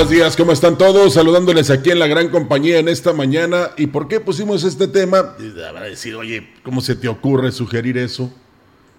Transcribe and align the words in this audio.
Buenos 0.00 0.14
días, 0.14 0.34
¿cómo 0.34 0.52
están 0.52 0.78
todos? 0.78 1.12
Saludándoles 1.12 1.68
aquí 1.68 1.90
en 1.90 1.98
la 1.98 2.06
gran 2.06 2.30
compañía 2.30 2.78
en 2.78 2.88
esta 2.88 3.12
mañana. 3.12 3.72
¿Y 3.76 3.88
por 3.88 4.08
qué 4.08 4.18
pusimos 4.18 4.64
este 4.64 4.88
tema? 4.88 5.36
Habrá 5.68 5.82
decir, 5.82 6.14
oye, 6.14 6.48
¿cómo 6.62 6.80
se 6.80 6.96
te 6.96 7.06
ocurre 7.06 7.52
sugerir 7.52 7.98
eso? 7.98 8.32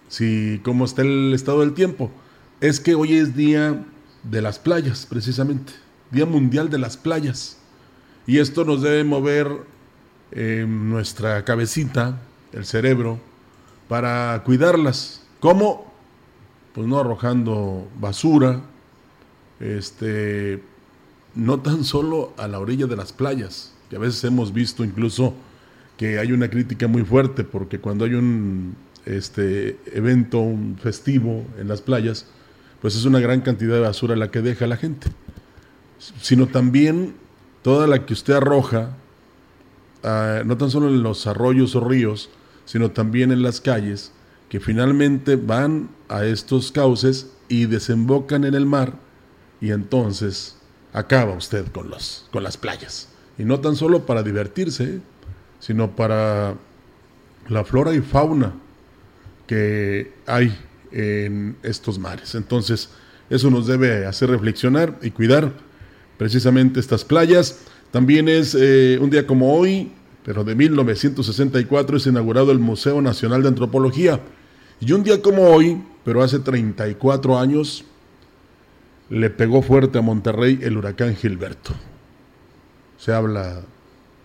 Si, 0.09 0.61
¿cómo 0.63 0.85
está 0.85 1.02
el 1.02 1.33
estado 1.33 1.61
del 1.61 1.73
tiempo? 1.73 2.11
Es 2.59 2.79
que 2.79 2.94
hoy 2.94 3.16
es 3.16 3.35
día 3.35 3.83
de 4.22 4.41
las 4.44 4.59
playas, 4.59 5.07
precisamente. 5.09 5.73
Día 6.11 6.27
Mundial 6.27 6.69
de 6.69 6.77
las 6.77 6.97
Playas. 6.97 7.57
Y 8.27 8.38
esto 8.38 8.63
nos 8.63 8.83
debe 8.83 9.03
mover 9.03 9.47
eh, 10.31 10.67
nuestra 10.69 11.44
cabecita, 11.44 12.22
el 12.53 12.63
cerebro, 12.63 13.19
para 13.88 14.39
cuidarlas. 14.45 15.23
¿Cómo? 15.39 15.91
Pues 16.75 16.85
no 16.85 16.99
arrojando 16.99 17.88
basura, 17.99 18.61
este, 19.59 20.61
no 21.35 21.59
tan 21.59 21.83
solo 21.83 22.33
a 22.37 22.47
la 22.47 22.59
orilla 22.59 22.87
de 22.87 22.95
las 22.95 23.13
playas, 23.13 23.73
que 23.89 23.95
a 23.95 23.99
veces 23.99 24.23
hemos 24.23 24.53
visto 24.53 24.83
incluso 24.83 25.33
que 25.97 26.19
hay 26.19 26.31
una 26.31 26.49
crítica 26.49 26.88
muy 26.88 27.03
fuerte 27.03 27.43
porque 27.43 27.79
cuando 27.79 28.05
hay 28.05 28.13
un 28.13 28.75
este 29.05 29.79
evento, 29.93 30.39
un 30.39 30.77
festivo 30.77 31.45
en 31.59 31.67
las 31.67 31.81
playas, 31.81 32.25
pues 32.81 32.95
es 32.95 33.05
una 33.05 33.19
gran 33.19 33.41
cantidad 33.41 33.73
de 33.73 33.81
basura 33.81 34.15
la 34.15 34.31
que 34.31 34.41
deja 34.41 34.67
la 34.67 34.77
gente, 34.77 35.07
sino 36.21 36.47
también 36.47 37.15
toda 37.61 37.88
la 37.88 38.05
que 38.05 38.13
usted 38.13 38.33
arroja, 38.33 38.95
ah, 40.03 40.41
no 40.45 40.57
tan 40.57 40.71
solo 40.71 40.88
en 40.88 41.03
los 41.03 41.27
arroyos 41.27 41.75
o 41.75 41.88
ríos, 41.88 42.29
sino 42.66 42.91
también 42.91 43.31
en 43.31 43.43
las 43.43 43.61
calles, 43.61 44.11
que 44.49 44.59
finalmente 44.59 45.35
van 45.35 45.89
a 46.09 46.25
estos 46.25 46.71
cauces 46.71 47.31
y 47.47 47.66
desembocan 47.66 48.43
en 48.43 48.53
el 48.53 48.66
mar 48.66 48.93
y 49.61 49.71
entonces 49.71 50.57
acaba 50.94 51.34
usted 51.34 51.68
con, 51.72 51.90
los, 51.90 52.28
con 52.31 52.44
las 52.44 52.57
playas. 52.57 53.09
Y 53.38 53.44
no 53.44 53.59
tan 53.59 53.75
solo 53.75 54.06
para 54.06 54.24
divertirse, 54.24 55.00
sino 55.59 55.96
para 55.96 56.56
la 57.47 57.63
flora 57.63 57.94
y 57.94 58.02
fauna 58.02 58.53
que 59.47 60.13
hay 60.25 60.57
en 60.91 61.57
estos 61.63 62.00
mares. 62.00 62.35
Entonces, 62.35 62.90
eso 63.30 63.50
nos 63.50 63.68
debe 63.68 64.06
hacer 64.06 64.30
reflexionar 64.30 64.97
y 65.01 65.12
cuidar 65.12 65.53
precisamente 66.18 66.80
estas 66.80 67.06
playas. 67.06 67.59
También 67.91 68.30
es 68.30 68.56
eh, 68.59 68.97
un 69.01 69.09
día 69.09 69.25
como 69.25 69.53
hoy, 69.53 69.91
pero 70.24 70.44
de 70.44 70.56
1964, 70.56 71.97
es 71.97 72.07
inaugurado 72.07 72.51
el 72.51 72.59
Museo 72.59 73.01
Nacional 73.01 73.41
de 73.41 73.50
Antropología. 73.50 74.19
Y 74.80 74.91
un 74.91 75.03
día 75.03 75.22
como 75.22 75.44
hoy, 75.44 75.81
pero 76.03 76.24
hace 76.24 76.40
34 76.40 77.40
años, 77.40 77.85
le 79.11 79.29
pegó 79.29 79.61
fuerte 79.61 79.99
a 79.99 80.01
Monterrey 80.01 80.59
el 80.61 80.77
huracán 80.77 81.16
Gilberto. 81.17 81.73
Se 82.97 83.11
habla 83.11 83.61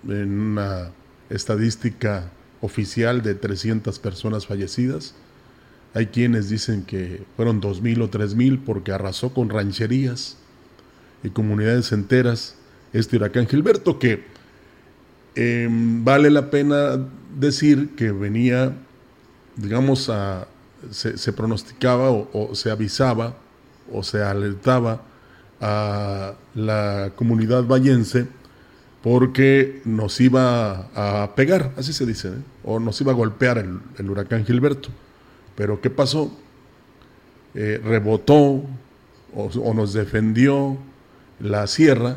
en 0.07 0.41
una 0.41 0.93
estadística 1.29 2.31
oficial 2.61 3.21
de 3.21 3.35
300 3.35 3.99
personas 3.99 4.47
fallecidas. 4.47 5.17
Hay 5.93 6.07
quienes 6.07 6.49
dicen 6.49 6.85
que 6.85 7.25
fueron 7.35 7.61
2.000 7.61 8.03
o 8.03 8.11
3.000 8.11 8.63
porque 8.65 8.93
arrasó 8.93 9.35
con 9.35 9.51
rancherías 9.51 10.37
y 11.25 11.31
comunidades 11.31 11.91
enteras 11.91 12.55
este 12.93 13.17
huracán 13.17 13.49
Gilberto 13.49 13.99
que 13.99 14.25
em, 15.35 16.05
vale 16.05 16.31
la 16.31 16.49
pena 16.49 17.05
decir 17.37 17.97
que 17.97 18.13
venía, 18.13 18.77
digamos, 19.57 20.11
a, 20.11 20.47
se, 20.91 21.33
pronosticaba 21.33 22.11
o 22.11 22.55
se 22.55 22.71
avisaba 22.71 23.37
o 23.93 24.03
se 24.03 24.23
alertaba 24.23 25.03
a 25.61 26.35
la 26.55 27.13
comunidad 27.17 27.65
vallense 27.65 28.27
porque 29.03 29.83
nos 29.85 30.21
iba 30.21 30.89
a 30.95 31.35
pegar, 31.37 31.73
así 31.77 31.93
se 31.93 32.05
dice, 32.05 32.29
¿eh? 32.29 32.43
o 32.65 32.81
nos 32.81 33.01
iba 33.01 33.13
a 33.13 33.15
golpear 33.15 33.59
el, 33.59 34.11
huracán 34.11 34.45
Gilberto. 34.45 34.89
Pero 35.55 35.81
¿qué 35.81 35.91
pasó? 35.91 36.37
Eh, 37.55 37.81
rebotó 37.83 38.65
o, 39.35 39.75
nos 39.75 39.93
defendió 39.93 40.77
la 41.39 41.67
sierra 41.69 42.17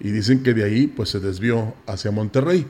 y 0.00 0.10
dicen 0.10 0.42
que 0.42 0.52
de 0.52 0.64
ahí 0.64 0.86
pues 0.88 1.10
se 1.10 1.20
desvió 1.20 1.74
hacia 1.86 2.10
Monterrey. 2.10 2.66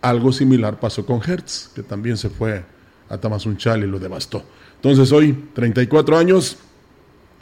Algo 0.00 0.32
similar 0.32 0.78
pasó 0.78 1.04
con 1.04 1.20
Hertz, 1.20 1.72
que 1.74 1.82
también 1.82 2.16
se 2.16 2.30
fue 2.30 2.64
a 3.08 3.18
Tamazunchal 3.18 3.82
y 3.82 3.86
lo 3.88 3.98
devastó. 3.98 4.44
Entonces 4.76 5.10
hoy, 5.10 5.48
34 5.54 6.16
años, 6.18 6.58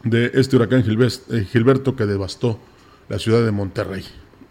de 0.04 0.30
este 0.34 0.56
huracán 0.56 0.80
eh, 0.80 1.44
Gilberto 1.44 1.96
que 1.96 2.06
devastó 2.06 2.60
la 3.08 3.18
ciudad 3.18 3.44
de 3.44 3.50
Monterrey. 3.50 4.04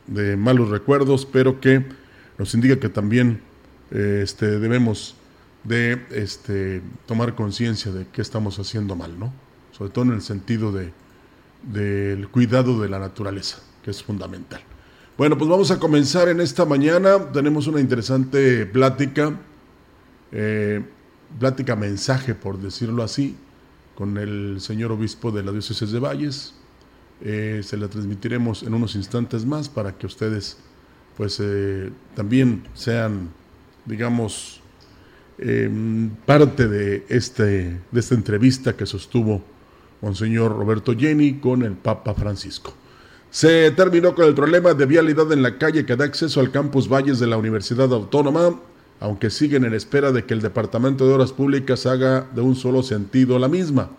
De 0.08 0.36
malos 0.36 0.70
recuerdos, 0.70 1.26
pero 1.26 1.62
que 1.62 1.86
nos 2.38 2.54
indica 2.54 2.80
que 2.80 2.90
también 2.90 3.42
eh, 3.92 4.22
este, 4.24 4.60
debemos 4.60 5.16
de 5.64 6.02
este, 6.12 6.82
tomar 7.06 7.36
conciencia 7.36 7.92
de 7.92 8.08
qué 8.12 8.22
estamos 8.22 8.60
haciendo 8.60 8.96
mal, 8.96 9.18
¿no? 9.18 9.34
Sobre 9.72 9.92
todo 9.92 10.06
en 10.06 10.12
el 10.12 10.22
sentido 10.22 10.72
de, 10.72 10.92
del 11.64 12.28
cuidado 12.28 12.82
de 12.82 12.90
la 12.90 13.00
naturaleza, 13.00 13.60
que 13.84 13.92
es 13.92 14.04
fundamental. 14.04 14.62
Bueno, 15.18 15.38
pues 15.38 15.50
vamos 15.50 15.72
a 15.72 15.80
comenzar 15.80 16.28
en 16.28 16.42
esta 16.42 16.66
mañana. 16.66 17.32
Tenemos 17.32 17.68
una 17.68 17.80
interesante 17.80 18.66
plática, 18.66 19.40
eh, 20.32 20.84
plática 21.40 21.76
mensaje, 21.76 22.36
por 22.36 22.60
decirlo 22.60 23.04
así, 23.04 23.36
con 23.96 24.18
el 24.18 24.60
señor 24.60 24.92
obispo 24.92 25.32
de 25.32 25.44
la 25.44 25.52
diócesis 25.52 25.92
de 25.92 26.00
Valles. 26.00 26.54
Eh, 27.22 27.62
se 27.64 27.78
la 27.78 27.88
transmitiremos 27.88 28.64
en 28.64 28.74
unos 28.74 28.96
instantes 28.96 29.46
más 29.46 29.70
para 29.70 29.98
que 29.98 30.08
ustedes 30.08 30.58
pues 31.16 31.40
eh, 31.40 31.92
también 32.16 32.64
sean, 32.74 33.30
digamos, 33.86 34.62
em, 35.38 36.10
parte 36.26 36.68
de, 36.68 37.06
este, 37.08 37.80
de 37.92 38.00
esta 38.00 38.16
entrevista 38.16 38.76
que 38.76 38.86
sostuvo 38.86 39.44
Monseñor 40.02 40.58
Roberto 40.58 40.96
Jenny 40.98 41.36
con 41.36 41.64
el 41.64 41.74
Papa 41.74 42.14
Francisco. 42.14 42.74
Se 43.30 43.72
terminó 43.72 44.14
con 44.14 44.26
el 44.26 44.34
problema 44.34 44.74
de 44.74 44.86
vialidad 44.86 45.32
en 45.32 45.42
la 45.42 45.58
calle 45.58 45.86
que 45.86 45.96
da 45.96 46.06
acceso 46.06 46.40
al 46.40 46.52
campus 46.52 46.88
Valles 46.88 47.20
de 47.20 47.28
la 47.28 47.38
Universidad 47.38 47.92
Autónoma 47.94 48.60
aunque 49.00 49.30
siguen 49.30 49.66
en 49.66 49.74
espera 49.74 50.12
de 50.12 50.26
que 50.26 50.34
el 50.34 50.42
Departamento 50.42 51.08
de 51.08 51.14
Obras 51.14 51.34
Públicas 51.34 51.86
haga 51.86 52.28
de 52.34 52.42
un 52.42 52.56
solo 52.56 52.84
sentido 52.84 53.40
la 53.40 53.48
misma. 53.48 53.90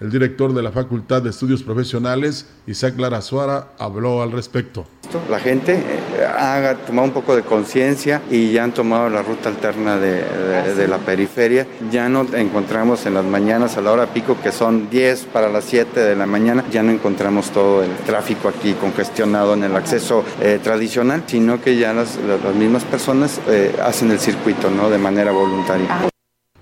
El 0.00 0.10
director 0.10 0.54
de 0.54 0.62
la 0.62 0.70
Facultad 0.70 1.22
de 1.22 1.30
Estudios 1.30 1.64
Profesionales, 1.64 2.46
Isaac 2.68 2.94
Lara 2.98 3.20
Suara, 3.20 3.72
habló 3.78 4.22
al 4.22 4.30
respecto. 4.30 4.84
La 5.28 5.40
gente 5.40 5.74
eh, 5.74 6.24
ha 6.24 6.76
tomado 6.86 7.08
un 7.08 7.14
poco 7.14 7.34
de 7.34 7.42
conciencia 7.42 8.22
y 8.30 8.52
ya 8.52 8.62
han 8.62 8.72
tomado 8.72 9.08
la 9.08 9.22
ruta 9.22 9.48
alterna 9.48 9.96
de, 9.96 10.86
la 10.86 10.98
periferia. 10.98 11.66
Ya 11.90 12.08
no 12.08 12.26
encontramos 12.32 13.06
en 13.06 13.14
las 13.14 13.24
mañanas 13.24 13.76
a 13.76 13.80
la 13.80 13.90
hora 13.90 14.06
pico, 14.06 14.36
que 14.40 14.52
son 14.52 14.88
10 14.88 15.24
para 15.32 15.48
las 15.48 15.64
7 15.64 15.98
de 15.98 16.14
la 16.14 16.26
mañana, 16.26 16.64
ya 16.70 16.84
no 16.84 16.92
encontramos 16.92 17.50
todo 17.50 17.82
el 17.82 17.90
tráfico 18.06 18.48
aquí 18.48 18.74
congestionado 18.74 19.54
en 19.54 19.64
el 19.64 19.74
acceso 19.74 20.24
eh, 20.40 20.60
tradicional, 20.62 21.24
sino 21.26 21.60
que 21.60 21.76
ya 21.76 21.92
las, 21.92 22.18
mismas 22.54 22.84
personas 22.84 23.40
eh, 23.48 23.74
hacen 23.82 24.10
el 24.12 24.20
circuito 24.20 24.70
¿no? 24.70 24.90
de 24.90 24.98
manera 24.98 25.32
voluntaria. 25.32 26.08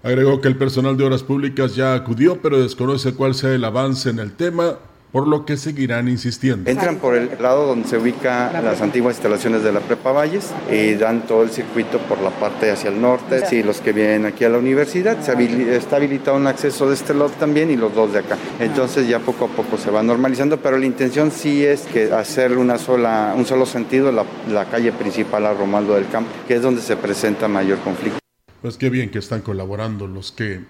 Agregó 0.06 0.41
que 0.41 0.47
el 0.47 0.56
personal 0.56 0.97
de 0.97 1.03
obras 1.03 1.25
públicas 1.25 1.75
ya 1.75 1.93
acudió, 1.93 2.41
pero 2.41 2.62
desconoce 2.62 3.14
cuál 3.14 3.35
sea 3.35 3.50
el 3.50 3.64
avance 3.64 4.08
en 4.08 4.20
el 4.20 4.31
tema, 4.31 4.76
por 5.11 5.26
lo 5.26 5.44
que 5.44 5.56
seguirán 5.56 6.06
insistiendo. 6.06 6.70
Entran 6.70 6.99
por 6.99 7.17
el 7.17 7.29
lado 7.41 7.67
donde 7.67 7.88
se 7.88 7.99
ubican 7.99 8.53
las 8.53 8.81
antiguas 8.82 9.17
instalaciones 9.17 9.64
de 9.64 9.73
la 9.73 9.81
Prepa 9.81 10.12
Valles 10.12 10.53
y 10.70 10.94
dan 10.94 11.26
todo 11.26 11.43
el 11.43 11.50
circuito 11.50 11.99
por 11.99 12.20
la 12.20 12.31
parte 12.31 12.70
hacia 12.70 12.91
el 12.91 13.00
norte. 13.00 13.44
Sí, 13.49 13.64
los 13.64 13.81
que 13.81 13.93
vienen 13.93 14.26
aquí 14.26 14.44
a 14.44 14.49
la 14.49 14.58
universidad, 14.58 15.20
se 15.23 15.32
está 15.75 15.97
habilitado 15.97 16.37
un 16.37 16.47
acceso 16.47 16.88
de 16.88 16.94
este 16.94 17.12
lado 17.12 17.31
también 17.41 17.73
y 17.73 17.76
los 17.76 17.93
dos 17.93 18.12
de 18.12 18.20
acá. 18.20 18.38
Entonces 18.61 19.08
ya 19.08 19.19
poco 19.19 19.47
a 19.47 19.49
poco 19.49 19.76
se 19.76 19.91
va 19.91 20.05
normalizando, 20.05 20.58
pero 20.58 20.79
la 20.79 20.87
intención 20.87 21.32
sí 21.32 21.67
es 21.67 21.81
que 21.81 22.12
hacerle 22.12 22.58
una 22.58 22.79
sola, 22.79 23.35
un 23.37 23.44
solo 23.44 23.67
sentido 23.67 24.12
la, 24.12 24.25
la 24.53 24.67
calle 24.67 24.93
principal 24.93 25.47
a 25.47 25.53
Romaldo 25.53 25.94
del 25.94 26.06
Campo, 26.06 26.31
que 26.47 26.55
es 26.55 26.62
donde 26.62 26.81
se 26.81 26.94
presenta 26.94 27.49
mayor 27.49 27.79
conflicto. 27.81 28.20
Pues 28.62 28.76
qué 28.76 28.91
bien 28.91 29.11
que 29.11 29.19
están 29.19 29.43
colaborando 29.43 30.06
los 30.06 30.32
que 30.32 30.64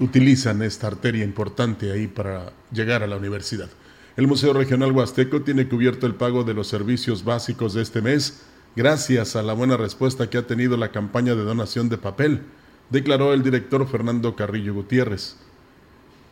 utilizan 0.00 0.62
esta 0.62 0.86
arteria 0.86 1.24
importante 1.24 1.92
ahí 1.92 2.06
para 2.06 2.52
llegar 2.72 3.02
a 3.02 3.06
la 3.06 3.16
universidad. 3.16 3.68
El 4.16 4.26
Museo 4.26 4.52
Regional 4.52 4.92
Huasteco 4.92 5.42
tiene 5.42 5.68
cubierto 5.68 6.06
el 6.06 6.14
pago 6.14 6.44
de 6.44 6.54
los 6.54 6.66
servicios 6.68 7.24
básicos 7.24 7.74
de 7.74 7.82
este 7.82 8.02
mes 8.02 8.42
gracias 8.74 9.36
a 9.36 9.42
la 9.42 9.52
buena 9.54 9.76
respuesta 9.76 10.28
que 10.30 10.38
ha 10.38 10.46
tenido 10.46 10.76
la 10.76 10.92
campaña 10.92 11.34
de 11.34 11.42
donación 11.42 11.88
de 11.88 11.98
papel, 11.98 12.42
declaró 12.90 13.32
el 13.32 13.42
director 13.42 13.86
Fernando 13.88 14.36
Carrillo 14.36 14.74
Gutiérrez. 14.74 15.36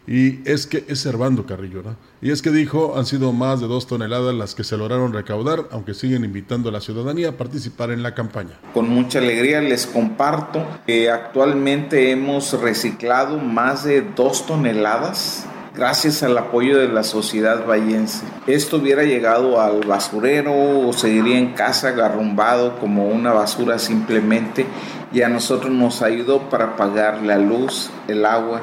Y 0.06 0.48
es 0.48 0.66
que 0.66 0.84
es 0.88 1.00
Servando 1.00 1.46
Carrillo, 1.46 1.82
¿no? 1.82 1.96
Y 2.22 2.30
es 2.30 2.42
que 2.42 2.50
dijo, 2.50 2.96
han 2.96 3.06
sido 3.06 3.32
más 3.32 3.60
de 3.60 3.66
dos 3.66 3.86
toneladas 3.86 4.34
las 4.34 4.54
que 4.54 4.62
se 4.62 4.76
lograron 4.76 5.12
recaudar, 5.12 5.68
aunque 5.72 5.94
siguen 5.94 6.24
invitando 6.24 6.68
a 6.68 6.72
la 6.72 6.80
ciudadanía 6.80 7.30
a 7.30 7.32
participar 7.32 7.90
en 7.90 8.02
la 8.02 8.14
campaña. 8.14 8.58
Con 8.72 8.88
mucha 8.88 9.18
alegría 9.18 9.60
les 9.60 9.86
comparto 9.86 10.64
que 10.86 11.10
actualmente 11.10 12.10
hemos 12.12 12.52
reciclado 12.60 13.38
más 13.38 13.84
de 13.84 14.02
dos 14.02 14.46
toneladas 14.46 15.44
gracias 15.76 16.22
al 16.22 16.38
apoyo 16.38 16.78
de 16.78 16.88
la 16.88 17.02
sociedad 17.02 17.66
vallense. 17.66 18.24
Esto 18.46 18.78
hubiera 18.78 19.02
llegado 19.02 19.60
al 19.60 19.80
basurero 19.80 20.54
o 20.88 20.92
seguiría 20.94 21.38
en 21.38 21.52
casa 21.52 21.88
agarrumbado 21.88 22.78
como 22.78 23.08
una 23.08 23.32
basura 23.32 23.78
simplemente 23.78 24.66
y 25.12 25.20
a 25.22 25.28
nosotros 25.28 25.70
nos 25.70 26.00
ayudó 26.00 26.48
para 26.48 26.76
pagar 26.76 27.22
la 27.22 27.38
luz, 27.38 27.90
el 28.08 28.24
agua. 28.24 28.62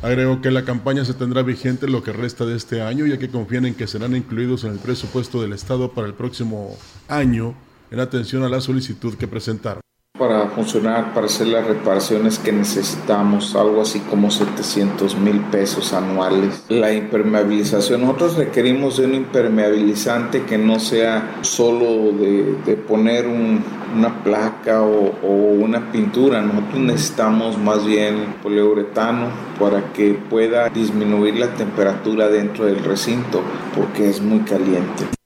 Agregó 0.00 0.40
que 0.40 0.52
la 0.52 0.64
campaña 0.64 1.04
se 1.04 1.14
tendrá 1.14 1.42
vigente 1.42 1.88
lo 1.88 2.04
que 2.04 2.12
resta 2.12 2.46
de 2.46 2.56
este 2.56 2.82
año, 2.82 3.06
ya 3.06 3.18
que 3.18 3.30
confían 3.30 3.66
en 3.66 3.74
que 3.74 3.88
serán 3.88 4.14
incluidos 4.14 4.62
en 4.62 4.72
el 4.72 4.78
presupuesto 4.78 5.42
del 5.42 5.52
Estado 5.52 5.92
para 5.92 6.06
el 6.06 6.14
próximo 6.14 6.76
año 7.08 7.56
en 7.90 7.98
atención 7.98 8.44
a 8.44 8.48
la 8.48 8.60
solicitud 8.60 9.16
que 9.16 9.26
presentaron 9.26 9.80
para 10.18 10.48
funcionar, 10.48 11.14
para 11.14 11.26
hacer 11.26 11.46
las 11.46 11.66
reparaciones 11.66 12.38
que 12.38 12.52
necesitamos, 12.52 13.54
algo 13.54 13.82
así 13.82 14.00
como 14.00 14.30
700 14.30 15.16
mil 15.16 15.40
pesos 15.42 15.92
anuales. 15.92 16.64
La 16.68 16.92
impermeabilización, 16.92 18.02
nosotros 18.02 18.36
requerimos 18.36 18.98
de 18.98 19.06
un 19.06 19.14
impermeabilizante 19.14 20.42
que 20.42 20.58
no 20.58 20.80
sea 20.80 21.38
solo 21.42 22.12
de, 22.12 22.76
poner 22.88 23.26
una 23.26 24.22
placa 24.22 24.82
o, 24.82 25.12
una 25.28 25.90
pintura, 25.92 26.40
nosotros 26.40 26.80
necesitamos 26.80 27.58
más 27.58 27.84
bien 27.84 28.34
poliuretano 28.42 29.28
para 29.58 29.92
que 29.92 30.14
pueda 30.14 30.68
disminuir 30.68 31.36
la 31.36 31.54
temperatura 31.54 32.28
dentro 32.28 32.64
del 32.64 32.82
recinto 32.82 33.42
porque 33.74 34.08
es 34.08 34.20
muy 34.20 34.40
caliente. 34.40 35.17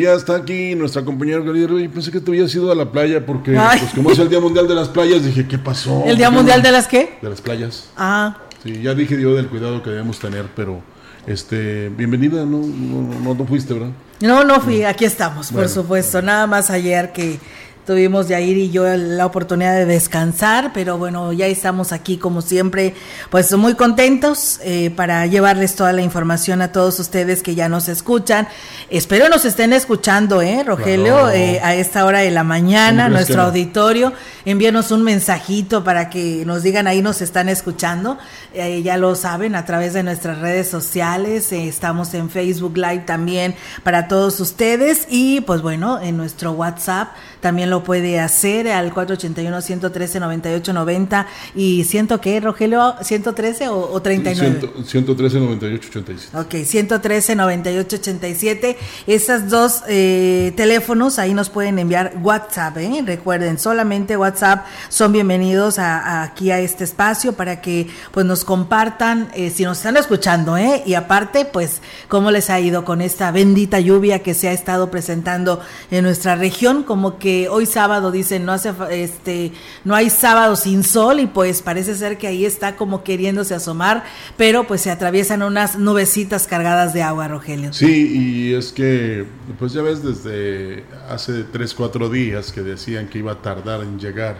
Ya 0.00 0.14
está 0.14 0.36
aquí 0.36 0.74
nuestra 0.74 1.04
compañera 1.04 1.42
y 1.80 1.88
pensé 1.88 2.10
que 2.10 2.20
tú 2.20 2.32
habías 2.32 2.54
ido 2.54 2.70
a 2.70 2.74
la 2.74 2.90
playa 2.90 3.24
porque, 3.24 3.52
pues, 3.52 3.92
como 3.94 4.10
es 4.10 4.18
el 4.18 4.28
Día 4.28 4.40
Mundial 4.40 4.68
de 4.68 4.74
las 4.74 4.88
Playas, 4.88 5.24
dije, 5.24 5.46
¿qué 5.46 5.58
pasó? 5.58 6.04
¿El 6.06 6.16
Día 6.16 6.30
Mundial 6.30 6.62
de 6.62 6.72
las 6.72 6.86
qué? 6.86 7.18
De 7.20 7.28
las 7.28 7.40
playas. 7.40 7.90
Ah. 7.96 8.36
Sí, 8.62 8.82
ya 8.82 8.94
dije 8.94 9.20
yo 9.20 9.34
del 9.34 9.48
cuidado 9.48 9.82
que 9.82 9.90
debemos 9.90 10.18
tener, 10.18 10.46
pero, 10.54 10.80
este, 11.26 11.88
bienvenida, 11.90 12.44
no, 12.44 12.58
no, 12.58 13.34
no, 13.34 13.44
fuiste, 13.46 13.74
¿verdad? 13.74 13.90
No, 14.20 14.44
no 14.44 14.60
fui, 14.60 14.82
aquí 14.82 15.04
estamos, 15.04 15.52
por 15.52 15.68
supuesto. 15.68 16.22
Nada 16.22 16.46
más 16.46 16.70
ayer 16.70 17.12
que 17.12 17.38
Tuvimos 17.88 18.28
Yair 18.28 18.58
y 18.58 18.70
yo 18.70 18.84
la 18.98 19.24
oportunidad 19.24 19.74
de 19.74 19.86
descansar, 19.86 20.72
pero 20.74 20.98
bueno, 20.98 21.32
ya 21.32 21.46
estamos 21.46 21.92
aquí 21.92 22.18
como 22.18 22.42
siempre, 22.42 22.92
pues 23.30 23.50
muy 23.56 23.76
contentos 23.76 24.60
eh, 24.62 24.90
para 24.94 25.24
llevarles 25.24 25.74
toda 25.74 25.94
la 25.94 26.02
información 26.02 26.60
a 26.60 26.70
todos 26.70 27.00
ustedes 27.00 27.42
que 27.42 27.54
ya 27.54 27.70
nos 27.70 27.88
escuchan. 27.88 28.46
Espero 28.90 29.30
nos 29.30 29.46
estén 29.46 29.72
escuchando, 29.72 30.42
¿eh, 30.42 30.64
Rogelio? 30.64 31.30
Eh, 31.30 31.60
a 31.62 31.74
esta 31.76 32.04
hora 32.04 32.18
de 32.18 32.30
la 32.30 32.44
mañana, 32.44 33.08
nuestro 33.08 33.40
auditorio. 33.40 34.12
Envíenos 34.44 34.90
un 34.90 35.02
mensajito 35.02 35.84
para 35.84 36.08
que 36.08 36.44
nos 36.46 36.62
digan 36.62 36.86
ahí 36.86 37.02
nos 37.02 37.20
están 37.20 37.48
escuchando. 37.48 38.18
Eh, 38.54 38.82
ya 38.82 38.96
lo 38.96 39.14
saben 39.14 39.54
a 39.54 39.66
través 39.66 39.92
de 39.92 40.02
nuestras 40.02 40.38
redes 40.38 40.68
sociales. 40.68 41.52
estamos 41.52 42.14
en 42.14 42.30
Facebook 42.30 42.76
Live 42.76 43.04
también 43.06 43.54
para 43.82 44.08
todos 44.08 44.40
ustedes. 44.40 45.06
Y 45.10 45.42
pues 45.42 45.60
bueno, 45.60 46.00
en 46.00 46.16
nuestro 46.16 46.52
WhatsApp 46.52 47.08
también 47.40 47.70
lo 47.70 47.77
puede 47.84 48.20
hacer 48.20 48.68
al 48.68 48.92
481-113-9890 48.92 51.26
y 51.54 51.84
siento 51.84 52.20
que, 52.20 52.40
Rogelio, 52.40 52.96
113 53.00 53.68
o, 53.68 53.92
o 53.92 54.02
39. 54.02 54.72
113-9887. 54.84 56.34
Ok, 56.34 56.54
113-9887. 56.54 58.76
Esas 59.06 59.48
dos 59.48 59.84
eh, 59.88 60.52
teléfonos 60.56 61.18
ahí 61.18 61.34
nos 61.34 61.50
pueden 61.50 61.78
enviar 61.78 62.14
WhatsApp, 62.22 62.76
¿eh? 62.78 63.02
recuerden, 63.04 63.58
solamente 63.58 64.16
WhatsApp 64.16 64.66
son 64.88 65.12
bienvenidos 65.12 65.78
a, 65.78 66.22
aquí 66.22 66.50
a 66.50 66.60
este 66.60 66.84
espacio 66.84 67.32
para 67.32 67.60
que 67.60 67.88
pues 68.12 68.26
nos 68.26 68.44
compartan 68.44 69.28
eh, 69.34 69.50
si 69.50 69.64
nos 69.64 69.78
están 69.78 69.96
escuchando, 69.96 70.56
¿eh? 70.56 70.82
y 70.86 70.94
aparte 70.94 71.44
pues 71.44 71.80
cómo 72.08 72.30
les 72.30 72.50
ha 72.50 72.60
ido 72.60 72.84
con 72.84 73.00
esta 73.00 73.30
bendita 73.30 73.80
lluvia 73.80 74.22
que 74.22 74.34
se 74.34 74.48
ha 74.48 74.52
estado 74.52 74.90
presentando 74.90 75.60
en 75.90 76.04
nuestra 76.04 76.36
región, 76.36 76.82
como 76.82 77.18
que 77.18 77.48
hoy 77.58 77.66
sábado 77.66 78.10
dicen 78.10 78.44
no 78.44 78.52
hace 78.52 78.72
este 78.90 79.52
no 79.84 79.94
hay 79.94 80.10
sábado 80.10 80.56
sin 80.56 80.82
sol 80.82 81.20
y 81.20 81.26
pues 81.26 81.62
parece 81.62 81.94
ser 81.94 82.18
que 82.18 82.26
ahí 82.26 82.44
está 82.44 82.76
como 82.76 83.04
queriéndose 83.04 83.54
asomar, 83.54 84.04
pero 84.36 84.66
pues 84.66 84.80
se 84.80 84.90
atraviesan 84.90 85.42
unas 85.42 85.78
nubecitas 85.78 86.46
cargadas 86.46 86.94
de 86.94 87.02
agua, 87.02 87.28
Rogelio. 87.28 87.72
Sí, 87.72 88.50
y 88.50 88.54
es 88.54 88.72
que 88.72 89.26
pues 89.58 89.72
ya 89.72 89.82
ves 89.82 90.02
desde 90.02 90.84
hace 91.08 91.44
tres, 91.44 91.74
cuatro 91.74 92.08
días 92.08 92.52
que 92.52 92.62
decían 92.62 93.08
que 93.08 93.18
iba 93.18 93.32
a 93.32 93.42
tardar 93.42 93.82
en 93.82 93.98
llegar 93.98 94.36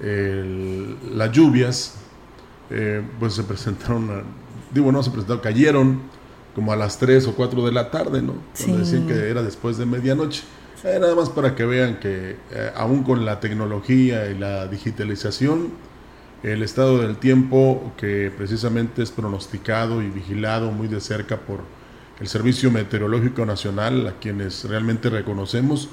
las 0.00 1.32
lluvias, 1.32 1.94
eh, 2.70 3.02
pues 3.18 3.34
se 3.34 3.42
presentaron, 3.42 4.24
digo, 4.72 4.92
no 4.92 5.02
se 5.02 5.10
presentaron, 5.10 5.42
cayeron 5.42 6.00
como 6.54 6.72
a 6.72 6.76
las 6.76 6.98
3 6.98 7.26
o 7.28 7.34
4 7.34 7.66
de 7.66 7.72
la 7.72 7.90
tarde, 7.90 8.22
¿no? 8.22 8.34
Cuando 8.56 8.78
decían 8.78 9.06
que 9.06 9.28
era 9.28 9.42
después 9.42 9.76
de 9.76 9.84
medianoche. 9.84 10.42
Eh, 10.86 11.00
nada 11.00 11.16
más 11.16 11.30
para 11.30 11.56
que 11.56 11.64
vean 11.64 11.98
que 11.98 12.36
eh, 12.52 12.70
aún 12.76 13.02
con 13.02 13.24
la 13.24 13.40
tecnología 13.40 14.30
y 14.30 14.38
la 14.38 14.68
digitalización, 14.68 15.72
el 16.44 16.62
estado 16.62 16.98
del 16.98 17.16
tiempo 17.16 17.92
que 17.96 18.30
precisamente 18.36 19.02
es 19.02 19.10
pronosticado 19.10 20.00
y 20.00 20.10
vigilado 20.10 20.70
muy 20.70 20.86
de 20.86 21.00
cerca 21.00 21.38
por 21.38 21.62
el 22.20 22.28
Servicio 22.28 22.70
Meteorológico 22.70 23.44
Nacional, 23.44 24.06
a 24.06 24.12
quienes 24.20 24.62
realmente 24.62 25.10
reconocemos, 25.10 25.88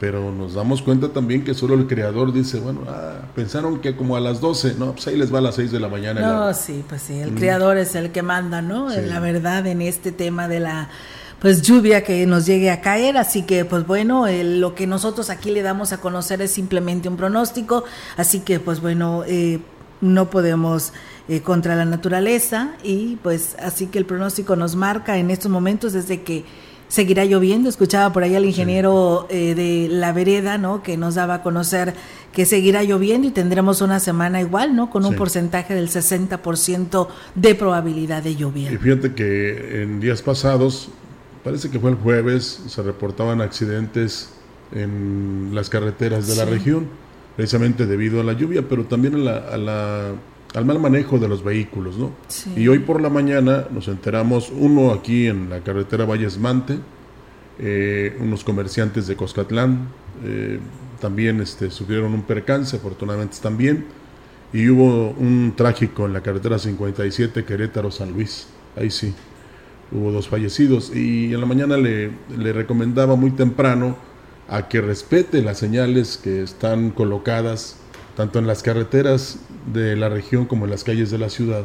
pero 0.00 0.32
nos 0.32 0.54
damos 0.54 0.80
cuenta 0.80 1.10
también 1.10 1.44
que 1.44 1.52
solo 1.52 1.74
el 1.74 1.86
creador 1.86 2.32
dice, 2.32 2.60
bueno, 2.60 2.80
ah, 2.88 3.26
pensaron 3.34 3.80
que 3.80 3.94
como 3.94 4.16
a 4.16 4.20
las 4.20 4.40
12, 4.40 4.76
no, 4.78 4.92
pues 4.92 5.06
ahí 5.06 5.18
les 5.18 5.32
va 5.32 5.38
a 5.38 5.42
las 5.42 5.56
6 5.56 5.70
de 5.70 5.80
la 5.80 5.88
mañana. 5.88 6.22
No, 6.22 6.54
sí, 6.54 6.82
pues 6.88 7.02
sí, 7.02 7.18
el 7.18 7.34
creador 7.34 7.76
es 7.76 7.94
el 7.94 8.10
que 8.10 8.22
manda, 8.22 8.62
¿no? 8.62 8.88
La 8.88 9.20
verdad 9.20 9.66
en 9.66 9.82
este 9.82 10.12
tema 10.12 10.48
de 10.48 10.60
la 10.60 10.88
pues 11.44 11.60
lluvia 11.60 12.02
que 12.02 12.24
nos 12.24 12.46
llegue 12.46 12.70
a 12.70 12.80
caer, 12.80 13.18
así 13.18 13.42
que 13.42 13.66
pues 13.66 13.86
bueno, 13.86 14.24
lo 14.26 14.74
que 14.74 14.86
nosotros 14.86 15.28
aquí 15.28 15.50
le 15.50 15.60
damos 15.60 15.92
a 15.92 15.98
conocer 15.98 16.40
es 16.40 16.52
simplemente 16.52 17.06
un 17.06 17.18
pronóstico, 17.18 17.84
así 18.16 18.40
que 18.40 18.60
pues 18.60 18.80
bueno, 18.80 19.24
eh, 19.26 19.58
no 20.00 20.30
podemos 20.30 20.94
eh, 21.28 21.42
contra 21.42 21.76
la 21.76 21.84
naturaleza 21.84 22.76
y 22.82 23.16
pues 23.16 23.56
así 23.58 23.88
que 23.88 23.98
el 23.98 24.06
pronóstico 24.06 24.56
nos 24.56 24.74
marca 24.74 25.18
en 25.18 25.30
estos 25.30 25.50
momentos 25.50 25.92
desde 25.92 26.22
que 26.22 26.46
seguirá 26.88 27.26
lloviendo. 27.26 27.68
Escuchaba 27.68 28.10
por 28.10 28.22
ahí 28.22 28.34
al 28.34 28.46
ingeniero 28.46 29.26
eh, 29.28 29.54
de 29.54 29.88
la 29.90 30.14
vereda, 30.14 30.56
¿no? 30.56 30.82
Que 30.82 30.96
nos 30.96 31.14
daba 31.14 31.34
a 31.34 31.42
conocer 31.42 31.92
que 32.32 32.46
seguirá 32.46 32.84
lloviendo 32.84 33.28
y 33.28 33.32
tendremos 33.32 33.82
una 33.82 34.00
semana 34.00 34.40
igual, 34.40 34.74
¿no? 34.74 34.88
Con 34.88 35.04
un 35.04 35.14
porcentaje 35.14 35.74
del 35.74 35.90
60% 35.90 37.08
de 37.34 37.54
probabilidad 37.54 38.22
de 38.22 38.34
lluvia. 38.34 38.72
Y 38.72 38.78
fíjate 38.78 39.12
que 39.12 39.82
en 39.82 40.00
días 40.00 40.22
pasados 40.22 40.88
parece 41.44 41.70
que 41.70 41.78
fue 41.78 41.90
el 41.90 41.96
jueves, 41.96 42.62
se 42.66 42.82
reportaban 42.82 43.42
accidentes 43.42 44.30
en 44.72 45.50
las 45.52 45.68
carreteras 45.68 46.26
de 46.26 46.36
la 46.36 46.46
región, 46.46 46.88
precisamente 47.36 47.86
debido 47.86 48.20
a 48.20 48.24
la 48.24 48.32
lluvia, 48.32 48.66
pero 48.68 48.84
también 48.86 49.14
a 49.28 49.56
la, 49.58 50.12
al 50.54 50.64
mal 50.64 50.80
manejo 50.80 51.18
de 51.18 51.28
los 51.28 51.44
vehículos, 51.44 51.98
¿no? 51.98 52.12
Y 52.56 52.66
hoy 52.66 52.78
por 52.78 53.00
la 53.00 53.10
mañana 53.10 53.66
nos 53.70 53.88
enteramos, 53.88 54.50
uno 54.50 54.92
aquí 54.92 55.26
en 55.26 55.50
la 55.50 55.60
carretera 55.60 56.06
Valles 56.06 56.38
Mante, 56.38 56.78
eh, 57.58 58.16
unos 58.20 58.42
comerciantes 58.42 59.06
de 59.06 59.14
Coscatlán, 59.14 59.88
eh, 60.24 60.58
también 61.00 61.40
este, 61.42 61.70
sufrieron 61.70 62.14
un 62.14 62.22
percance, 62.22 62.76
afortunadamente 62.76 63.36
también, 63.42 63.84
y 64.52 64.68
hubo 64.70 65.10
un 65.10 65.52
trágico 65.54 66.06
en 66.06 66.14
la 66.14 66.22
carretera 66.22 66.58
57 66.58 67.44
Querétaro-San 67.44 68.12
Luis, 68.12 68.46
ahí 68.76 68.90
sí 68.90 69.14
hubo 69.92 70.12
dos 70.12 70.28
fallecidos 70.28 70.94
y 70.94 71.32
en 71.32 71.40
la 71.40 71.46
mañana 71.46 71.76
le, 71.76 72.10
recomendaba 72.52 73.16
muy 73.16 73.30
temprano 73.30 73.96
a 74.48 74.68
que 74.68 74.80
respete 74.80 75.42
las 75.42 75.58
señales 75.58 76.18
que 76.22 76.42
están 76.42 76.90
colocadas 76.90 77.76
tanto 78.16 78.38
en 78.38 78.46
las 78.46 78.62
carreteras 78.62 79.38
de 79.72 79.96
la 79.96 80.08
región 80.08 80.46
como 80.46 80.66
en 80.66 80.70
las 80.70 80.84
calles 80.84 81.10
de 81.10 81.18
la 81.18 81.30
ciudad, 81.30 81.64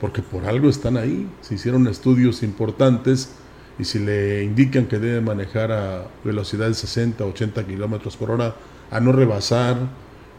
porque 0.00 0.22
por 0.22 0.46
algo 0.46 0.68
están 0.68 0.96
ahí, 0.96 1.28
se 1.42 1.54
hicieron 1.54 1.86
estudios 1.86 2.42
importantes 2.42 3.30
y 3.78 3.84
si 3.84 3.98
le 3.98 4.42
indican 4.44 4.86
que 4.86 4.98
debe 4.98 5.20
manejar 5.20 5.72
a 5.72 6.06
velocidad 6.24 6.68
de 6.68 6.74
60, 6.74 7.24
80 7.24 7.66
kilómetros 7.66 8.16
por 8.16 8.30
hora, 8.30 8.54
a 8.90 9.00
no 9.00 9.12
rebasar, 9.12 9.76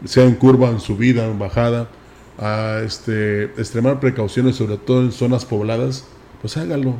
sea 0.04 0.24
en 0.24 0.34
curva, 0.34 0.70
en 0.70 0.80
subida, 0.80 1.26
en 1.26 1.38
bajada, 1.38 1.88
a 2.38 2.80
este, 2.84 3.44
extremar 3.44 4.00
precauciones, 4.00 4.56
sobre 4.56 4.76
todo 4.76 5.02
en 5.02 5.12
zonas 5.12 5.44
pobladas, 5.44 6.04
pues 6.40 6.56
hágalo 6.56 6.96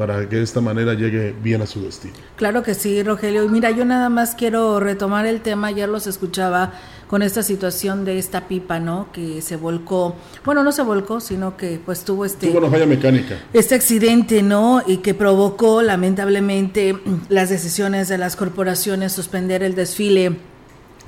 para 0.00 0.26
que 0.30 0.36
de 0.36 0.44
esta 0.44 0.62
manera 0.62 0.94
llegue 0.94 1.34
bien 1.42 1.60
a 1.60 1.66
su 1.66 1.82
destino. 1.82 2.14
Claro 2.36 2.62
que 2.62 2.72
sí, 2.72 3.02
Rogelio. 3.02 3.44
Y 3.44 3.50
mira, 3.50 3.70
yo 3.70 3.84
nada 3.84 4.08
más 4.08 4.34
quiero 4.34 4.80
retomar 4.80 5.26
el 5.26 5.42
tema, 5.42 5.66
ayer 5.66 5.90
los 5.90 6.06
escuchaba 6.06 6.72
con 7.06 7.20
esta 7.20 7.42
situación 7.42 8.06
de 8.06 8.18
esta 8.18 8.48
pipa, 8.48 8.80
¿no? 8.80 9.08
Que 9.12 9.42
se 9.42 9.56
volcó, 9.56 10.16
bueno, 10.42 10.64
no 10.64 10.72
se 10.72 10.80
volcó, 10.80 11.20
sino 11.20 11.58
que 11.58 11.78
pues 11.84 12.02
tuvo 12.02 12.24
este... 12.24 12.46
Tuvo 12.46 12.60
una 12.60 12.70
falla 12.70 12.86
mecánica. 12.86 13.40
Este 13.52 13.74
accidente, 13.74 14.42
¿no? 14.42 14.82
Y 14.86 14.98
que 14.98 15.12
provocó 15.12 15.82
lamentablemente 15.82 16.98
las 17.28 17.50
decisiones 17.50 18.08
de 18.08 18.16
las 18.16 18.36
corporaciones 18.36 19.12
suspender 19.12 19.62
el 19.62 19.74
desfile 19.74 20.38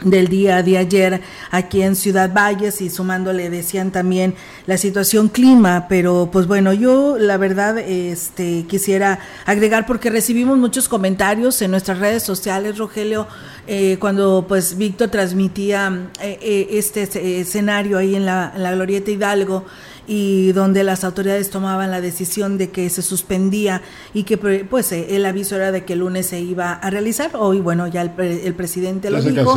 del 0.04 0.28
día 0.28 0.62
de 0.62 0.78
ayer 0.78 1.20
aquí 1.50 1.82
en 1.82 1.94
Ciudad 1.96 2.32
Valles 2.32 2.80
y 2.80 2.90
sumándole 2.90 3.50
decían 3.50 3.92
también 3.92 4.34
la 4.66 4.76
situación 4.76 5.28
clima, 5.28 5.86
pero 5.88 6.28
pues 6.32 6.46
bueno, 6.46 6.72
yo 6.72 7.16
la 7.18 7.36
verdad 7.36 7.78
este 7.78 8.64
quisiera 8.68 9.20
agregar 9.46 9.86
porque 9.86 10.10
recibimos 10.10 10.58
muchos 10.58 10.88
comentarios 10.88 11.62
en 11.62 11.70
nuestras 11.70 11.98
redes 11.98 12.22
sociales, 12.22 12.78
Rogelio, 12.78 13.26
eh, 13.66 13.96
cuando 14.00 14.44
pues 14.48 14.76
Víctor 14.76 15.08
transmitía 15.08 16.10
eh, 16.20 16.38
eh, 16.42 16.66
este 16.72 17.40
escenario 17.40 17.98
ahí 17.98 18.16
en 18.16 18.26
la, 18.26 18.52
en 18.54 18.62
la 18.62 18.72
Glorieta 18.72 19.10
Hidalgo 19.10 19.64
y 20.06 20.52
donde 20.52 20.84
las 20.84 21.04
autoridades 21.04 21.50
tomaban 21.50 21.90
la 21.90 22.00
decisión 22.00 22.58
de 22.58 22.70
que 22.70 22.88
se 22.90 23.02
suspendía 23.02 23.82
y 24.14 24.24
que 24.24 24.36
pues 24.38 24.92
eh, 24.92 25.16
el 25.16 25.26
aviso 25.26 25.56
era 25.56 25.72
de 25.72 25.84
que 25.84 25.92
el 25.92 26.00
lunes 26.00 26.26
se 26.26 26.40
iba 26.40 26.72
a 26.72 26.90
realizar. 26.90 27.30
Hoy, 27.34 27.60
bueno, 27.60 27.86
ya 27.86 28.02
el, 28.02 28.10
presidente 28.54 29.10
lo 29.10 29.22
dijo, 29.22 29.54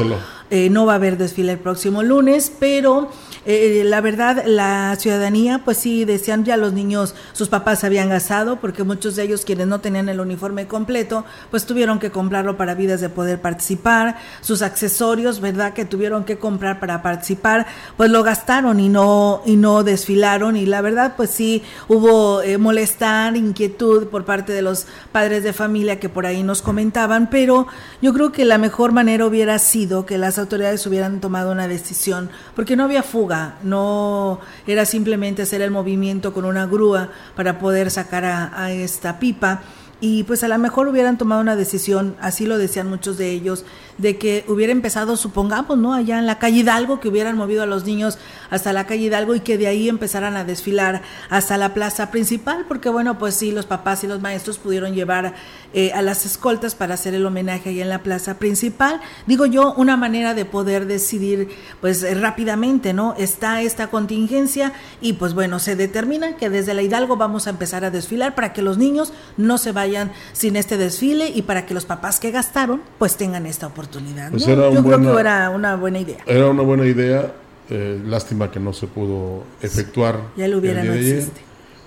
eh, 0.50 0.70
no 0.70 0.86
va 0.86 0.94
a 0.94 0.96
haber 0.98 1.18
desfile 1.18 1.54
el 1.54 1.60
próximo 1.60 2.04
lunes, 2.04 2.52
pero 2.60 3.10
eh, 3.48 3.84
la 3.86 4.02
verdad, 4.02 4.44
la 4.46 4.96
ciudadanía, 4.98 5.62
pues 5.64 5.78
sí, 5.78 6.04
decían 6.04 6.46
ya 6.46 6.58
los 6.58 6.74
niños, 6.74 7.16
sus 7.34 7.48
papás 7.48 7.80
se 7.80 7.88
habían 7.88 8.10
gastado, 8.10 8.60
porque 8.60 8.84
muchos 8.84 9.16
de 9.16 9.24
ellos, 9.24 9.46
quienes 9.46 9.68
no 9.68 9.82
tenían 9.82 10.10
el 10.10 10.20
uniforme 10.20 10.68
completo, 10.68 11.26
pues 11.52 11.66
tuvieron 11.66 12.00
que 12.00 12.12
comprarlo 12.12 12.58
para 12.58 12.74
vidas 12.74 13.02
de 13.02 13.10
poder 13.10 13.42
participar, 13.42 14.18
sus 14.42 14.62
accesorios, 14.62 15.42
¿verdad?, 15.42 15.74
que 15.74 15.86
tuvieron 15.86 16.26
que 16.26 16.38
comprar 16.38 16.80
para 16.80 17.02
participar, 17.02 17.68
pues 17.98 18.10
lo 18.10 18.24
gastaron 18.24 18.80
y 18.80 18.90
no, 18.90 19.42
y 19.46 19.56
no 19.58 19.84
desfilaron, 19.84 20.35
y 20.36 20.66
la 20.66 20.82
verdad, 20.82 21.14
pues 21.16 21.30
sí, 21.30 21.64
hubo 21.88 22.42
eh, 22.42 22.58
molestar, 22.58 23.38
inquietud 23.38 24.08
por 24.08 24.26
parte 24.26 24.52
de 24.52 24.62
los 24.62 24.86
padres 25.14 25.44
de 25.44 25.54
familia 25.54 25.98
que 25.98 26.10
por 26.10 26.26
ahí 26.26 26.44
nos 26.44 26.62
comentaban, 26.62 27.30
pero 27.30 27.68
yo 28.02 28.14
creo 28.14 28.34
que 28.34 28.44
la 28.44 28.58
mejor 28.58 28.92
manera 28.92 29.26
hubiera 29.26 29.58
sido 29.60 30.06
que 30.06 30.18
las 30.18 30.38
autoridades 30.38 30.86
hubieran 30.88 31.22
tomado 31.22 31.54
una 31.54 31.70
decisión, 31.70 32.30
porque 32.54 32.76
no 32.76 32.84
había 32.84 33.02
fuga 33.02 33.56
no 33.64 34.40
era 34.68 34.86
simplemente 34.86 35.44
hacer 35.44 35.62
el 35.62 35.72
movimiento 35.72 36.34
con 36.34 36.44
una 36.44 36.66
grúa 36.66 37.12
para 37.36 37.58
poder 37.58 37.90
sacar 37.90 38.26
a 38.26 38.72
esta 38.72 39.20
pipa 39.20 39.62
y 40.02 40.24
pues 40.24 40.44
a 40.44 40.48
lo 40.48 40.58
mejor 40.58 40.88
hubieran 40.88 41.18
tomado 41.18 41.42
una 41.42 41.56
decisión, 41.56 42.16
así 42.20 42.46
lo 42.46 42.58
decían 42.58 42.88
muchos 42.88 43.18
de 43.18 43.32
ellos, 43.32 43.66
de 43.98 44.18
que 44.18 44.44
hubiera 44.48 44.72
empezado, 44.72 45.16
supongamos, 45.16 45.78
¿no? 45.78 45.94
Allá 45.94 46.20
en 46.20 46.26
la 46.26 46.38
calle 46.38 46.60
Hidalgo, 46.60 47.00
que 47.00 47.08
hubieran 47.08 47.38
movido 47.38 47.64
a 47.64 47.66
los 47.66 47.86
niños 47.86 48.18
hasta 48.50 48.74
la 48.74 48.86
calle 48.86 49.06
Hidalgo 49.06 49.36
y 49.36 49.40
que 49.40 49.58
de 49.58 49.68
ahí 49.68 49.88
empezaran 49.88 50.36
a 50.36 50.44
desfilar 50.44 51.02
hasta 51.30 51.58
la 51.58 51.74
plaza 51.74 52.12
principal, 52.12 52.66
porque 52.68 52.90
bueno, 52.90 53.18
pues 53.18 53.36
sí, 53.36 53.52
los 53.52 53.66
papás 53.66 54.04
y 54.04 54.08
los 54.08 54.22
maestros 54.22 54.58
pudieron 54.58 54.94
llevar 54.94 55.34
eh, 55.74 55.92
a 55.94 56.02
las 56.02 56.26
escoltas 56.26 56.76
para 56.76 56.96
hacer 56.96 57.14
el 57.14 57.26
homenaje 57.26 57.70
ahí 57.70 57.82
en 57.82 57.90
la 57.90 58.04
plaza 58.04 58.38
principal. 58.38 59.00
Digo 59.28 59.46
yo, 59.46 59.74
una 59.78 59.98
manera 59.98 60.34
de 60.34 60.46
poder 60.46 60.86
decidir, 60.88 61.50
pues 61.80 62.04
eh, 62.04 62.16
rápidamente, 62.16 62.94
¿no? 62.94 63.16
Está 63.18 63.62
esta 63.62 63.88
contingencia 63.88 64.74
y 65.00 65.14
pues 65.14 65.34
bueno, 65.34 65.60
se 65.60 65.76
determina 65.76 66.36
que 66.36 66.50
desde 66.50 66.74
la 66.74 66.82
Hidalgo 66.82 67.16
vamos 67.16 67.48
a 67.48 67.52
empezar 67.52 67.86
a 67.86 67.92
desfilar 67.92 68.36
para 68.36 68.52
que 68.52 68.62
los 68.62 68.78
niños 68.78 69.14
no 69.38 69.58
se 69.58 69.72
vayan 69.72 70.12
sin 70.34 70.56
este 70.56 70.78
desfile 70.78 71.30
y 71.30 71.44
para 71.44 71.66
que 71.66 71.74
los 71.74 71.86
papás 71.86 72.20
que 72.20 72.32
gastaron 72.32 72.82
pues 72.98 73.16
tengan 73.16 73.46
esta 73.46 73.68
oportunidad. 73.68 73.85
Pues 74.32 74.46
Yo 74.46 74.84
creo 74.84 75.02
que 75.02 75.20
era 75.20 75.50
una 75.50 75.76
buena 75.76 76.00
idea. 76.00 76.18
Era 76.26 76.48
una 76.50 76.64
buena 76.64 76.86
idea, 76.86 77.34
eh, 77.70 78.02
lástima 78.06 78.52
que 78.52 78.60
no 78.60 78.74
se 78.74 78.88
pudo 78.88 79.44
efectuar. 79.62 80.20
Ya 80.38 80.48
lo 80.48 80.58
hubiera, 80.58 80.84
no 80.84 80.94
existe. 80.94 81.42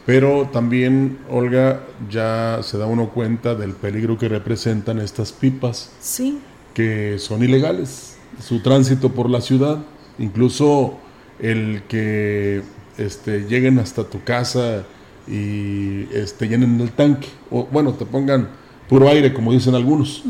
Pero 0.07 0.49
también, 0.51 1.19
Olga, 1.31 1.83
ya 2.11 2.61
se 2.63 2.79
da 2.79 2.87
uno 2.87 3.11
cuenta 3.11 3.55
del 3.55 3.73
peligro 3.73 4.17
que 4.17 4.29
representan 4.29 5.01
estas 5.01 5.33
pipas. 5.33 5.93
Sí. 6.01 6.39
Que 6.73 7.19
son 7.19 7.43
ilegales. 7.43 8.17
Su 8.41 8.63
tránsito 8.63 9.11
por 9.11 9.29
la 9.29 9.43
ciudad, 9.43 9.79
incluso 10.19 10.99
el 11.39 11.83
que 11.89 12.63
este, 12.97 13.43
lleguen 13.49 13.79
hasta 13.79 14.05
tu 14.05 14.23
casa 14.25 14.85
y 15.27 16.09
este, 16.15 16.49
llenen 16.49 16.81
el 16.81 16.91
tanque, 16.93 17.29
o 17.51 17.67
bueno, 17.71 17.93
te 17.93 18.07
pongan 18.07 18.49
puro 18.89 19.09
aire, 19.09 19.35
como 19.35 19.53
dicen 19.53 19.75
algunos. 19.75 20.25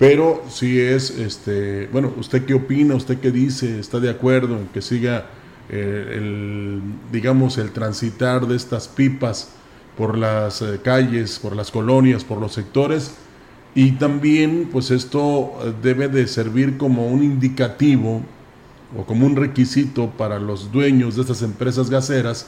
Pero 0.00 0.42
si 0.48 0.80
es, 0.80 1.10
este, 1.10 1.86
bueno, 1.92 2.10
¿usted 2.16 2.46
qué 2.46 2.54
opina? 2.54 2.94
¿Usted 2.94 3.18
qué 3.20 3.30
dice? 3.30 3.78
¿Está 3.78 4.00
de 4.00 4.08
acuerdo 4.08 4.56
en 4.56 4.68
que 4.68 4.80
siga 4.80 5.26
eh, 5.68 6.14
el, 6.16 6.80
digamos, 7.12 7.58
el 7.58 7.70
transitar 7.72 8.46
de 8.46 8.56
estas 8.56 8.88
pipas 8.88 9.50
por 9.98 10.16
las 10.16 10.62
eh, 10.62 10.80
calles, 10.82 11.38
por 11.38 11.54
las 11.54 11.70
colonias, 11.70 12.24
por 12.24 12.40
los 12.40 12.54
sectores? 12.54 13.14
Y 13.74 13.92
también, 13.92 14.70
pues 14.72 14.90
esto 14.90 15.52
debe 15.82 16.08
de 16.08 16.26
servir 16.28 16.78
como 16.78 17.06
un 17.06 17.22
indicativo 17.22 18.22
o 18.96 19.04
como 19.04 19.26
un 19.26 19.36
requisito 19.36 20.08
para 20.16 20.38
los 20.38 20.72
dueños 20.72 21.16
de 21.16 21.20
estas 21.20 21.42
empresas 21.42 21.90
gaseras 21.90 22.46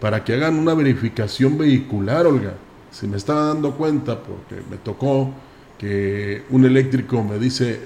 para 0.00 0.24
que 0.24 0.34
hagan 0.34 0.56
una 0.56 0.74
verificación 0.74 1.58
vehicular, 1.58 2.26
Olga. 2.26 2.54
Si 2.90 3.06
me 3.06 3.18
estaba 3.18 3.46
dando 3.46 3.76
cuenta, 3.76 4.20
porque 4.20 4.56
me 4.68 4.78
tocó 4.78 5.32
que 5.78 6.42
un 6.50 6.64
eléctrico 6.64 7.22
me 7.22 7.38
dice 7.38 7.80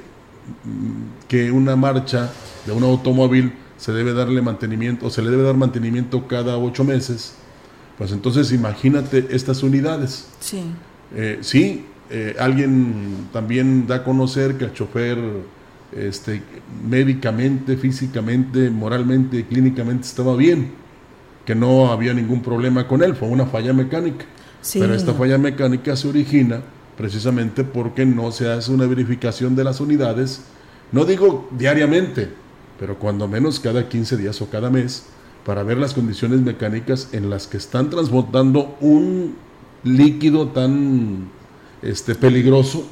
mm, 0.65 1.29
que 1.29 1.51
una 1.51 1.77
marcha 1.77 2.33
de 2.67 2.73
un 2.73 2.83
automóvil 2.83 3.53
se 3.77 3.93
debe 3.93 4.13
darle 4.13 4.43
mantenimiento, 4.43 5.07
o 5.07 5.11
se 5.11 5.23
le 5.23 5.31
debe 5.31 5.43
dar 5.43 5.57
mantenimiento 5.57 6.27
cada 6.29 6.57
ocho 6.57 6.85
meses, 6.85 7.35
pues 7.99 8.13
entonces 8.13 8.53
imagínate 8.53 9.27
estas 9.31 9.63
unidades. 9.63 10.29
Sí. 10.41 10.63
Eh, 11.15 11.39
sí, 11.43 11.85
eh, 12.11 12.37
alguien 12.39 13.29
también 13.33 13.87
da 13.87 13.97
a 13.97 14.05
conocer 14.05 14.57
que 14.57 14.65
el 14.67 14.73
chofer 14.73 15.19
este, 15.97 16.43
médicamente, 16.89 17.77
físicamente, 17.77 18.71
moralmente, 18.71 19.45
clínicamente 19.47 20.07
estaba 20.07 20.37
bien 20.37 20.83
que 21.45 21.55
no 21.55 21.91
había 21.91 22.15
ningún 22.15 22.41
problema 22.43 22.87
con 22.87 23.03
él, 23.03 23.15
fue 23.15 23.29
una 23.29 23.47
falla 23.47 23.73
mecánica. 23.73 24.25
Pero 24.73 24.95
esta 24.95 25.13
falla 25.13 25.39
mecánica 25.39 25.97
se 25.97 26.07
origina 26.07 26.61
precisamente 27.03 27.65
porque 27.65 28.07
no 28.07 28.31
se 28.31 28.49
hace 28.49 28.71
una 28.71 28.87
verificación 28.87 29.57
de 29.57 29.65
las 29.65 29.81
unidades, 29.81 30.43
no 30.93 31.05
digo 31.05 31.49
diariamente, 31.51 32.31
pero 32.79 32.97
cuando 32.97 33.27
menos 33.27 33.59
cada 33.59 33.89
15 33.89 34.17
días 34.17 34.41
o 34.41 34.49
cada 34.49 34.71
mes, 34.71 35.07
para 35.45 35.65
ver 35.65 35.79
las 35.79 35.95
condiciones 35.95 36.43
mecánicas 36.43 37.09
en 37.11 37.29
las 37.29 37.49
que 37.49 37.57
están 37.57 37.91
transportando 37.91 38.77
un 38.81 39.35
líquido 39.83 40.51
tan 40.51 41.29
este 41.83 42.15
peligroso 42.15 42.87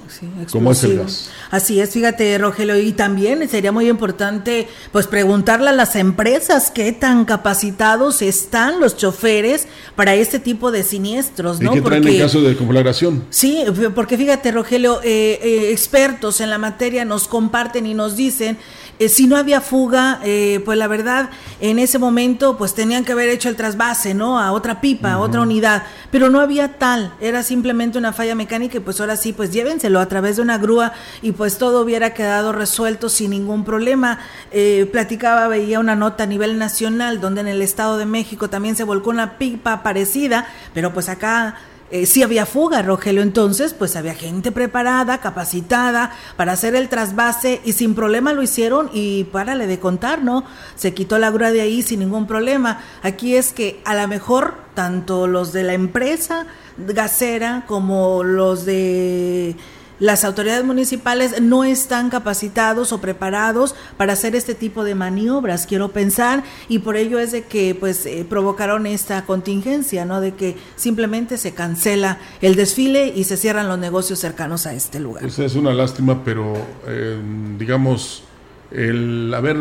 como 0.51 0.73
es 0.73 0.83
el 0.85 0.99
gas. 0.99 1.31
Así 1.51 1.81
es, 1.81 1.91
fíjate 1.91 2.37
Rogelio, 2.39 2.79
y 2.79 2.93
también 2.93 3.49
sería 3.49 3.73
muy 3.73 3.89
importante 3.89 4.69
pues 4.93 5.07
preguntarle 5.07 5.71
a 5.71 5.73
las 5.73 5.97
empresas 5.97 6.71
qué 6.71 6.93
tan 6.93 7.25
capacitados 7.25 8.21
están 8.21 8.81
los 8.81 8.97
choferes 8.97 9.69
para 9.95 10.15
este 10.15 10.39
tipo 10.39 10.71
de 10.71 10.83
siniestros, 10.83 11.61
¿no? 11.61 11.73
¿Y 11.73 11.75
qué 11.77 11.83
traen 11.83 12.07
en 12.07 12.19
caso 12.19 12.43
de 12.43 12.57
conflagración? 12.57 13.25
Sí, 13.31 13.65
porque 13.95 14.17
fíjate 14.17 14.51
Rogelio, 14.51 15.01
eh, 15.03 15.39
eh, 15.43 15.71
expertos 15.71 16.41
en 16.41 16.51
la 16.51 16.59
materia 16.59 17.05
nos 17.05 17.29
comparten 17.29 17.87
y 17.87 17.95
nos 17.95 18.17
dicen 18.17 18.59
eh, 19.01 19.09
si 19.09 19.27
no 19.27 19.39
había 19.39 19.63
fuga, 19.63 20.21
eh, 20.23 20.61
pues 20.63 20.77
la 20.77 20.87
verdad, 20.87 21.31
en 21.63 21.79
ese 21.79 21.99
momento, 21.99 22.59
pues 22.59 22.75
tenían 22.75 23.03
que 23.03 23.13
haber 23.13 23.31
hecho 23.31 23.49
el 23.49 23.57
trasvase, 23.57 24.13
¿no? 24.13 24.39
A 24.39 24.53
otra 24.53 24.83
pipa, 24.83 25.13
a 25.13 25.19
otra 25.19 25.41
unidad, 25.41 25.85
pero 26.11 26.29
no 26.29 26.39
había 26.39 26.77
tal, 26.77 27.15
era 27.19 27.43
simplemente 27.43 27.97
una 27.97 28.13
falla 28.13 28.35
mecánica 28.35 28.77
y 28.77 28.81
pues 28.81 29.01
ahora 29.01 29.17
sí, 29.17 29.33
pues 29.33 29.53
llévenselo 29.53 30.01
a 30.01 30.07
través 30.07 30.37
de 30.37 30.43
una 30.43 30.59
grúa 30.59 30.93
y 31.23 31.33
pues 31.33 31.57
todo 31.57 31.81
hubiera 31.81 32.13
quedado 32.13 32.53
resuelto 32.53 33.09
sin 33.09 33.31
ningún 33.31 33.65
problema. 33.65 34.19
Eh, 34.53 34.87
platicaba, 34.93 35.49
veía 35.49 35.81
una 35.81 35.97
nota 35.97 36.25
a 36.25 36.27
nivel 36.27 36.59
nacional 36.59 37.23
donde 37.23 37.41
en 37.41 37.49
el 37.49 37.63
Estado 37.63 37.97
de 37.97 38.05
México 38.05 38.51
también 38.51 38.77
se 38.77 38.85
volcó 38.85 39.09
una 39.09 39.39
pipa 39.39 39.83
parecida, 39.83 40.47
pero 40.75 40.93
pues 40.93 41.09
acá 41.09 41.57
eh, 41.91 42.07
sí 42.07 42.23
había 42.23 42.47
fuga, 42.47 42.83
Rogelio. 42.83 43.23
Entonces, 43.23 43.75
pues 43.75 43.97
había 43.97 44.15
gente 44.15 44.53
preparada, 44.53 45.19
capacitada 45.19 46.13
para 46.37 46.53
hacer 46.53 46.75
el 46.75 46.89
trasvase 46.89 47.61
y 47.65 47.73
sin 47.73 47.95
problema 47.95 48.33
lo 48.33 48.43
hicieron 48.43 48.91
y 48.93 49.25
párale 49.25 49.67
de 49.67 49.79
contar, 49.79 50.23
¿no? 50.23 50.45
Se 50.77 50.95
quitó 50.95 51.19
la 51.19 51.31
grúa 51.31 51.51
de 51.51 51.63
ahí 51.63 51.83
sin 51.83 52.01
ningún 52.01 52.27
problema. 52.27 52.81
Aquí 53.03 53.35
es 53.35 53.53
que 53.53 53.81
a 53.85 53.95
lo 53.95 54.07
mejor 54.09 54.55
tanto 54.75 55.27
los 55.27 55.53
de 55.53 55.65
la 55.65 55.75
empresa 55.75 56.47
gasera 56.79 57.65
como 57.67 58.23
los 58.23 58.65
de 58.65 59.57
las 60.01 60.25
autoridades 60.25 60.65
municipales 60.65 61.41
no 61.41 61.63
están 61.63 62.11
capacitados 62.11 62.93
o 62.93 63.01
preparados 63.01 63.75
para 63.97 64.15
hacer 64.15 64.35
este 64.35 64.55
tipo 64.55 64.83
de 64.83 64.95
maniobras, 64.95 65.67
quiero 65.67 65.91
pensar, 65.91 66.43
y 66.69 66.81
por 66.81 66.97
ello 66.97 67.19
es 67.19 67.33
de 67.33 67.43
que 67.43 67.77
pues 67.79 68.07
eh, 68.07 68.27
provocaron 68.29 68.87
esta 68.87 69.25
contingencia, 69.27 70.05
¿no? 70.07 70.21
De 70.21 70.35
que 70.35 70.57
simplemente 70.77 71.37
se 71.37 71.55
cancela 71.55 72.19
el 72.41 72.57
desfile 72.57 73.13
y 73.15 73.25
se 73.25 73.37
cierran 73.37 73.69
los 73.69 73.79
negocios 73.79 74.19
cercanos 74.19 74.67
a 74.67 74.75
este 74.75 74.99
lugar. 74.99 75.25
Esa 75.25 75.45
es 75.45 75.55
una 75.55 75.73
lástima, 75.73 76.25
pero 76.25 76.55
eh, 76.87 77.21
digamos, 77.59 78.25
el 78.71 79.33
haber 79.35 79.57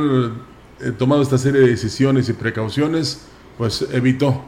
eh, 0.80 0.92
tomado 0.98 1.22
esta 1.22 1.38
serie 1.38 1.62
de 1.62 1.68
decisiones 1.68 2.30
y 2.30 2.34
precauciones, 2.34 3.22
pues 3.58 3.86
evitó 3.92 4.46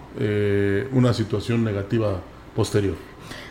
una 0.93 1.13
situación 1.13 1.65
negativa 1.65 2.21
posterior. 2.55 2.95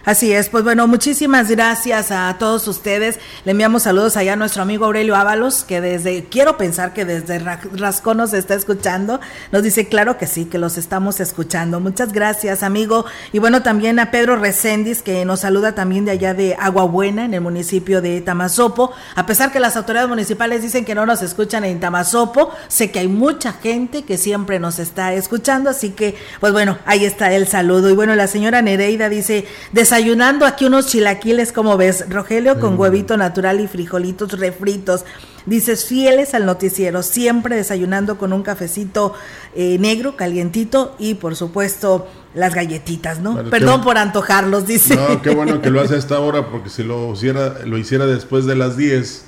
Así 0.02 0.32
es, 0.32 0.48
pues 0.48 0.64
bueno, 0.64 0.86
muchísimas 0.86 1.50
gracias 1.50 2.10
a 2.10 2.34
todos 2.38 2.66
ustedes. 2.68 3.18
Le 3.44 3.52
enviamos 3.52 3.82
saludos 3.82 4.16
allá 4.16 4.32
a 4.32 4.36
nuestro 4.36 4.62
amigo 4.62 4.86
Aurelio 4.86 5.14
Ábalos, 5.14 5.62
que 5.62 5.82
desde, 5.82 6.24
quiero 6.24 6.56
pensar 6.56 6.94
que 6.94 7.04
desde 7.04 7.38
Rascón 7.38 8.16
nos 8.16 8.32
está 8.32 8.54
escuchando. 8.54 9.20
Nos 9.52 9.62
dice, 9.62 9.88
claro 9.88 10.16
que 10.16 10.26
sí, 10.26 10.46
que 10.46 10.56
los 10.56 10.78
estamos 10.78 11.20
escuchando. 11.20 11.80
Muchas 11.80 12.14
gracias, 12.14 12.62
amigo. 12.62 13.04
Y 13.32 13.40
bueno, 13.40 13.62
también 13.62 13.98
a 13.98 14.10
Pedro 14.10 14.36
Recendis, 14.36 15.02
que 15.02 15.26
nos 15.26 15.40
saluda 15.40 15.74
también 15.74 16.06
de 16.06 16.12
allá 16.12 16.32
de 16.32 16.56
Agua 16.58 16.84
Buena, 16.84 17.26
en 17.26 17.34
el 17.34 17.42
municipio 17.42 18.00
de 18.00 18.22
Tamazopo. 18.22 18.92
A 19.16 19.26
pesar 19.26 19.52
que 19.52 19.60
las 19.60 19.76
autoridades 19.76 20.08
municipales 20.08 20.62
dicen 20.62 20.86
que 20.86 20.94
no 20.94 21.04
nos 21.04 21.20
escuchan 21.20 21.64
en 21.64 21.78
Tamazopo, 21.78 22.50
sé 22.68 22.90
que 22.90 23.00
hay 23.00 23.08
mucha 23.08 23.52
gente 23.52 24.04
que 24.04 24.16
siempre 24.16 24.60
nos 24.60 24.78
está 24.78 25.12
escuchando, 25.12 25.68
así 25.68 25.90
que, 25.90 26.16
pues 26.40 26.54
bueno, 26.54 26.78
ahí 26.86 27.04
está 27.04 27.34
el 27.34 27.46
saludo. 27.46 27.90
Y 27.90 27.94
bueno, 27.94 28.14
la 28.14 28.28
señora 28.28 28.62
Nereida 28.62 29.10
dice, 29.10 29.46
desayunando 29.90 30.46
aquí 30.46 30.66
unos 30.66 30.86
chilaquiles, 30.86 31.50
como 31.50 31.76
ves, 31.76 32.04
Rogelio, 32.08 32.60
con 32.60 32.74
mm. 32.74 32.78
huevito 32.78 33.16
natural 33.16 33.58
y 33.58 33.66
frijolitos 33.66 34.38
refritos. 34.38 35.04
Dices, 35.46 35.84
fieles 35.84 36.32
al 36.32 36.46
noticiero, 36.46 37.02
siempre 37.02 37.56
desayunando 37.56 38.16
con 38.16 38.32
un 38.32 38.44
cafecito 38.44 39.14
eh, 39.56 39.78
negro, 39.80 40.14
calientito 40.14 40.94
y 41.00 41.14
por 41.14 41.34
supuesto 41.34 42.06
las 42.34 42.54
galletitas, 42.54 43.18
¿no? 43.18 43.42
Perdón 43.50 43.80
por 43.80 43.98
antojarlos, 43.98 44.64
dice. 44.64 44.94
No, 44.94 45.20
qué 45.22 45.34
bueno 45.34 45.60
que 45.60 45.70
lo 45.70 45.80
hace 45.80 45.96
a 45.96 45.98
esta 46.04 46.20
hora 46.20 46.46
porque 46.46 46.68
si 46.68 46.84
lo 46.84 47.12
hiciera, 47.12 47.64
lo 47.64 47.76
hiciera 47.76 48.06
después 48.06 48.46
de 48.46 48.54
las 48.54 48.76
10, 48.76 49.24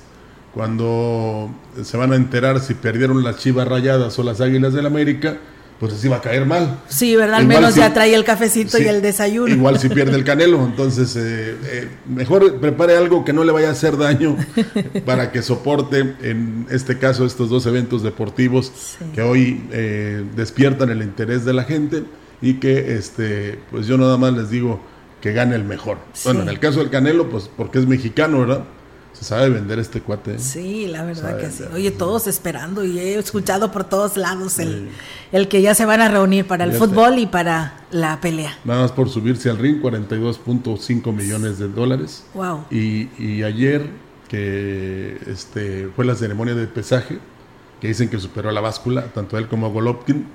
cuando 0.53 1.49
se 1.83 1.97
van 1.97 2.13
a 2.13 2.15
enterar 2.15 2.61
si 2.61 2.73
perdieron 2.73 3.21
las 3.21 3.35
chivas 3.35 3.67
rayadas 3.67 4.17
o 4.17 4.23
las 4.23 4.39
águilas 4.39 4.73
del 4.73 4.85
América, 4.85 5.39
pues 5.79 5.93
así 5.93 6.07
va 6.07 6.17
a 6.17 6.21
caer 6.21 6.45
mal. 6.45 6.79
Sí, 6.87 7.15
¿verdad? 7.15 7.37
Al 7.37 7.47
menos 7.47 7.75
ya 7.75 7.93
trae 7.93 8.13
el 8.13 8.23
cafecito 8.23 8.79
y 8.79 8.85
el 8.85 9.01
desayuno. 9.01 9.53
Igual 9.53 9.79
si 9.79 9.89
pierde 9.89 10.15
el 10.15 10.23
canelo, 10.23 10.63
entonces 10.65 11.15
eh, 11.15 11.55
eh, 11.65 11.87
mejor 12.07 12.59
prepare 12.59 12.95
algo 12.95 13.25
que 13.25 13.33
no 13.33 13.43
le 13.43 13.51
vaya 13.51 13.69
a 13.69 13.71
hacer 13.71 13.97
daño 13.97 14.37
para 15.05 15.31
que 15.31 15.41
soporte, 15.41 16.15
en 16.21 16.67
este 16.69 16.97
caso, 16.97 17.25
estos 17.25 17.49
dos 17.49 17.65
eventos 17.65 18.03
deportivos 18.03 18.97
que 19.13 19.21
hoy 19.21 19.65
eh, 19.71 20.23
despiertan 20.35 20.89
el 20.89 21.01
interés 21.01 21.45
de 21.45 21.53
la 21.53 21.63
gente 21.63 22.03
y 22.41 22.55
que, 22.55 22.95
este, 22.95 23.59
pues 23.71 23.87
yo 23.87 23.97
nada 23.97 24.17
más 24.17 24.33
les 24.33 24.49
digo 24.49 24.81
que 25.21 25.31
gane 25.31 25.55
el 25.55 25.63
mejor. 25.63 25.97
Bueno, 26.25 26.41
en 26.41 26.49
el 26.49 26.59
caso 26.59 26.79
del 26.79 26.89
canelo, 26.89 27.29
pues 27.29 27.49
porque 27.55 27.79
es 27.79 27.87
mexicano, 27.87 28.41
¿verdad? 28.41 28.65
Se 29.13 29.25
sabe 29.25 29.49
vender 29.49 29.77
este 29.77 30.01
cuate. 30.01 30.35
¿eh? 30.35 30.39
Sí, 30.39 30.87
la 30.87 31.05
verdad 31.05 31.37
que 31.37 31.49
sí. 31.51 31.63
Oye, 31.73 31.91
todos 31.91 32.25
esperando 32.25 32.83
y 32.83 32.97
he 32.97 33.17
escuchado 33.17 33.71
por 33.71 33.83
todos 33.83 34.17
lados 34.17 34.57
el, 34.57 34.89
el 35.31 35.47
que 35.47 35.61
ya 35.61 35.75
se 35.75 35.85
van 35.85 36.01
a 36.01 36.09
reunir 36.09 36.47
para 36.47 36.63
el 36.63 36.73
fútbol 36.73 37.19
y 37.19 37.27
para 37.27 37.85
la 37.91 38.19
pelea. 38.19 38.57
Nada 38.65 38.81
más 38.81 38.91
por 38.91 39.09
subirse 39.09 39.51
al 39.51 39.59
ring, 39.59 39.81
42.5 39.81 41.13
millones 41.13 41.59
de 41.59 41.69
dólares. 41.69 42.25
Wow. 42.33 42.65
Y, 42.71 43.09
y 43.23 43.43
ayer, 43.43 43.87
que 44.27 45.19
este, 45.27 45.89
fue 45.95 46.05
la 46.05 46.15
ceremonia 46.15 46.55
de 46.55 46.65
pesaje, 46.65 47.19
que 47.79 47.87
dicen 47.87 48.09
que 48.09 48.19
superó 48.19 48.51
la 48.51 48.61
báscula, 48.61 49.03
tanto 49.13 49.37
él 49.37 49.47
como 49.47 49.71
Golovkin, 49.71 50.25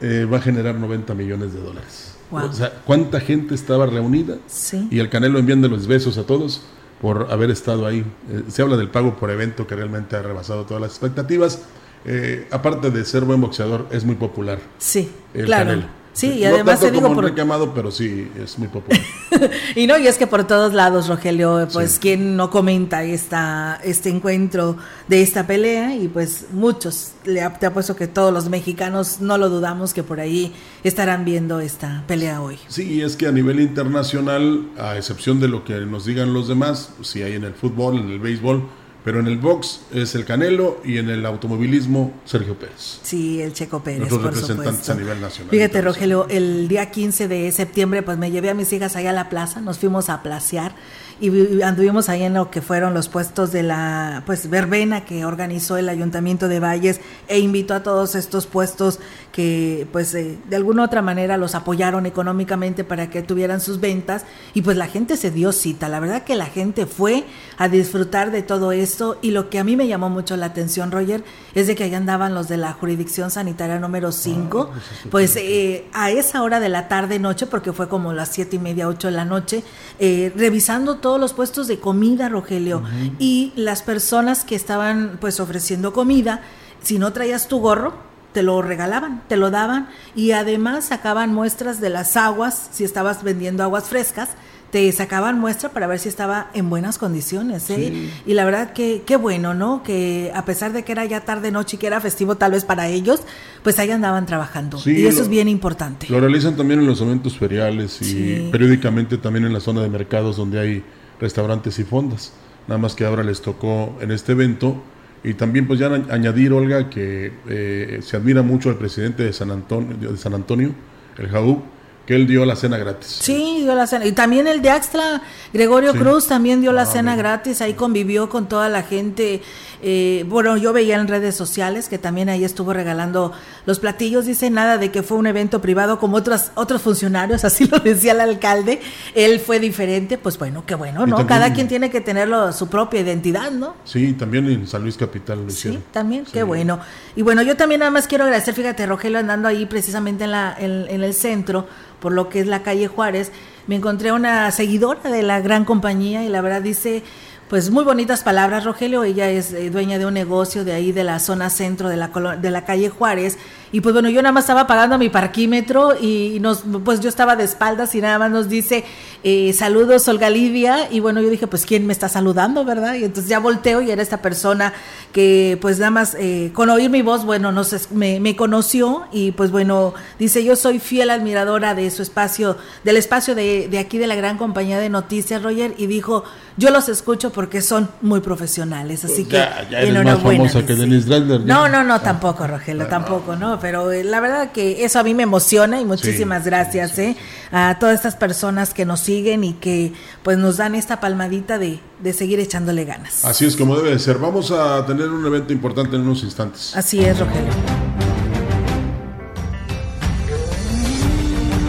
eh, 0.00 0.26
va 0.30 0.38
a 0.38 0.40
generar 0.40 0.76
90 0.76 1.14
millones 1.14 1.52
de 1.52 1.60
dólares. 1.60 2.14
Wow. 2.30 2.46
O 2.46 2.52
sea, 2.52 2.72
¿cuánta 2.86 3.20
gente 3.20 3.54
estaba 3.54 3.84
reunida? 3.84 4.38
Sí. 4.46 4.88
Y 4.90 4.98
el 4.98 5.10
Canelo 5.10 5.38
enviando 5.38 5.68
los 5.68 5.86
besos 5.86 6.16
a 6.16 6.24
todos 6.24 6.62
por 7.00 7.28
haber 7.30 7.50
estado 7.50 7.86
ahí. 7.86 8.04
Eh, 8.30 8.42
se 8.48 8.62
habla 8.62 8.76
del 8.76 8.88
pago 8.88 9.16
por 9.16 9.30
evento 9.30 9.66
que 9.66 9.74
realmente 9.76 10.16
ha 10.16 10.22
rebasado 10.22 10.64
todas 10.64 10.80
las 10.80 10.92
expectativas. 10.92 11.62
Eh, 12.04 12.46
aparte 12.50 12.90
de 12.90 13.04
ser 13.04 13.24
buen 13.24 13.40
boxeador, 13.40 13.86
es 13.90 14.04
muy 14.04 14.14
popular. 14.14 14.60
Sí, 14.78 15.10
claro. 15.32 15.82
Sí, 16.16 16.32
y 16.38 16.44
además 16.46 16.80
se 16.80 16.90
digo 16.90 17.12
por 17.14 17.34
quemado, 17.34 17.74
pero 17.74 17.90
sí 17.90 18.26
es 18.42 18.58
muy 18.58 18.68
popular. 18.68 18.98
y 19.76 19.86
no, 19.86 19.98
y 19.98 20.06
es 20.06 20.16
que 20.16 20.26
por 20.26 20.46
todos 20.46 20.72
lados, 20.72 21.08
Rogelio, 21.08 21.68
pues 21.70 21.98
quién 21.98 22.38
no 22.38 22.48
comenta 22.48 23.04
esta 23.04 23.78
este 23.84 24.08
encuentro 24.08 24.78
de 25.08 25.20
esta 25.20 25.46
pelea 25.46 25.94
y 25.94 26.08
pues 26.08 26.46
muchos 26.52 27.12
le 27.26 27.46
te 27.60 27.66
apuesto 27.66 27.96
que 27.96 28.06
todos 28.06 28.32
los 28.32 28.48
mexicanos 28.48 29.20
no 29.20 29.36
lo 29.36 29.50
dudamos 29.50 29.92
que 29.92 30.02
por 30.02 30.18
ahí 30.18 30.54
estarán 30.84 31.26
viendo 31.26 31.60
esta 31.60 32.02
pelea 32.06 32.40
hoy. 32.40 32.58
Sí, 32.68 33.02
es 33.02 33.14
que 33.14 33.26
a 33.26 33.32
nivel 33.32 33.60
internacional, 33.60 34.70
a 34.78 34.96
excepción 34.96 35.38
de 35.38 35.48
lo 35.48 35.64
que 35.64 35.74
nos 35.80 36.06
digan 36.06 36.32
los 36.32 36.48
demás, 36.48 36.92
si 37.02 37.22
hay 37.22 37.34
en 37.34 37.44
el 37.44 37.52
fútbol, 37.52 37.98
en 37.98 38.08
el 38.08 38.20
béisbol, 38.20 38.66
pero 39.06 39.20
en 39.20 39.28
el 39.28 39.38
box 39.38 39.82
es 39.94 40.16
el 40.16 40.24
Canelo 40.24 40.80
y 40.84 40.98
en 40.98 41.08
el 41.08 41.24
automovilismo 41.26 42.12
Sergio 42.24 42.58
Pérez. 42.58 42.98
Sí, 43.04 43.40
el 43.40 43.52
Checo 43.52 43.80
Pérez. 43.80 44.00
Nuestros 44.00 44.20
representantes 44.20 44.90
a 44.90 44.94
nivel 44.96 45.20
nacional. 45.20 45.48
Fíjate, 45.52 45.80
Rogelio, 45.80 46.26
el 46.28 46.66
día 46.66 46.90
15 46.90 47.28
de 47.28 47.52
septiembre, 47.52 48.02
pues 48.02 48.18
me 48.18 48.32
llevé 48.32 48.50
a 48.50 48.54
mis 48.54 48.72
hijas 48.72 48.96
allá 48.96 49.10
a 49.10 49.12
la 49.12 49.28
plaza, 49.28 49.60
nos 49.60 49.78
fuimos 49.78 50.08
a 50.08 50.24
placear 50.24 50.74
y 51.18 51.62
anduvimos 51.62 52.08
ahí 52.08 52.24
en 52.24 52.34
lo 52.34 52.50
que 52.50 52.60
fueron 52.60 52.92
los 52.92 53.08
puestos 53.08 53.50
de 53.50 53.62
la 53.62 54.22
pues 54.26 54.50
verbena 54.50 55.04
que 55.04 55.24
organizó 55.24 55.78
el 55.78 55.88
Ayuntamiento 55.88 56.46
de 56.46 56.60
Valles 56.60 57.00
e 57.26 57.38
invitó 57.38 57.74
a 57.74 57.82
todos 57.82 58.14
estos 58.14 58.46
puestos 58.46 59.00
que 59.32 59.86
pues 59.92 60.14
eh, 60.14 60.38
de 60.48 60.56
alguna 60.56 60.82
u 60.82 60.84
otra 60.84 61.00
manera 61.00 61.38
los 61.38 61.54
apoyaron 61.54 62.04
económicamente 62.04 62.84
para 62.84 63.08
que 63.08 63.22
tuvieran 63.22 63.60
sus 63.60 63.80
ventas 63.80 64.26
y 64.52 64.60
pues 64.60 64.76
la 64.76 64.88
gente 64.88 65.16
se 65.16 65.30
dio 65.30 65.52
cita, 65.52 65.88
la 65.88 66.00
verdad 66.00 66.22
que 66.22 66.34
la 66.34 66.46
gente 66.46 66.84
fue 66.84 67.24
a 67.56 67.68
disfrutar 67.68 68.30
de 68.30 68.42
todo 68.42 68.72
esto 68.72 69.18
y 69.22 69.30
lo 69.30 69.48
que 69.48 69.58
a 69.58 69.64
mí 69.64 69.74
me 69.74 69.88
llamó 69.88 70.10
mucho 70.10 70.36
la 70.36 70.46
atención 70.46 70.90
Roger 70.90 71.24
es 71.56 71.66
de 71.66 71.74
que 71.74 71.84
ahí 71.84 71.94
andaban 71.94 72.34
los 72.34 72.48
de 72.48 72.58
la 72.58 72.74
jurisdicción 72.74 73.30
sanitaria 73.30 73.78
número 73.78 74.12
5, 74.12 74.70
ah, 74.70 74.78
pues 75.10 75.36
eh, 75.36 75.86
a 75.94 76.10
esa 76.10 76.42
hora 76.42 76.60
de 76.60 76.68
la 76.68 76.86
tarde 76.86 77.18
noche 77.18 77.46
porque 77.46 77.72
fue 77.72 77.88
como 77.88 78.12
las 78.12 78.28
siete 78.28 78.56
y 78.56 78.58
media, 78.58 78.86
ocho 78.86 79.08
de 79.08 79.14
la 79.14 79.24
noche, 79.24 79.64
eh, 79.98 80.30
revisando 80.36 80.96
todos 80.96 81.18
los 81.18 81.32
puestos 81.32 81.66
de 81.66 81.80
comida, 81.80 82.28
Rogelio, 82.28 82.82
y 83.18 83.54
las 83.56 83.82
personas 83.82 84.44
que 84.44 84.54
estaban 84.54 85.16
pues 85.18 85.40
ofreciendo 85.40 85.94
comida, 85.94 86.42
si 86.82 86.98
no 86.98 87.14
traías 87.14 87.48
tu 87.48 87.58
gorro, 87.58 87.94
te 88.34 88.42
lo 88.42 88.60
regalaban, 88.60 89.22
te 89.26 89.38
lo 89.38 89.50
daban 89.50 89.88
y 90.14 90.32
además 90.32 90.84
sacaban 90.84 91.32
muestras 91.32 91.80
de 91.80 91.88
las 91.88 92.18
aguas, 92.18 92.68
si 92.70 92.84
estabas 92.84 93.22
vendiendo 93.22 93.62
aguas 93.62 93.84
frescas, 93.84 94.28
te 94.70 94.90
sacaban 94.92 95.38
muestra 95.38 95.70
para 95.70 95.86
ver 95.86 95.98
si 95.98 96.08
estaba 96.08 96.50
en 96.54 96.68
buenas 96.68 96.98
condiciones. 96.98 97.70
¿eh? 97.70 98.10
Y 98.26 98.34
la 98.34 98.44
verdad 98.44 98.72
que 98.72 99.02
qué 99.06 99.16
bueno, 99.16 99.54
¿no? 99.54 99.82
Que 99.82 100.32
a 100.34 100.44
pesar 100.44 100.72
de 100.72 100.82
que 100.82 100.92
era 100.92 101.04
ya 101.04 101.20
tarde 101.20 101.50
noche 101.50 101.76
y 101.76 101.78
que 101.78 101.86
era 101.86 102.00
festivo 102.00 102.36
tal 102.36 102.52
vez 102.52 102.64
para 102.64 102.88
ellos, 102.88 103.20
pues 103.62 103.78
ahí 103.78 103.90
andaban 103.90 104.26
trabajando. 104.26 104.78
y 104.84 105.06
eso 105.06 105.22
es 105.22 105.28
bien 105.28 105.48
importante. 105.48 106.06
Lo 106.10 106.20
realizan 106.20 106.56
también 106.56 106.80
en 106.80 106.86
los 106.86 107.00
eventos 107.00 107.38
feriales 107.38 108.02
y 108.02 108.48
periódicamente 108.50 109.18
también 109.18 109.44
en 109.44 109.52
la 109.52 109.60
zona 109.60 109.82
de 109.82 109.88
mercados 109.88 110.36
donde 110.36 110.60
hay 110.60 110.84
restaurantes 111.20 111.78
y 111.78 111.84
fondas. 111.84 112.32
Nada 112.66 112.78
más 112.78 112.94
que 112.94 113.04
ahora 113.04 113.22
les 113.22 113.40
tocó 113.40 113.96
en 114.00 114.10
este 114.10 114.32
evento. 114.32 114.82
Y 115.24 115.34
también 115.34 115.66
pues 115.66 115.80
ya 115.80 115.86
añadir, 115.86 116.52
Olga, 116.52 116.88
que 116.88 117.32
eh, 117.48 117.98
se 118.02 118.16
admira 118.16 118.42
mucho 118.42 118.68
al 118.68 118.76
presidente 118.76 119.24
de 119.24 119.32
San 119.32 119.50
Antonio, 119.50 119.96
de 120.12 120.16
San 120.16 120.34
Antonio 120.34 120.72
el 121.18 121.28
Jaú, 121.28 121.62
que 122.06 122.14
él 122.14 122.26
dio 122.26 122.44
la 122.44 122.54
cena 122.54 122.78
gratis. 122.78 123.18
Sí, 123.20 123.58
dio 123.62 123.74
la 123.74 123.86
cena. 123.86 124.06
Y 124.06 124.12
también 124.12 124.46
el 124.46 124.62
de 124.62 124.70
Axtra, 124.70 125.22
Gregorio 125.52 125.92
Cruz, 125.92 126.28
también 126.28 126.60
dio 126.60 126.72
la 126.72 126.82
ah, 126.82 126.86
cena 126.86 127.16
gratis. 127.16 127.60
Ahí 127.60 127.74
convivió 127.74 128.28
con 128.28 128.48
toda 128.48 128.68
la 128.68 128.82
gente. 128.82 129.42
Eh, 129.82 130.24
bueno, 130.28 130.56
yo 130.56 130.72
veía 130.72 130.96
en 130.96 131.08
redes 131.08 131.34
sociales 131.34 131.88
que 131.88 131.98
también 131.98 132.28
ahí 132.28 132.44
estuvo 132.44 132.72
regalando 132.72 133.32
los 133.66 133.78
platillos. 133.78 134.26
Dice 134.26 134.50
nada 134.50 134.78
de 134.78 134.90
que 134.90 135.02
fue 135.02 135.16
un 135.16 135.26
evento 135.26 135.60
privado 135.60 135.98
como 135.98 136.16
otros, 136.16 136.50
otros 136.54 136.82
funcionarios, 136.82 137.44
así 137.46 137.66
lo 137.66 137.78
decía 137.78 138.12
el 138.12 138.20
alcalde. 138.20 138.80
Él 139.14 139.40
fue 139.40 139.60
diferente. 139.60 140.18
Pues 140.18 140.38
bueno, 140.38 140.64
qué 140.66 140.74
bueno, 140.74 141.06
¿no? 141.06 141.26
Cada 141.26 141.52
quien 141.52 141.68
tiene 141.68 141.90
que 141.90 142.00
tener 142.00 142.28
su 142.52 142.68
propia 142.68 143.00
identidad, 143.00 143.50
¿no? 143.50 143.74
Sí, 143.84 144.12
también 144.14 144.48
en 144.50 144.66
San 144.66 144.82
Luis 144.82 144.96
Capital 144.96 145.44
lo 145.44 145.50
Sí, 145.50 145.78
también, 145.92 146.24
qué 146.30 146.42
bueno. 146.42 146.80
Y 147.14 147.22
bueno, 147.22 147.42
yo 147.42 147.56
también 147.56 147.80
nada 147.80 147.90
más 147.90 148.06
quiero 148.06 148.24
agradecer, 148.24 148.54
fíjate, 148.54 148.86
Rogelio 148.86 149.18
andando 149.18 149.48
ahí 149.48 149.66
precisamente 149.66 150.24
en, 150.24 150.30
la, 150.32 150.56
en 150.58 151.02
el 151.02 151.14
centro 151.14 151.66
por 152.00 152.12
lo 152.12 152.28
que 152.28 152.40
es 152.40 152.46
la 152.46 152.62
calle 152.62 152.88
Juárez, 152.88 153.32
me 153.66 153.74
encontré 153.74 154.12
una 154.12 154.50
seguidora 154.50 155.10
de 155.10 155.22
la 155.22 155.40
gran 155.40 155.64
compañía 155.64 156.24
y 156.24 156.28
la 156.28 156.40
verdad 156.40 156.62
dice, 156.62 157.02
pues 157.48 157.70
muy 157.70 157.84
bonitas 157.84 158.22
palabras, 158.22 158.64
Rogelio. 158.64 159.04
Ella 159.04 159.30
es 159.30 159.52
eh, 159.52 159.70
dueña 159.70 159.98
de 159.98 160.06
un 160.06 160.14
negocio 160.14 160.64
de 160.64 160.72
ahí 160.72 160.92
de 160.92 161.04
la 161.04 161.18
zona 161.18 161.48
centro 161.48 161.88
de 161.88 161.96
la, 161.96 162.08
de 162.08 162.50
la 162.50 162.64
calle 162.64 162.88
Juárez. 162.88 163.38
Y 163.72 163.80
pues 163.80 163.92
bueno, 163.92 164.08
yo 164.08 164.22
nada 164.22 164.32
más 164.32 164.44
estaba 164.44 164.66
pagando 164.66 164.98
mi 164.98 165.08
parquímetro 165.08 165.94
y 166.00 166.38
nos, 166.40 166.64
pues 166.84 167.00
yo 167.00 167.08
estaba 167.08 167.36
de 167.36 167.44
espaldas 167.44 167.94
y 167.94 168.00
nada 168.00 168.18
más 168.18 168.30
nos 168.30 168.48
dice 168.48 168.84
eh, 169.24 169.52
saludos 169.52 170.06
Olga 170.08 170.30
Lidia. 170.30 170.88
Y 170.90 171.00
bueno, 171.00 171.20
yo 171.20 171.28
dije, 171.28 171.46
pues 171.46 171.66
¿quién 171.66 171.86
me 171.86 171.92
está 171.92 172.08
saludando, 172.08 172.64
verdad? 172.64 172.94
Y 172.94 173.04
entonces 173.04 173.28
ya 173.28 173.38
volteo 173.38 173.82
y 173.82 173.90
era 173.90 174.02
esta 174.02 174.22
persona 174.22 174.72
que 175.12 175.58
pues 175.60 175.78
nada 175.78 175.90
más 175.90 176.16
eh, 176.18 176.50
con 176.54 176.70
oír 176.70 176.90
mi 176.90 177.02
voz, 177.02 177.24
bueno, 177.24 177.52
no 177.52 177.64
sé, 177.64 177.80
me, 177.90 178.20
me 178.20 178.36
conoció 178.36 179.06
y 179.12 179.32
pues 179.32 179.50
bueno, 179.50 179.94
dice, 180.18 180.44
yo 180.44 180.56
soy 180.56 180.78
fiel 180.78 181.10
admiradora 181.10 181.74
de 181.74 181.90
su 181.90 182.02
espacio, 182.02 182.56
del 182.84 182.96
espacio 182.96 183.34
de, 183.34 183.68
de 183.68 183.78
aquí 183.78 183.98
de 183.98 184.06
la 184.06 184.14
gran 184.14 184.38
compañía 184.38 184.78
de 184.78 184.88
noticias, 184.88 185.42
Roger, 185.42 185.74
y 185.76 185.86
dijo, 185.86 186.24
yo 186.56 186.70
los 186.70 186.88
escucho 186.88 187.32
porque 187.32 187.60
son 187.60 187.88
muy 188.02 188.20
profesionales, 188.20 189.04
así 189.04 189.24
que 189.24 189.36
ya, 189.36 189.66
ya 189.70 189.80
eres 189.80 190.04
más 190.04 190.22
famosa 190.22 190.64
que 190.64 190.74
Denise 190.74 191.06
Dresler. 191.08 191.40
No, 191.40 191.68
no, 191.68 191.82
no, 191.84 192.00
tampoco, 192.00 192.46
Rogelio, 192.46 192.86
tampoco, 192.86 193.36
¿no? 193.36 193.55
Pero 193.60 193.92
eh, 193.92 194.04
la 194.04 194.20
verdad 194.20 194.52
que 194.52 194.84
eso 194.84 194.98
a 194.98 195.02
mí 195.02 195.14
me 195.14 195.22
emociona 195.22 195.80
y 195.80 195.84
muchísimas 195.84 196.44
gracias, 196.44 196.98
¿eh? 196.98 197.16
A 197.52 197.78
todas 197.78 197.94
estas 197.94 198.16
personas 198.16 198.74
que 198.74 198.84
nos 198.84 199.00
siguen 199.00 199.44
y 199.44 199.54
que 199.54 199.92
pues 200.22 200.38
nos 200.38 200.56
dan 200.56 200.74
esta 200.74 201.00
palmadita 201.00 201.58
de, 201.58 201.80
de 202.00 202.12
seguir 202.12 202.40
echándole 202.40 202.84
ganas. 202.84 203.24
Así 203.24 203.44
es 203.44 203.56
como 203.56 203.76
debe 203.76 203.90
de 203.90 203.98
ser. 203.98 204.18
Vamos 204.18 204.50
a 204.50 204.84
tener 204.86 205.08
un 205.08 205.24
evento 205.26 205.52
importante 205.52 205.96
en 205.96 206.02
unos 206.02 206.22
instantes. 206.22 206.76
Así 206.76 207.00
es, 207.00 207.18
Rogelio. 207.18 207.52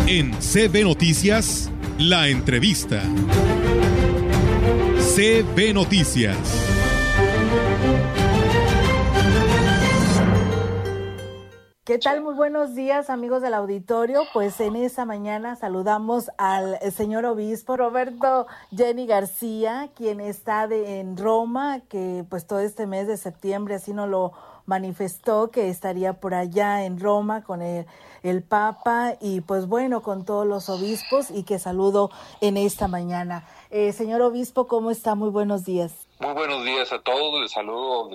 En 0.08 0.32
CB 0.40 0.84
Noticias, 0.84 1.70
la 1.98 2.30
entrevista. 2.30 3.04
CB 5.16 5.74
Noticias. 5.74 6.38
¿Qué 11.88 11.98
tal? 12.00 12.22
Muy 12.22 12.34
buenos 12.34 12.76
días, 12.76 13.10
amigos 13.10 13.42
del 13.42 13.54
auditorio. 13.54 14.24
Pues 14.34 14.60
en 14.60 14.76
esta 14.76 15.06
mañana 15.06 15.56
saludamos 15.56 16.30
al 16.38 16.78
señor 16.92 17.24
obispo 17.26 17.78
Roberto 17.78 18.46
Jenny 18.76 19.08
García, 19.08 19.88
quien 19.96 20.20
está 20.20 20.68
de, 20.68 21.00
en 21.00 21.16
Roma, 21.16 21.80
que 21.88 22.26
pues 22.30 22.46
todo 22.46 22.60
este 22.60 22.88
mes 22.88 23.08
de 23.08 23.16
septiembre 23.16 23.76
así 23.76 23.94
nos 23.94 24.10
lo 24.10 24.34
manifestó 24.66 25.50
que 25.50 25.70
estaría 25.70 26.12
por 26.12 26.34
allá 26.34 26.84
en 26.84 27.00
Roma 27.00 27.46
con 27.46 27.62
el, 27.62 27.86
el, 28.22 28.44
Papa 28.44 29.14
y 29.22 29.40
pues 29.40 29.66
bueno, 29.66 30.02
con 30.02 30.26
todos 30.26 30.46
los 30.46 30.68
obispos 30.68 31.32
y 31.32 31.44
que 31.44 31.58
saludo 31.58 32.12
en 32.42 32.58
esta 32.58 32.90
mañana. 32.90 33.48
Eh, 33.70 33.94
señor 33.94 34.22
obispo, 34.24 34.68
¿cómo 34.68 34.92
está? 34.92 35.16
Muy 35.16 35.30
buenos 35.30 35.64
días. 35.64 35.94
Muy 36.20 36.34
buenos 36.34 36.66
días 36.66 36.92
a 36.92 37.00
todos. 37.00 37.42
Les 37.42 37.52
saludo 37.54 38.10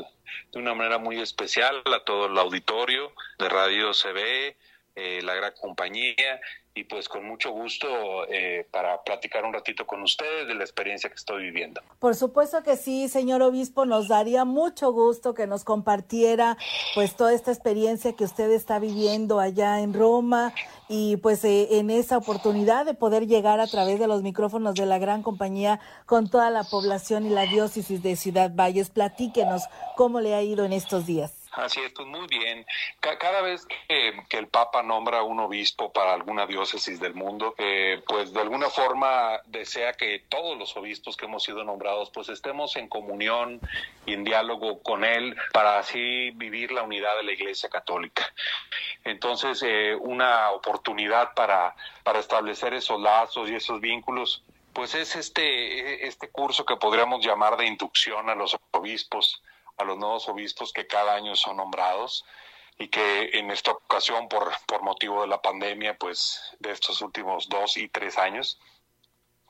de 0.53 0.59
una 0.59 0.75
manera 0.75 0.99
muy 0.99 1.21
especial 1.21 1.83
a 1.87 2.05
todo 2.05 2.27
el 2.27 2.39
auditorio 2.39 3.13
de 3.39 3.49
Radio 3.49 3.93
CB, 3.93 4.57
eh, 4.95 5.21
la 5.23 5.35
gran 5.35 5.53
compañía 5.61 6.41
y 6.75 6.85
pues 6.85 7.09
con 7.09 7.25
mucho 7.27 7.51
gusto 7.51 7.87
eh, 8.31 8.67
para 8.71 9.03
platicar 9.03 9.45
un 9.45 9.53
ratito 9.53 9.87
con 9.87 10.03
ustedes 10.03 10.49
de 10.49 10.55
la 10.55 10.63
experiencia 10.63 11.11
que 11.11 11.17
estoy 11.17 11.45
viviendo. 11.45 11.83
Por 11.99 12.15
supuesto 12.15 12.63
que 12.63 12.77
sí, 12.77 13.09
señor 13.09 13.43
obispo, 13.43 13.85
nos 13.85 14.09
daría 14.09 14.45
mucho 14.45 14.91
gusto 14.93 15.35
que 15.35 15.47
nos 15.47 15.65
compartiera 15.65 16.57
pues 16.95 17.15
toda 17.15 17.35
esta 17.35 17.53
experiencia 17.53 18.15
que 18.15 18.25
usted 18.25 18.51
está 18.51 18.79
viviendo 18.79 19.39
allá 19.39 19.81
en 19.81 19.93
Roma 19.93 20.55
y 20.89 21.19
pues 21.19 21.45
eh, 21.45 21.79
en 21.79 21.91
esa 21.91 22.17
oportunidad 22.17 22.87
de 22.87 22.95
poder 22.95 23.27
llegar 23.27 23.61
a 23.61 23.67
través 23.67 23.99
de 23.99 24.07
los 24.07 24.23
micrófonos 24.23 24.75
de 24.75 24.87
la 24.87 24.99
gran 24.99 25.23
compañía 25.23 25.79
con 26.07 26.31
toda 26.31 26.51
la 26.51 26.65
población 26.65 27.27
y 27.27 27.31
la 27.31 27.43
diócesis 27.43 28.03
de 28.03 28.17
Ciudad 28.17 28.51
Valles. 28.55 28.89
Platíquenos 28.89 29.65
cómo 29.97 30.21
le 30.21 30.35
ha 30.35 30.43
ido 30.43 30.65
en 30.65 30.73
estos 30.73 31.07
días. 31.07 31.42
Así 31.53 31.81
es, 31.81 31.93
pues 31.93 32.09
muy 32.09 32.27
bien. 32.29 32.65
Cada 33.01 33.43
vez 33.43 33.67
que, 33.67 34.15
el 34.31 34.49
Papa 34.49 34.83
nombra 34.83 35.23
un 35.23 35.39
obispo 35.39 35.93
para 35.93 36.15
alguna 36.15 36.47
diócesis 36.47 36.99
del 36.99 37.15
mundo, 37.15 37.55
eh, 37.59 38.03
pues 38.09 38.33
de 38.33 38.41
alguna 38.41 38.71
forma 38.71 39.39
desea 39.45 39.93
que 39.93 40.21
todos 40.31 40.57
los 40.57 40.75
obispos 40.79 41.17
que 41.17 41.27
hemos 41.27 41.43
sido 41.43 41.63
nombrados, 41.63 42.11
pues 42.11 42.31
estemos 42.31 42.77
en 42.77 42.89
comunión 42.89 43.61
y 44.07 44.15
en 44.15 44.25
diálogo 44.25 44.83
con 44.83 45.05
él 45.05 45.37
para 45.53 45.79
así 45.79 46.31
vivir 46.31 46.73
la 46.73 46.85
unidad 46.85 47.17
de 47.17 47.25
la 47.25 47.33
Iglesia 47.33 47.69
Católica. 47.69 48.33
Entonces, 49.05 49.63
eh, 49.63 49.95
una 49.95 50.53
oportunidad 50.53 51.35
para, 51.35 51.77
para 52.03 52.19
establecer 52.19 52.73
esos 52.73 52.99
lazos 52.99 53.51
y 53.51 53.57
esos 53.57 53.81
vínculos 53.81 54.43
pues 54.73 54.95
es 54.95 55.17
este, 55.17 56.07
este 56.07 56.31
curso 56.31 56.65
que 56.65 56.77
podríamos 56.77 57.23
llamar 57.23 57.59
de 57.59 57.67
inducción 57.67 58.31
a 58.31 58.35
los 58.35 58.57
obispos 58.71 59.43
a 59.83 59.85
los 59.85 59.99
nuevos 59.99 60.29
obispos 60.29 60.73
que 60.73 60.87
cada 60.87 61.15
año 61.15 61.37
son 61.37 61.59
nombrados 61.59 62.25
y 62.79 62.89
que 62.89 63.31
en 63.35 63.51
esta 63.51 63.73
ocasión 63.73 64.29
por, 64.29 64.53
por 64.67 64.83
motivo 64.83 65.23
de 65.23 65.29
la 65.29 65.43
pandemia 65.43 65.97
pues 65.99 66.41
de 66.59 66.73
estos 66.73 67.01
últimos 67.03 67.49
dos 67.49 67.77
y 67.77 67.89
tres 67.89 68.19
años 68.19 68.59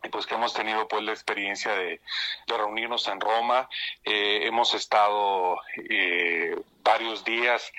y 0.03 0.09
pues 0.09 0.27
que 0.27 0.35
hemos 0.35 0.53
tenido 0.53 0.88
pues 0.88 1.03
la 1.05 1.12
experiencia 1.12 1.73
de, 1.73 2.01
reunirnos 2.47 3.07
en 3.09 3.21
Roma 3.21 3.68
eh, 4.05 4.40
hemos 4.42 4.75
estado 4.75 5.59
eh, 5.88 6.57
varios 6.83 7.25
días 7.25 7.73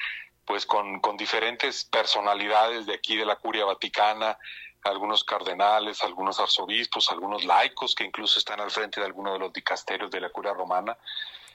pues 0.46 0.66
con, 0.66 1.00
con 1.00 1.18
diferentes 1.18 1.86
personalidades 1.86 2.86
de 2.86 2.96
aquí 2.96 3.18
de 3.18 3.26
la 3.26 3.36
curia 3.36 3.66
vaticana 3.66 4.38
algunos 4.84 5.24
cardenales, 5.24 6.04
algunos 6.04 6.40
arzobispos, 6.40 7.10
algunos 7.10 7.46
laicos 7.46 7.96
que 7.96 8.04
incluso 8.04 8.40
están 8.40 8.60
al 8.60 8.72
frente 8.72 9.00
de 9.00 9.06
algunos 9.06 9.34
de 9.34 9.40
los 9.40 9.54
dicasterios 9.54 10.12
de 10.12 10.20
la 10.20 10.30
curia 10.30 10.54
romana 10.54 10.98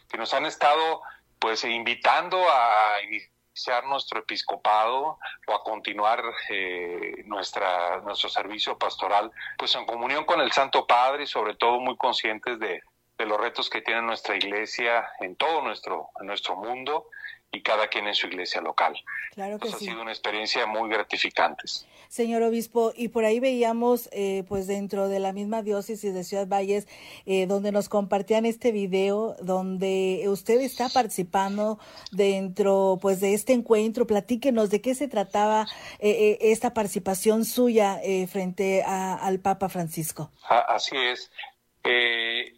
que 0.09 0.19
nos 0.19 0.33
han 0.35 0.47
estado 0.47 1.03
pues 1.39 1.65
invitando 1.65 2.39
a 2.39 3.03
iniciar 3.03 3.85
nuestro 3.87 4.21
episcopado 4.21 5.19
o 5.47 5.55
a 5.55 5.63
continuar 5.63 6.23
eh, 6.49 7.23
nuestra, 7.27 8.01
nuestro 8.01 8.29
servicio 8.29 8.79
pastoral 8.79 9.31
pues 9.57 9.75
en 9.75 9.87
comunión 9.87 10.25
con 10.25 10.41
el 10.41 10.53
Santo 10.53 10.87
Padre 10.87 11.25
y 11.25 11.27
sobre 11.27 11.55
todo 11.55 11.81
muy 11.81 11.97
conscientes 11.97 12.59
de, 12.59 12.83
de 13.19 13.27
los 13.27 13.39
retos 13.39 13.69
que 13.69 13.83
tiene 13.83 14.03
nuestra 14.03 14.37
iglesia 14.37 15.09
en 15.21 15.37
todo 15.37 15.63
nuestro, 15.63 16.11
nuestro 16.21 16.57
mundo 16.57 17.09
y 17.51 17.63
cada 17.63 17.89
quien 17.89 18.07
en 18.07 18.15
su 18.15 18.27
iglesia 18.27 18.61
local. 18.61 18.95
Claro 19.35 19.59
que 19.59 19.69
pues 19.69 19.79
sí. 19.79 19.87
Ha 19.87 19.91
sido 19.93 20.03
una 20.03 20.13
experiencia 20.13 20.67
muy 20.67 20.91
gratificante. 20.91 21.65
Señor 22.09 22.43
obispo, 22.43 22.93
y 22.97 23.09
por 23.09 23.25
ahí 23.25 23.39
veíamos, 23.39 24.09
eh, 24.13 24.45
pues 24.49 24.67
dentro 24.67 25.09
de 25.09 25.19
la 25.19 25.33
misma 25.33 25.63
diócesis 25.63 26.15
de 26.15 26.25
Ciudad 26.25 26.47
Valles, 26.47 26.89
eh, 27.27 27.47
donde 27.47 27.71
nos 27.71 27.91
compartían 27.91 28.47
este 28.47 28.73
video, 28.73 29.37
donde 29.43 30.25
usted 30.27 30.61
está 30.61 30.89
participando 30.89 31.79
dentro, 32.11 32.99
pues 33.01 33.21
de 33.21 33.35
este 33.35 33.53
encuentro. 33.53 34.07
Platíquenos 34.07 34.71
de 34.71 34.81
qué 34.81 34.95
se 34.95 35.07
trataba 35.07 35.67
eh, 35.99 36.39
esta 36.41 36.73
participación 36.73 37.45
suya 37.45 38.01
frente 38.29 38.83
a, 38.85 39.15
al 39.15 39.41
Papa 39.41 39.69
Francisco. 39.69 40.31
Así 40.49 40.97
es. 40.97 41.31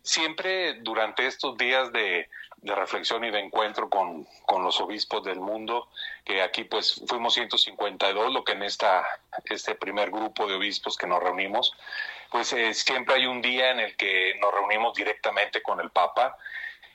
siempre 0.02 0.80
durante 0.82 1.26
estos 1.26 1.56
días 1.56 1.92
de 1.92 2.28
de 2.62 2.74
reflexión 2.74 3.24
y 3.24 3.30
de 3.30 3.40
encuentro 3.40 3.88
con, 3.88 4.26
con, 4.46 4.62
los 4.62 4.80
obispos 4.80 5.24
del 5.24 5.40
mundo, 5.40 5.88
que 6.24 6.42
aquí 6.42 6.64
pues 6.64 7.02
fuimos 7.06 7.34
152, 7.34 8.32
lo 8.32 8.44
que 8.44 8.52
en 8.52 8.62
esta, 8.62 9.06
este 9.46 9.74
primer 9.74 10.10
grupo 10.10 10.46
de 10.46 10.54
obispos 10.54 10.96
que 10.96 11.06
nos 11.06 11.22
reunimos, 11.22 11.72
pues 12.30 12.52
eh, 12.52 12.74
siempre 12.74 13.16
hay 13.16 13.26
un 13.26 13.40
día 13.40 13.70
en 13.70 13.80
el 13.80 13.96
que 13.96 14.34
nos 14.40 14.52
reunimos 14.52 14.94
directamente 14.94 15.62
con 15.62 15.80
el 15.80 15.90
Papa 15.90 16.36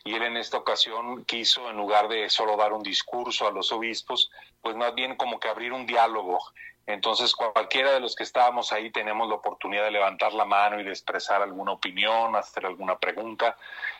y 0.03 0.13
él 0.13 0.21
en 0.21 0.37
esta 0.37 0.57
ocasión 0.57 1.25
quiso, 1.25 1.69
en 1.69 1.77
lugar 1.77 2.07
de 2.07 2.29
solo 2.29 2.55
dar 2.57 2.71
un 2.71 2.83
discurso 2.83 3.47
a 3.47 3.51
los 3.51 3.71
obispos, 3.71 4.29
pues 4.61 4.75
más 4.75 4.93
bien 4.93 5.15
como 5.15 5.39
que 5.39 5.49
abrir 5.49 5.73
un 5.73 5.87
diálogo 5.87 6.39
entonces, 6.87 7.33
cualquiera 7.33 7.93
de 7.93 7.99
los 7.99 8.15
que 8.15 8.23
estábamos 8.23 8.71
ahí 8.71 8.91
tenemos 8.91 9.27
la 9.27 9.35
oportunidad 9.35 9.85
de 9.85 9.91
levantar 9.91 10.33
la 10.33 10.45
mano 10.45 10.79
y 10.79 10.83
de 10.83 10.91
expresar 10.91 11.41
alguna 11.41 11.71
opinión, 11.71 12.35
hacer 12.35 12.65
alguna 12.65 12.97
pregunta. 12.99 13.57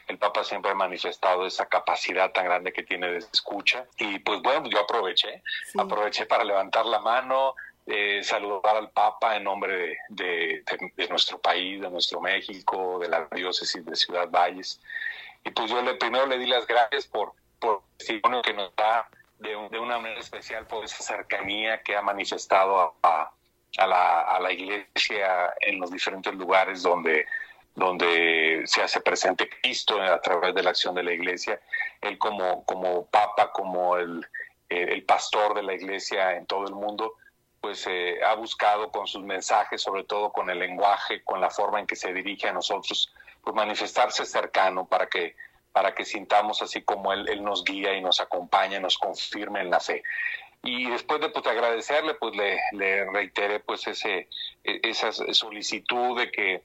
El 0.08 0.20
Papa 0.20 0.44
siempre 0.44 0.72
ha 0.72 0.76
manifestado 0.76 1.48
esa 1.48 1.66
capacidad 1.66 2.32
tan 2.32 2.46
grande 2.46 2.72
que 2.72 2.84
tiene 2.84 3.08
de 3.08 3.18
escucha. 3.18 3.86
Y 3.98 4.20
pues 4.20 4.40
bueno, 4.44 4.70
yo 4.70 4.80
aproveché, 4.82 5.42
sí. 5.66 5.80
aproveché 5.80 6.28
para 6.28 6.44
levantar 6.44 6.86
la 6.86 7.00
mano, 7.00 7.56
eh, 7.88 8.24
saludar 8.24 8.76
al 8.76 8.92
Papa 8.92 9.36
en 9.36 9.46
nombre 9.46 9.76
de, 9.76 9.98
de, 10.10 10.92
de, 10.96 11.08
nuestro 11.08 11.40
país, 11.40 11.82
de 11.82 11.90
nuestro 11.90 12.22
México, 12.22 13.00
de 13.00 13.10
la 13.10 13.28
diócesis 13.32 13.84
de 13.84 13.96
Ciudad 13.96 14.30
Valles. 14.30 14.80
Y 15.44 15.50
pues 15.50 15.72
yo 15.72 15.82
le, 15.82 15.96
primero 15.96 16.28
le 16.28 16.38
di 16.38 16.46
las 16.46 16.68
gracias 16.68 17.08
por, 17.08 17.34
por 17.58 17.82
el 17.82 17.98
testimonio 17.98 18.44
que 18.44 18.54
nos 18.54 18.76
da 18.76 19.10
de, 19.40 19.70
de, 19.70 19.80
una 19.80 19.98
manera 19.98 20.20
especial 20.20 20.66
por 20.68 20.84
esa 20.84 21.04
cercanía 21.04 21.82
que 21.82 21.96
ha 21.96 22.02
manifestado 22.02 22.96
a, 23.04 23.32
a, 23.78 23.88
la, 23.88 24.22
a, 24.22 24.40
la, 24.40 24.52
iglesia 24.52 25.54
en 25.62 25.80
los 25.80 25.92
diferentes 25.92 26.34
lugares 26.34 26.82
donde, 26.84 27.26
donde 27.76 28.64
se 28.66 28.82
hace 28.82 29.02
presente 29.02 29.50
Cristo 29.50 30.02
a 30.02 30.22
través 30.22 30.56
de 30.56 30.64
la 30.64 30.72
acción 30.72 30.96
de 30.96 31.04
la 31.04 31.14
iglesia. 31.14 31.60
Él 32.02 32.18
como, 32.18 32.64
como 32.66 33.06
papa, 33.08 33.52
como 33.52 33.98
el, 33.98 34.26
el 34.70 35.04
pastor 35.04 35.54
de 35.54 35.64
la 35.64 35.74
iglesia 35.74 36.36
en 36.36 36.46
todo 36.46 36.66
el 36.68 36.74
mundo, 36.74 37.14
pues 37.66 37.86
eh, 37.88 38.20
ha 38.24 38.36
buscado 38.36 38.92
con 38.92 39.08
sus 39.08 39.24
mensajes, 39.24 39.82
sobre 39.82 40.04
todo 40.04 40.32
con 40.32 40.50
el 40.50 40.60
lenguaje, 40.60 41.24
con 41.24 41.42
la 41.42 41.50
forma 41.50 41.80
en 41.80 41.88
que 41.88 41.96
se 41.96 42.14
dirige 42.14 42.48
a 42.48 42.54
nosotros, 42.54 43.12
pues 43.44 43.56
manifestarse 43.56 44.24
cercano 44.26 44.86
para 44.86 45.08
que 45.08 45.36
para 45.76 45.94
que 45.94 46.06
sintamos 46.06 46.62
así 46.62 46.84
como 46.84 47.12
él, 47.12 47.44
nos 47.44 47.66
guía 47.66 47.98
y 47.98 48.02
nos 48.02 48.22
acompaña, 48.22 48.80
nos 48.80 48.98
confirme 48.98 49.60
en 49.60 49.70
la 49.70 49.82
fe. 49.82 50.04
Y 50.64 50.90
después 50.90 51.20
de 51.20 51.28
pues, 51.28 51.46
agradecerle, 51.46 52.14
pues 52.14 52.34
le, 52.34 52.58
le 52.72 53.04
reiteré 53.12 53.60
pues 53.60 53.86
ese, 53.86 54.30
e, 54.64 54.80
esa 54.84 55.12
solicitud 55.12 56.18
de 56.18 56.32
que, 56.32 56.64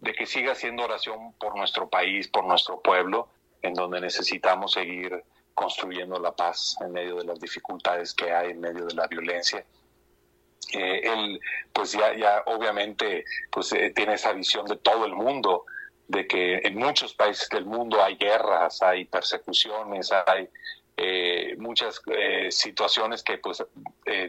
de 0.00 0.14
que 0.14 0.24
siga 0.24 0.52
haciendo 0.52 0.84
oración 0.84 1.34
por 1.34 1.54
nuestro 1.54 1.90
país, 1.90 2.28
por 2.28 2.46
nuestro 2.46 2.80
pueblo, 2.80 3.28
en 3.60 3.74
donde 3.74 4.00
necesitamos 4.00 4.72
seguir 4.72 5.22
construyendo 5.52 6.18
la 6.18 6.32
paz 6.32 6.78
en 6.80 6.92
medio 6.92 7.16
de 7.16 7.24
las 7.24 7.38
dificultades 7.38 8.14
que 8.14 8.32
hay, 8.32 8.52
en 8.52 8.60
medio 8.60 8.86
de 8.86 8.94
la 8.94 9.06
violencia. 9.06 9.66
Eh, 10.72 11.00
él, 11.04 11.38
pues 11.74 11.92
ya, 11.92 12.16
ya 12.16 12.42
obviamente, 12.46 13.22
pues 13.52 13.70
eh, 13.74 13.92
tiene 13.94 14.14
esa 14.14 14.32
visión 14.32 14.64
de 14.64 14.76
todo 14.76 15.04
el 15.04 15.12
mundo, 15.12 15.66
de 16.08 16.26
que 16.26 16.60
en 16.64 16.76
muchos 16.76 17.14
países 17.14 17.48
del 17.48 17.64
mundo 17.64 18.02
hay 18.02 18.16
guerras, 18.16 18.82
hay 18.82 19.04
persecuciones, 19.04 20.12
hay 20.26 20.48
eh, 20.96 21.54
muchas 21.58 22.00
situaciones 22.50 23.22
que, 23.22 23.38
pues, 23.38 23.64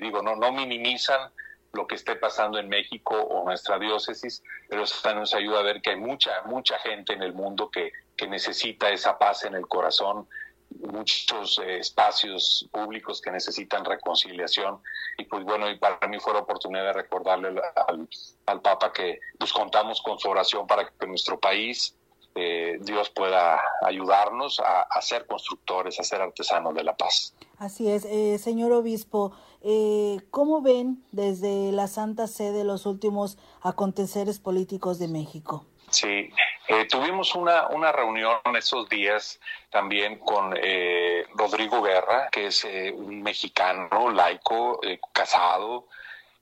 digo, 0.01 0.21
no, 0.21 0.35
no 0.35 0.51
minimizan 0.51 1.31
lo 1.73 1.87
que 1.87 1.95
esté 1.95 2.15
pasando 2.15 2.59
en 2.59 2.67
México 2.67 3.15
o 3.15 3.45
nuestra 3.45 3.77
diócesis, 3.79 4.43
pero 4.67 4.83
eso 4.83 5.13
nos 5.13 5.33
ayuda 5.33 5.59
a 5.59 5.63
ver 5.63 5.81
que 5.81 5.91
hay 5.91 5.97
mucha, 5.97 6.41
mucha 6.45 6.77
gente 6.79 7.13
en 7.13 7.21
el 7.21 7.33
mundo 7.33 7.69
que, 7.69 7.91
que 8.15 8.27
necesita 8.27 8.89
esa 8.89 9.17
paz 9.17 9.45
en 9.45 9.55
el 9.55 9.67
corazón, 9.67 10.27
muchos 10.69 11.59
eh, 11.59 11.79
espacios 11.79 12.67
públicos 12.71 13.21
que 13.21 13.31
necesitan 13.31 13.83
reconciliación 13.85 14.79
y 15.17 15.25
pues 15.25 15.43
bueno, 15.43 15.69
y 15.69 15.77
para 15.77 16.07
mí 16.07 16.19
fue 16.19 16.33
la 16.33 16.39
oportunidad 16.39 16.85
de 16.85 16.93
recordarle 16.93 17.49
al, 17.87 18.07
al 18.45 18.61
Papa 18.61 18.91
que 18.93 19.19
pues 19.39 19.51
contamos 19.53 20.01
con 20.01 20.19
su 20.19 20.29
oración 20.29 20.67
para 20.67 20.89
que 20.89 21.07
nuestro 21.07 21.39
país 21.39 21.95
eh, 22.39 22.77
Dios 22.81 23.09
pueda 23.09 23.59
ayudarnos 23.81 24.59
a, 24.59 24.83
a, 24.83 25.01
ser 25.01 25.25
constructores, 25.25 25.99
a 25.99 26.03
ser 26.03 26.21
artesanos 26.21 26.75
de 26.75 26.83
la 26.83 26.95
paz. 26.95 27.33
Así 27.57 27.89
es, 27.89 28.05
eh, 28.05 28.37
señor 28.37 28.73
obispo, 28.73 29.31
eh, 29.63 30.19
¿cómo 30.29 30.61
ven 30.61 31.03
desde 31.11 31.71
la 31.71 31.87
Santa 31.87 32.27
Sede 32.27 32.63
los 32.63 32.85
últimos 32.85 33.39
aconteceres 33.63 34.37
políticos 34.37 34.99
de 34.99 35.07
México? 35.07 35.65
Sí, 35.89 36.29
eh, 36.67 36.85
tuvimos 36.85 37.33
una, 37.35 37.67
una 37.67 37.91
reunión 37.91 38.39
esos 38.57 38.89
días 38.89 39.39
también 39.69 40.19
con 40.19 40.53
eh, 40.55 41.25
Rodrigo 41.33 41.81
Guerra, 41.81 42.29
que 42.29 42.47
es 42.47 42.65
eh, 42.65 42.91
un 42.91 43.21
mexicano 43.21 44.09
laico, 44.11 44.79
casado, 45.13 45.87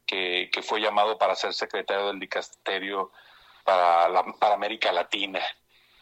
que, 0.06 0.50
que, 0.52 0.62
fue 0.62 0.82
llamado 0.82 1.18
para 1.18 1.36
ser 1.36 1.54
secretario 1.54 2.08
del 2.08 2.20
dicasterio 2.20 3.12
para, 3.64 4.10
la, 4.10 4.24
para 4.40 4.56
América 4.56 4.92
Latina. 4.92 5.42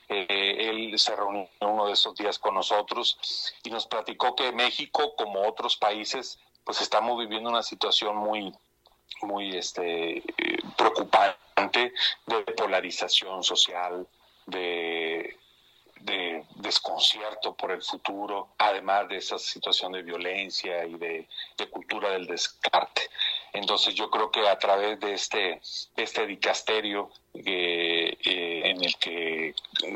él 0.07 0.97
se 0.97 1.15
reunió 1.15 1.49
uno 1.61 1.87
de 1.87 1.93
esos 1.93 2.15
días 2.15 2.39
con 2.39 2.55
nosotros 2.55 3.55
y 3.63 3.69
nos 3.69 3.87
platicó 3.87 4.35
que 4.35 4.51
México, 4.51 5.15
como 5.15 5.47
otros 5.47 5.77
países, 5.77 6.39
pues 6.63 6.81
estamos 6.81 7.17
viviendo 7.19 7.49
una 7.49 7.63
situación 7.63 8.15
muy, 8.15 8.53
muy 9.21 9.55
este, 9.55 10.23
preocupante 10.77 11.93
de 12.25 12.41
polarización 12.55 13.43
social, 13.43 14.07
de, 14.45 15.37
de 16.03 16.45
desconcierto 16.55 17.55
por 17.55 17.71
el 17.71 17.81
futuro, 17.81 18.49
además 18.57 19.07
de 19.07 19.17
esa 19.17 19.39
situación 19.39 19.93
de 19.93 20.03
violencia 20.03 20.85
y 20.85 20.95
de, 20.95 21.27
cultura 21.71 22.11
del 22.11 22.27
descarte. 22.27 23.09
Entonces 23.53 23.95
yo 23.95 24.09
creo 24.09 24.29
que 24.29 24.47
a 24.47 24.59
través 24.59 24.99
de 24.99 25.13
este, 25.13 25.61
este 25.95 26.27
dicasterio 26.27 27.09
eh, 27.33 28.02
eh, 28.25 28.61
en 28.65 28.83
el 28.83 28.95
que 28.97 29.53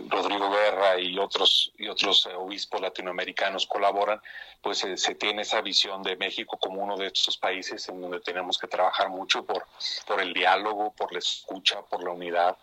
Rodrigo 0.09 0.49
Guerra 0.49 0.99
y 0.99 1.17
otros, 1.17 1.71
y 1.77 1.87
otros 1.87 2.25
obispos 2.35 2.81
latinoamericanos 2.81 3.65
colaboran, 3.67 4.21
pues 4.61 4.83
eh, 4.83 4.97
se 4.97 5.15
tiene 5.15 5.43
esa 5.43 5.61
visión 5.61 6.03
de 6.03 6.17
México 6.17 6.57
como 6.57 6.83
uno 6.83 6.97
de 6.97 7.07
estos 7.07 7.37
países 7.37 7.87
en 7.89 8.01
donde 8.01 8.19
tenemos 8.19 8.57
que 8.57 8.67
trabajar 8.67 9.09
mucho 9.09 9.45
por, 9.45 9.65
por 10.05 10.21
el 10.21 10.33
diálogo, 10.33 10.91
por 10.91 11.13
la 11.13 11.19
escucha, 11.19 11.81
por 11.83 12.03
la 12.03 12.11
unidad, 12.11 12.57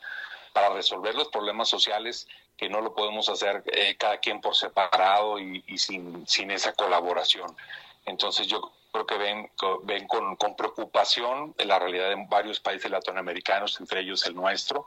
para 0.52 0.68
resolver 0.68 1.14
los 1.14 1.28
problemas 1.28 1.68
sociales 1.68 2.28
que 2.56 2.68
no 2.68 2.80
lo 2.80 2.94
podemos 2.94 3.28
hacer 3.28 3.62
eh, 3.66 3.96
cada 3.98 4.18
quien 4.18 4.40
por 4.40 4.54
separado 4.54 5.38
y, 5.38 5.62
sin, 5.78 6.26
sin, 6.26 6.50
esa 6.50 6.72
colaboración. 6.72 7.56
Entonces 8.06 8.46
yo 8.46 8.70
creo 8.94 9.06
que 9.06 9.18
ven, 9.18 9.50
ven 9.82 10.06
con, 10.06 10.54
preocupación 10.54 11.52
la 11.58 11.80
realidad 11.80 12.10
de 12.10 12.26
varios 12.28 12.60
países 12.60 12.88
latinoamericanos, 12.88 13.80
entre 13.80 14.02
ellos 14.02 14.24
el 14.24 14.36
nuestro, 14.36 14.86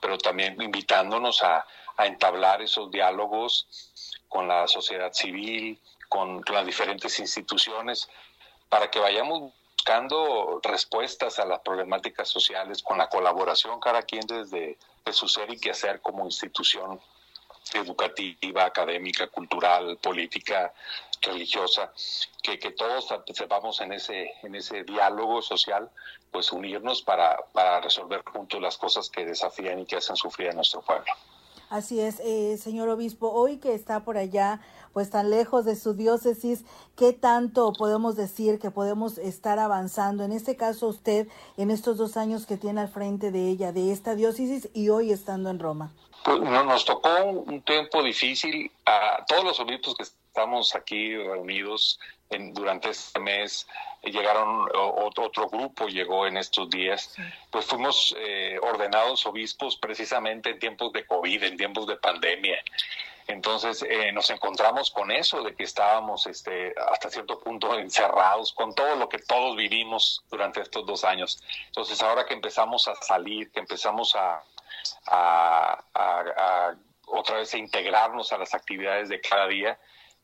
pero 0.00 0.16
también 0.16 0.62
invitándonos 0.62 1.42
a, 1.42 1.66
entablar 1.98 2.62
esos 2.62 2.92
diálogos 2.92 3.66
con 4.28 4.46
la 4.46 4.68
sociedad 4.68 5.12
civil, 5.12 5.76
con 6.08 6.44
las 6.52 6.64
diferentes 6.64 7.18
instituciones, 7.18 8.08
para 8.68 8.88
que 8.88 9.00
vayamos 9.00 9.52
buscando 9.72 10.60
respuestas 10.62 11.40
a 11.40 11.44
las 11.44 11.58
problemáticas 11.58 12.28
sociales 12.28 12.84
con 12.84 12.98
la 12.98 13.08
colaboración 13.08 13.80
cada 13.80 14.02
quien 14.02 14.24
desde 14.28 14.78
de 15.04 15.12
su 15.12 15.26
ser 15.26 15.48
y 15.50 15.68
hacer 15.68 16.00
como 16.00 16.24
institución 16.24 17.00
educativa, 17.74 18.64
académica, 18.64 19.26
cultural, 19.26 19.96
política, 19.96 20.72
religiosa, 21.22 21.92
que, 22.42 22.58
que 22.58 22.70
todos 22.72 23.08
sepamos 23.34 23.80
en 23.80 23.92
ese, 23.92 24.32
en 24.42 24.54
ese 24.54 24.84
diálogo 24.84 25.42
social, 25.42 25.90
pues 26.30 26.52
unirnos 26.52 27.02
para, 27.02 27.38
para 27.52 27.80
resolver 27.80 28.22
juntos 28.24 28.60
las 28.60 28.76
cosas 28.76 29.10
que 29.10 29.24
desafían 29.24 29.80
y 29.80 29.86
que 29.86 29.96
hacen 29.96 30.16
sufrir 30.16 30.50
a 30.50 30.52
nuestro 30.52 30.82
pueblo. 30.82 31.12
Así 31.70 32.00
es, 32.00 32.18
eh, 32.20 32.56
señor 32.56 32.88
obispo, 32.88 33.30
hoy 33.30 33.58
que 33.58 33.74
está 33.74 34.02
por 34.02 34.16
allá, 34.16 34.60
pues 34.94 35.10
tan 35.10 35.28
lejos 35.28 35.66
de 35.66 35.76
su 35.76 35.92
diócesis, 35.92 36.64
¿qué 36.96 37.12
tanto 37.12 37.74
podemos 37.74 38.16
decir 38.16 38.58
que 38.58 38.70
podemos 38.70 39.18
estar 39.18 39.58
avanzando? 39.58 40.24
En 40.24 40.32
este 40.32 40.56
caso, 40.56 40.88
usted, 40.88 41.28
en 41.58 41.70
estos 41.70 41.98
dos 41.98 42.16
años 42.16 42.46
que 42.46 42.56
tiene 42.56 42.80
al 42.80 42.88
frente 42.88 43.30
de 43.30 43.50
ella, 43.50 43.72
de 43.72 43.92
esta 43.92 44.14
diócesis 44.14 44.70
y 44.72 44.88
hoy 44.88 45.12
estando 45.12 45.50
en 45.50 45.58
Roma. 45.58 45.92
Pues 46.24 46.40
nos 46.40 46.84
tocó 46.86 47.10
un 47.24 47.60
tiempo 47.62 48.02
difícil 48.02 48.70
a 48.86 49.24
todos 49.26 49.44
los 49.44 49.60
obispos 49.60 49.94
que 49.94 50.04
estamos 50.28 50.74
aquí 50.74 51.16
reunidos 51.16 51.98
en, 52.30 52.52
durante 52.52 52.90
este 52.90 53.18
mes 53.18 53.66
llegaron 54.02 54.68
otro 54.74 55.48
grupo 55.48 55.88
llegó 55.88 56.26
en 56.26 56.36
estos 56.36 56.70
días. 56.70 57.14
Pues 57.50 57.66
fuimos 57.66 58.14
eh, 58.18 58.58
ordenados 58.62 59.26
obispos 59.26 59.76
precisamente 59.76 60.50
en 60.50 60.58
tiempos 60.58 60.92
de 60.92 61.06
covid 61.06 61.42
en 61.42 61.56
tiempos 61.56 61.86
de 61.86 61.96
pandemia. 61.96 62.62
Entonces 63.26 63.84
eh, 63.88 64.12
nos 64.12 64.30
encontramos 64.30 64.90
con 64.90 65.10
eso 65.10 65.42
de 65.42 65.54
que 65.54 65.64
estábamos 65.64 66.26
este 66.26 66.74
hasta 66.90 67.10
cierto 67.10 67.38
punto 67.40 67.78
encerrados 67.78 68.52
con 68.52 68.74
todo 68.74 68.96
lo 68.96 69.08
que 69.08 69.18
todos 69.18 69.56
vivimos 69.56 70.24
durante 70.30 70.60
estos 70.60 70.86
dos 70.86 71.04
años. 71.04 71.42
Entonces 71.66 72.00
ahora 72.02 72.24
que 72.24 72.34
empezamos 72.34 72.88
a 72.88 72.94
salir 72.96 73.50
que 73.50 73.60
empezamos 73.60 74.14
a, 74.14 74.42
a, 75.08 75.84
a 75.94 76.74
otra 77.06 77.36
vez 77.36 77.52
a 77.52 77.58
integrarnos 77.58 78.32
a 78.32 78.38
las 78.38 78.54
actividades 78.54 79.08
de 79.08 79.20
cada 79.20 79.46
día 79.48 79.78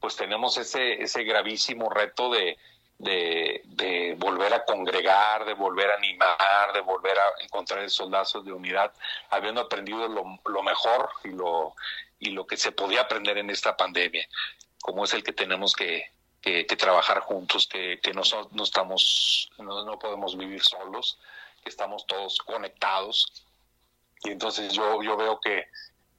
pues 0.04 0.16
tenemos 0.16 0.58
ese, 0.58 1.02
ese 1.02 1.24
gravísimo 1.24 1.88
reto 1.88 2.30
de, 2.30 2.58
de, 2.98 4.14
volver 4.18 4.52
a 4.52 4.66
congregar, 4.66 5.46
de 5.46 5.54
volver 5.54 5.90
a 5.90 5.94
animar, 5.94 6.74
de 6.74 6.82
volver 6.82 7.18
a 7.18 7.42
encontrar 7.42 7.82
esos 7.82 8.10
lazos 8.10 8.44
de 8.44 8.52
unidad, 8.52 8.92
habiendo 9.30 9.62
aprendido 9.62 10.06
lo, 10.06 10.62
mejor 10.62 11.08
y 11.24 11.28
lo, 11.28 11.74
y 12.18 12.32
lo 12.32 12.46
que 12.46 12.58
se 12.58 12.70
podía 12.70 13.00
aprender 13.00 13.38
en 13.38 13.48
esta 13.48 13.78
pandemia, 13.78 14.28
como 14.82 15.04
es 15.04 15.14
el 15.14 15.24
que 15.24 15.32
tenemos 15.32 15.72
que, 15.72 16.10
que, 16.42 16.66
trabajar 16.76 17.20
juntos, 17.20 17.66
que, 17.66 17.98
que 18.02 18.12
no, 18.12 18.20
no 18.50 18.62
estamos, 18.62 19.48
no, 19.56 19.86
no, 19.86 19.98
podemos 19.98 20.36
vivir 20.36 20.62
solos, 20.62 21.18
que 21.62 21.70
estamos 21.70 22.06
todos 22.06 22.36
conectados. 22.40 23.46
Y 24.22 24.32
entonces 24.32 24.70
yo, 24.74 25.02
yo 25.02 25.16
veo 25.16 25.40
que 25.40 25.66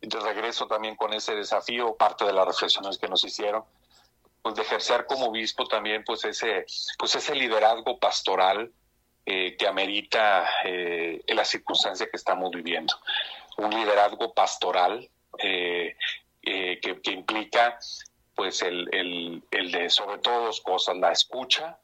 de 0.02 0.20
regreso 0.20 0.68
también 0.68 0.96
con 0.96 1.14
ese 1.14 1.36
desafío, 1.36 1.96
parte 1.96 2.26
de 2.26 2.34
las 2.34 2.48
reflexiones 2.48 2.98
que 2.98 3.08
nos 3.08 3.24
hicieron, 3.24 3.64
pues 4.42 4.56
de 4.56 4.62
ejercer 4.62 5.06
como 5.08 5.28
obispo 5.28 5.66
también 5.66 6.04
pues 6.04 6.24
ese, 6.26 6.66
pues 7.00 7.16
ese 7.16 7.34
liderazgo 7.34 7.98
pastoral 7.98 8.72
eh, 9.26 9.56
que 9.58 9.68
amerita 9.68 10.48
eh, 10.64 11.24
la 11.30 11.44
circunstancia 11.46 12.08
que 12.10 12.18
estamos 12.18 12.52
viviendo. 12.52 12.94
Un 13.58 13.72
liderazgo 13.72 14.34
pastoral 14.34 15.10
eh, 15.40 15.98
que, 16.42 17.02
que, 17.02 17.12
implica 17.12 17.80
pues 18.36 18.62
el, 18.62 18.88
el, 18.94 19.44
el, 19.50 19.72
de 19.72 19.90
sobre 19.90 20.20
todo 20.20 20.46
dos 20.46 20.62
cosas, 20.62 20.96
la 20.98 21.12
escucha 21.12 21.80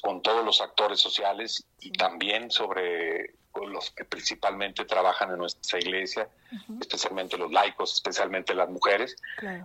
con 0.00 0.22
todos 0.22 0.44
los 0.44 0.60
actores 0.60 1.00
sociales 1.00 1.66
y 1.80 1.92
también 1.92 2.50
sobre 2.50 3.34
los 3.60 3.90
que 3.90 4.04
principalmente 4.04 4.84
trabajan 4.84 5.30
en 5.30 5.38
nuestra 5.38 5.78
iglesia, 5.78 6.28
especialmente 6.80 7.36
los 7.36 7.52
laicos, 7.52 7.92
especialmente 7.92 8.54
las 8.54 8.70
mujeres. 8.70 9.16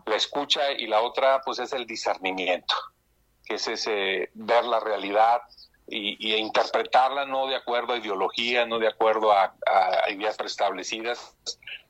La 0.05 0.15
escucha 0.15 0.71
y 0.71 0.87
la 0.87 1.01
otra, 1.01 1.41
pues, 1.41 1.59
es 1.59 1.73
el 1.73 1.85
discernimiento, 1.85 2.75
que 3.45 3.55
es 3.55 3.67
ese 3.67 4.29
ver 4.33 4.65
la 4.65 4.79
realidad, 4.79 5.41
y, 5.87 6.35
interpretarla 6.35 7.25
no 7.25 7.47
de 7.47 7.55
acuerdo 7.55 7.93
a 7.93 7.97
ideología, 7.97 8.65
no 8.65 8.79
de 8.79 8.87
acuerdo 8.87 9.31
a, 9.31 9.55
ideas 10.09 10.35
preestablecidas, 10.35 11.35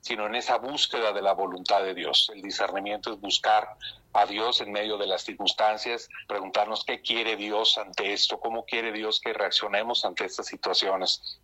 sino 0.01 0.27
en 0.27 0.35
esa 0.35 0.57
búsqueda 0.57 1.11
de 1.11 1.21
la 1.21 1.33
voluntad 1.33 1.83
de 1.83 1.93
Dios. 1.93 2.31
El 2.33 2.41
discernimiento 2.41 3.11
es 3.11 3.19
buscar 3.19 3.75
a 4.13 4.25
Dios 4.25 4.61
en 4.61 4.71
medio 4.71 4.97
de 4.97 5.07
las 5.07 5.23
circunstancias, 5.23 6.09
preguntarnos 6.27 6.83
qué 6.85 7.01
quiere 7.01 7.35
Dios 7.35 7.77
ante 7.77 8.13
esto, 8.13 8.39
cómo 8.39 8.65
quiere 8.65 8.91
Dios 8.91 9.19
que 9.19 9.33
reaccionemos 9.33 10.05
ante 10.05 10.25
estas 10.25 10.45
situaciones, 10.45 11.39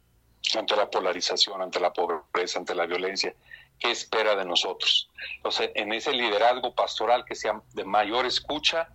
ante 0.55 0.75
la 0.75 0.89
polarización, 0.89 1.61
ante 1.61 1.79
la 1.79 1.91
pobreza, 1.91 2.59
ante 2.59 2.75
la 2.75 2.85
violencia. 2.85 3.33
¿Qué 3.79 3.91
espera 3.91 4.35
de 4.35 4.45
nosotros? 4.45 5.09
Entonces, 5.37 5.71
en 5.75 5.91
ese 5.91 6.13
liderazgo 6.13 6.73
pastoral 6.75 7.25
que 7.25 7.35
sea 7.35 7.61
de 7.73 7.83
mayor 7.83 8.25
escucha, 8.25 8.89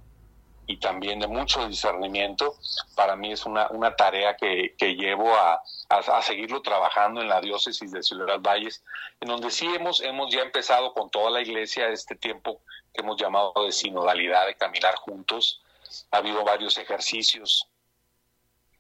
y 0.68 0.76
también 0.76 1.18
de 1.18 1.26
mucho 1.26 1.66
discernimiento, 1.66 2.54
para 2.94 3.16
mí 3.16 3.32
es 3.32 3.46
una, 3.46 3.68
una 3.70 3.96
tarea 3.96 4.36
que, 4.36 4.74
que 4.76 4.94
llevo 4.94 5.34
a, 5.34 5.62
a, 5.88 6.22
seguirlo 6.22 6.60
trabajando 6.60 7.22
en 7.22 7.28
la 7.28 7.40
diócesis 7.40 7.90
de 7.90 8.02
Ciudad 8.02 8.38
Valles, 8.40 8.84
en 9.18 9.28
donde 9.28 9.50
sí 9.50 9.66
hemos, 9.74 10.02
hemos 10.02 10.30
ya 10.30 10.42
empezado 10.42 10.92
con 10.92 11.08
toda 11.10 11.30
la 11.30 11.40
iglesia 11.40 11.88
este 11.88 12.16
tiempo 12.16 12.60
que 12.92 13.00
hemos 13.00 13.16
llamado 13.16 13.54
de 13.64 13.72
sinodalidad, 13.72 14.46
de 14.46 14.56
caminar 14.56 14.94
juntos. 14.96 15.62
Ha 16.10 16.18
habido 16.18 16.44
varios 16.44 16.76
ejercicios 16.76 17.66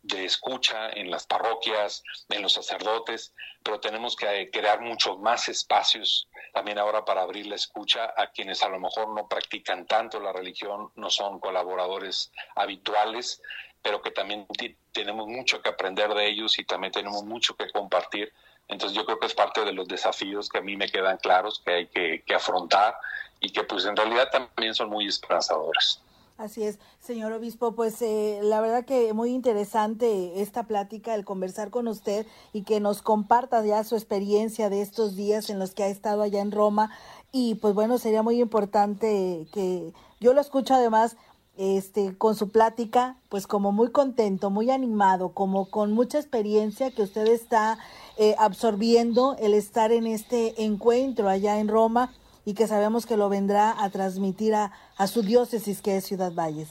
de 0.02 0.24
escucha 0.24 0.90
en 0.90 1.10
las 1.10 1.26
parroquias, 1.26 2.02
en 2.28 2.42
los 2.42 2.52
sacerdotes, 2.52 3.34
pero 3.62 3.80
tenemos 3.80 4.16
que 4.16 4.50
crear 4.50 4.80
muchos 4.80 5.18
más 5.18 5.48
espacios 5.48 6.28
también 6.52 6.78
ahora 6.78 7.04
para 7.04 7.22
abrir 7.22 7.46
la 7.46 7.56
escucha 7.56 8.12
a 8.16 8.28
quienes 8.28 8.62
a 8.62 8.68
lo 8.68 8.80
mejor 8.80 9.08
no 9.14 9.28
practican 9.28 9.86
tanto 9.86 10.20
la 10.20 10.32
religión, 10.32 10.90
no 10.96 11.10
son 11.10 11.40
colaboradores 11.40 12.32
habituales, 12.54 13.42
pero 13.82 14.02
que 14.02 14.10
también 14.10 14.46
tenemos 14.92 15.26
mucho 15.26 15.62
que 15.62 15.68
aprender 15.68 16.12
de 16.14 16.26
ellos 16.28 16.58
y 16.58 16.64
también 16.64 16.92
tenemos 16.92 17.24
mucho 17.24 17.56
que 17.56 17.70
compartir. 17.70 18.32
Entonces 18.68 18.96
yo 18.96 19.04
creo 19.04 19.18
que 19.18 19.26
es 19.26 19.34
parte 19.34 19.64
de 19.64 19.72
los 19.72 19.88
desafíos 19.88 20.48
que 20.48 20.58
a 20.58 20.62
mí 20.62 20.76
me 20.76 20.90
quedan 20.90 21.16
claros, 21.18 21.62
que 21.64 21.72
hay 21.72 21.86
que, 21.86 22.22
que 22.26 22.34
afrontar 22.34 22.96
y 23.40 23.50
que 23.50 23.64
pues 23.64 23.84
en 23.86 23.96
realidad 23.96 24.28
también 24.30 24.74
son 24.74 24.90
muy 24.90 25.06
esperanzadores. 25.06 26.02
Así 26.38 26.62
es, 26.62 26.78
señor 27.00 27.32
obispo, 27.32 27.72
pues 27.72 28.00
eh, 28.00 28.38
la 28.44 28.60
verdad 28.60 28.84
que 28.84 29.12
muy 29.12 29.30
interesante 29.30 30.40
esta 30.40 30.68
plática, 30.68 31.16
el 31.16 31.24
conversar 31.24 31.70
con 31.70 31.88
usted 31.88 32.26
y 32.52 32.62
que 32.62 32.78
nos 32.78 33.02
comparta 33.02 33.66
ya 33.66 33.82
su 33.82 33.96
experiencia 33.96 34.70
de 34.70 34.80
estos 34.80 35.16
días 35.16 35.50
en 35.50 35.58
los 35.58 35.72
que 35.74 35.82
ha 35.82 35.88
estado 35.88 36.22
allá 36.22 36.40
en 36.40 36.52
Roma. 36.52 36.92
Y 37.32 37.56
pues 37.56 37.74
bueno, 37.74 37.98
sería 37.98 38.22
muy 38.22 38.40
importante 38.40 39.48
que 39.52 39.92
yo 40.20 40.32
lo 40.32 40.40
escucho 40.40 40.74
además 40.74 41.16
este, 41.56 42.16
con 42.16 42.36
su 42.36 42.50
plática, 42.50 43.16
pues 43.30 43.48
como 43.48 43.72
muy 43.72 43.90
contento, 43.90 44.48
muy 44.48 44.70
animado, 44.70 45.30
como 45.30 45.68
con 45.68 45.90
mucha 45.90 46.20
experiencia 46.20 46.92
que 46.92 47.02
usted 47.02 47.26
está 47.26 47.80
eh, 48.16 48.36
absorbiendo 48.38 49.34
el 49.40 49.54
estar 49.54 49.90
en 49.90 50.06
este 50.06 50.62
encuentro 50.62 51.28
allá 51.28 51.58
en 51.58 51.66
Roma 51.66 52.12
y 52.48 52.54
que 52.54 52.66
sabemos 52.66 53.04
que 53.04 53.18
lo 53.18 53.28
vendrá 53.28 53.74
a 53.78 53.90
transmitir 53.90 54.54
a, 54.54 54.72
su 55.06 55.20
diócesis 55.20 55.82
que 55.82 55.98
es 55.98 56.06
Ciudad 56.06 56.32
Valles. 56.32 56.70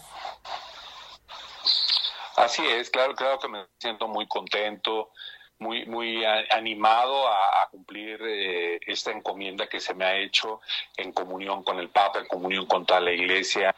Así 2.35 2.65
es, 2.65 2.89
claro, 2.89 3.13
claro 3.13 3.37
que 3.37 3.47
me 3.47 3.63
siento 3.77 4.07
muy 4.07 4.27
contento, 4.27 5.11
muy, 5.59 5.85
muy 5.85 6.25
animado 6.25 7.27
a, 7.27 7.69
cumplir 7.69 8.19
eh, 8.23 8.79
esta 8.87 9.11
encomienda 9.11 9.67
que 9.67 9.79
se 9.79 9.93
me 9.93 10.03
ha 10.03 10.17
hecho 10.17 10.61
en 10.95 11.11
comunión 11.11 11.63
con 11.63 11.77
el 11.77 11.89
Papa, 11.89 12.21
en 12.21 12.27
comunión 12.27 12.65
con 12.65 12.83
toda 12.83 12.99
la 12.99 13.11
Iglesia, 13.11 13.75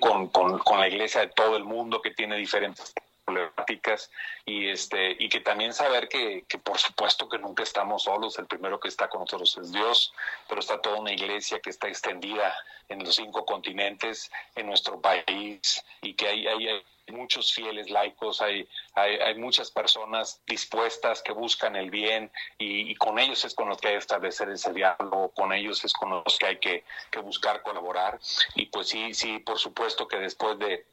con, 0.00 0.26
con, 0.26 0.58
con 0.58 0.80
la 0.80 0.88
Iglesia 0.88 1.20
de 1.20 1.28
todo 1.28 1.56
el 1.56 1.62
mundo 1.62 2.02
que 2.02 2.10
tiene 2.10 2.34
diferentes 2.34 2.92
problemáticas 3.30 4.10
y 4.44 4.68
este 4.68 5.16
y 5.18 5.28
que 5.28 5.40
también 5.40 5.72
saber 5.72 6.08
que, 6.08 6.44
que, 6.48 6.58
por 6.58 6.78
supuesto 6.78 7.28
que 7.28 7.38
nunca 7.38 7.62
estamos 7.62 8.04
solos 8.04 8.38
el 8.38 8.46
primero 8.46 8.80
que 8.80 8.88
está 8.88 9.08
con 9.08 9.20
nosotros 9.20 9.56
es 9.58 9.72
Dios 9.72 10.12
pero 10.48 10.60
está 10.60 10.80
toda 10.80 10.98
una 10.98 11.12
iglesia 11.12 11.60
que 11.60 11.70
está 11.70 11.88
extendida 11.88 12.54
en 12.88 13.04
los 13.04 13.14
cinco 13.14 13.44
continentes 13.44 14.30
en 14.56 14.66
nuestro 14.66 15.00
país 15.00 15.84
y 16.02 16.14
que 16.14 16.28
hay, 16.28 16.46
hay, 16.46 16.82
muchos 17.08 17.52
fieles 17.52 17.90
laicos 17.90 18.40
hay, 18.40 18.68
hay, 18.94 19.16
hay 19.16 19.34
muchas 19.34 19.72
personas 19.72 20.40
dispuestas 20.46 21.22
que 21.22 21.32
buscan 21.32 21.74
el 21.74 21.90
bien 21.90 22.30
y, 22.56 22.88
y, 22.92 22.94
con 22.94 23.18
ellos 23.18 23.44
es 23.44 23.52
con 23.54 23.68
los 23.68 23.78
que 23.78 23.88
hay 23.88 23.94
que 23.94 23.98
establecer 23.98 24.48
ese 24.48 24.72
diálogo 24.72 25.30
con 25.30 25.52
ellos 25.52 25.84
es 25.84 25.92
con 25.92 26.10
los 26.10 26.38
que 26.38 26.46
hay 26.46 26.58
que, 26.58 26.84
que 27.10 27.18
buscar 27.18 27.62
colaborar. 27.62 28.20
Y 28.54 28.66
pues 28.66 28.88
sí 28.88 29.12
sí 29.12 29.40
por 29.40 29.58
supuesto 29.58 30.06
que 30.06 30.18
después 30.18 30.56
de 30.60 30.86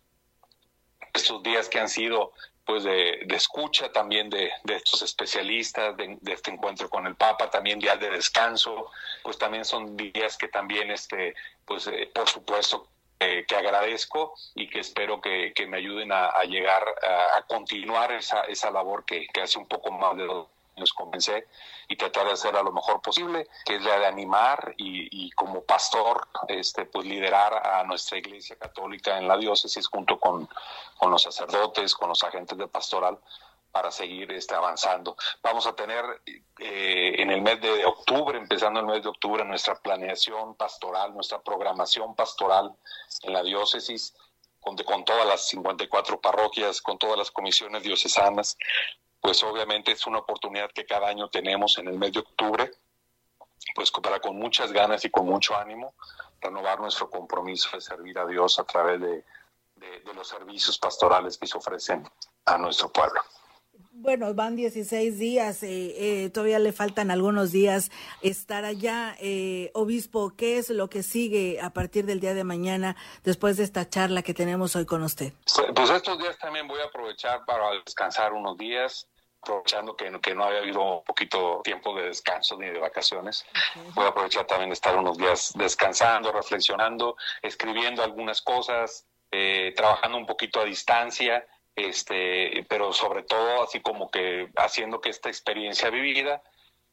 estos 1.17 1.43
días 1.43 1.67
que 1.69 1.79
han 1.79 1.89
sido 1.89 2.31
pues 2.65 2.83
de, 2.83 3.25
escucha 3.29 3.91
también 3.93 4.29
de, 4.29 4.51
estos 4.67 5.01
especialistas, 5.01 5.95
de, 5.95 6.17
este 6.25 6.51
encuentro 6.51 6.89
con 6.89 7.07
el 7.07 7.15
Papa, 7.15 7.49
también 7.49 7.79
días 7.79 7.97
de 7.97 8.09
descanso, 8.09 8.91
pues 9.23 9.37
también 9.37 9.63
son 9.63 9.95
días 9.95 10.37
que 10.37 10.49
también, 10.49 10.91
este, 10.91 11.33
pues 11.65 11.87
eh, 11.87 12.11
por 12.13 12.27
supuesto, 12.27 12.89
eh, 13.21 13.45
que 13.47 13.55
agradezco 13.55 14.35
y 14.53 14.69
que 14.69 14.81
espero 14.81 15.21
que, 15.21 15.53
me 15.65 15.77
ayuden 15.77 16.11
a, 16.11 16.43
llegar 16.43 16.83
a, 17.35 17.41
continuar 17.47 18.11
esa, 18.11 18.41
esa 18.41 18.69
labor 18.69 19.05
que, 19.05 19.27
que 19.33 19.41
hace 19.41 19.57
un 19.57 19.67
poco 19.67 19.89
más 19.91 20.17
de 20.17 20.25
dos 20.25 20.47
les 20.77 20.93
comencé 20.93 21.47
y 21.87 21.95
tratar 21.95 22.27
de 22.27 22.33
hacer 22.33 22.55
a 22.55 22.63
lo 22.63 22.71
mejor 22.71 23.01
posible, 23.01 23.47
que 23.65 23.75
es 23.75 23.81
la 23.81 23.99
de 23.99 24.05
animar 24.05 24.73
y, 24.77 25.29
como 25.31 25.63
pastor, 25.63 26.27
este, 26.47 26.85
pues 26.85 27.05
liderar 27.05 27.67
a 27.67 27.83
nuestra 27.83 28.17
iglesia 28.17 28.55
católica 28.57 29.17
en 29.17 29.27
la 29.27 29.37
diócesis 29.37 29.87
junto 29.87 30.19
con, 30.19 30.47
con 30.97 31.11
los 31.11 31.23
sacerdotes, 31.23 31.95
con 31.95 32.09
los 32.09 32.23
agentes 32.23 32.57
de 32.57 32.67
pastoral 32.67 33.19
para 33.71 33.91
seguir 33.91 34.31
este, 34.31 34.55
avanzando. 34.55 35.15
Vamos 35.41 35.67
a 35.67 35.75
tener 35.75 36.03
eh, 36.59 37.15
en 37.17 37.31
el 37.31 37.41
mes 37.41 37.61
de 37.61 37.85
octubre, 37.85 38.37
empezando 38.37 38.79
el 38.79 38.85
mes 38.85 39.03
de 39.03 39.09
octubre, 39.09 39.43
nuestra 39.45 39.75
planeación 39.75 40.55
pastoral, 40.55 41.13
nuestra 41.13 41.41
programación 41.41 42.15
pastoral 42.15 42.75
en 43.23 43.33
la 43.33 43.43
diócesis, 43.43 44.15
con, 44.59 44.75
con 44.77 45.05
todas 45.05 45.27
las 45.27 45.47
54 45.47 46.19
parroquias, 46.19 46.81
con 46.81 46.97
todas 46.97 47.17
las 47.17 47.31
comisiones 47.31 47.83
diocesanas, 47.83 48.57
pues 49.27 49.43
obviamente 49.43 49.91
es 49.91 50.07
una 50.07 50.19
oportunidad 50.19 50.71
que 50.71 50.85
cada 50.85 51.09
año 51.09 51.27
tenemos 51.27 51.77
en 51.79 51.89
el 51.89 51.97
mes 51.97 52.13
de 52.13 52.19
octubre, 52.19 52.71
pues 53.75 53.91
para 53.91 54.21
con 54.21 54.37
muchas 54.37 54.71
ganas 54.71 55.03
y 55.03 55.09
con 55.09 55.25
mucho 55.25 55.53
ánimo 55.53 55.95
renovar 56.39 56.79
nuestro 56.79 57.09
compromiso 57.09 57.71
de 57.73 57.81
servir 57.81 58.17
a 58.19 58.25
Dios 58.25 58.57
a 58.57 58.63
través 58.63 59.01
de, 59.01 59.25
los 60.15 60.29
servicios 60.29 60.79
pastorales 60.79 61.37
que 61.37 61.45
se 61.45 61.57
ofrecen 61.57 62.09
a 62.45 62.57
nuestro 62.57 62.89
pueblo. 62.89 63.19
Bueno, 63.91 64.33
van 64.33 64.55
16 64.55 65.19
días, 65.19 65.61
eh, 65.61 66.23
eh, 66.23 66.29
todavía 66.29 66.59
le 66.59 66.71
faltan 66.71 67.11
algunos 67.11 67.51
días 67.51 67.91
estar 68.21 68.63
allá. 68.63 69.17
Eh, 69.19 69.71
obispo, 69.73 70.35
¿qué 70.37 70.57
es 70.57 70.69
lo 70.69 70.89
que 70.89 71.03
sigue 71.03 71.59
a 71.59 71.71
partir 71.71 72.05
del 72.05 72.21
día 72.21 72.33
de 72.33 72.45
mañana 72.45 72.95
después 73.25 73.57
de 73.57 73.65
esta 73.65 73.89
charla 73.89 74.21
que 74.21 74.33
tenemos 74.33 74.77
hoy 74.77 74.85
con 74.85 75.03
usted? 75.03 75.33
Pues, 75.53 75.67
pues 75.75 75.89
estos 75.89 76.17
días 76.17 76.37
también 76.37 76.65
voy 76.65 76.79
a 76.79 76.85
aprovechar 76.85 77.43
para 77.45 77.71
descansar 77.83 78.31
unos 78.31 78.57
días, 78.57 79.07
aprovechando 79.47 79.95
que, 79.95 80.11
que 80.19 80.35
no 80.35 80.43
había 80.43 80.59
habido 80.59 81.03
poquito 81.05 81.61
tiempo 81.63 81.95
de 81.95 82.07
descanso 82.07 82.57
ni 82.57 82.67
de 82.67 82.79
vacaciones. 82.79 83.45
Voy 83.93 84.05
a 84.05 84.09
aprovechar 84.09 84.45
también 84.45 84.69
de 84.69 84.73
estar 84.73 84.95
unos 84.95 85.17
días 85.17 85.53
descansando, 85.55 86.31
reflexionando, 86.31 87.15
escribiendo 87.41 88.03
algunas 88.03 88.41
cosas, 88.41 89.05
trabajando 89.75 90.17
un 90.17 90.25
poquito 90.25 90.59
a 90.59 90.65
distancia 90.65 91.45
este, 91.77 92.65
pero 92.67 92.91
sobre 92.91 93.21
todo 93.21 93.61
así 93.63 93.79
como 93.81 94.09
que 94.09 94.49
haciendo 94.57 94.99
que 94.99 95.09
esta 95.11 95.29
experiencia 95.29 95.91
vivida 95.91 96.41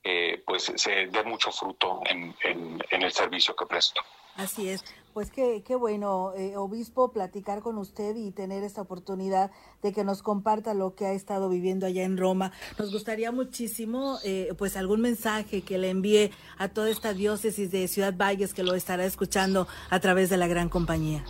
eh, 0.05 0.43
pues 0.47 0.71
se 0.77 1.07
dé 1.07 1.25
mucho 1.25 1.51
fruto 1.51 2.03
en, 2.05 2.35
en, 2.45 3.03
el 3.03 3.11
servicio 3.11 3.57
que 3.57 3.65
presto. 3.65 4.03
Así 4.37 4.69
es, 4.69 4.85
pues 5.15 5.31
qué, 5.31 5.63
qué 5.65 5.77
bueno, 5.77 6.33
eh, 6.37 6.57
obispo, 6.57 7.13
platicar 7.13 7.63
con 7.63 7.79
usted 7.79 8.17
y 8.17 8.33
tener 8.33 8.65
esta 8.65 8.83
oportunidad 8.83 9.51
de 9.81 9.93
que 9.93 10.05
nos 10.05 10.23
comparta 10.23 10.75
lo 10.75 10.95
que 10.95 11.07
ha 11.07 11.13
estado 11.13 11.49
viviendo 11.49 11.87
allá 11.87 12.03
en 12.03 12.19
Roma. 12.19 12.53
Nos 12.79 12.93
gustaría 12.93 13.33
muchísimo, 13.33 14.19
eh, 14.25 14.53
pues 14.59 14.77
algún 14.77 15.01
mensaje 15.01 15.63
que 15.63 15.79
le 15.79 15.89
envíe 15.89 16.33
a 16.59 16.69
toda 16.69 16.91
esta 16.91 17.15
diócesis 17.15 17.71
de 17.71 17.89
Ciudad 17.89 18.13
Valles 18.15 18.53
que 18.53 18.65
lo 18.65 18.75
estará 18.75 19.05
escuchando 19.05 19.69
a 19.89 20.01
través 20.01 20.31
de 20.31 20.37
la 20.37 20.49
gran 20.49 20.69
compañía. 20.69 21.25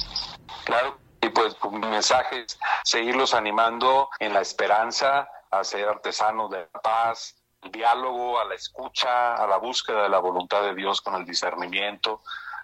Claro, 0.65 0.99
y 1.21 1.29
pues 1.29 1.55
mi 1.71 1.79
mensaje 1.79 2.41
es 2.41 2.59
seguirlos 2.85 3.35
animando 3.35 4.09
en 4.19 4.33
la 4.33 4.41
esperanza, 4.41 5.29
a 5.51 5.63
ser 5.63 5.87
artesanos 5.89 6.51
de 6.51 6.67
la 6.73 6.81
paz, 6.81 7.37
diálogo, 7.71 8.39
a 8.39 8.45
la 8.45 8.55
escucha, 8.55 9.35
a 9.35 9.47
la 9.47 9.57
búsqueda 9.59 10.03
de 10.05 10.09
la 10.09 10.19
voluntad 10.19 10.63
de 10.63 10.75
Dios 10.75 11.01
con 11.01 11.15
el 11.15 11.25
discernimiento, 11.25 12.23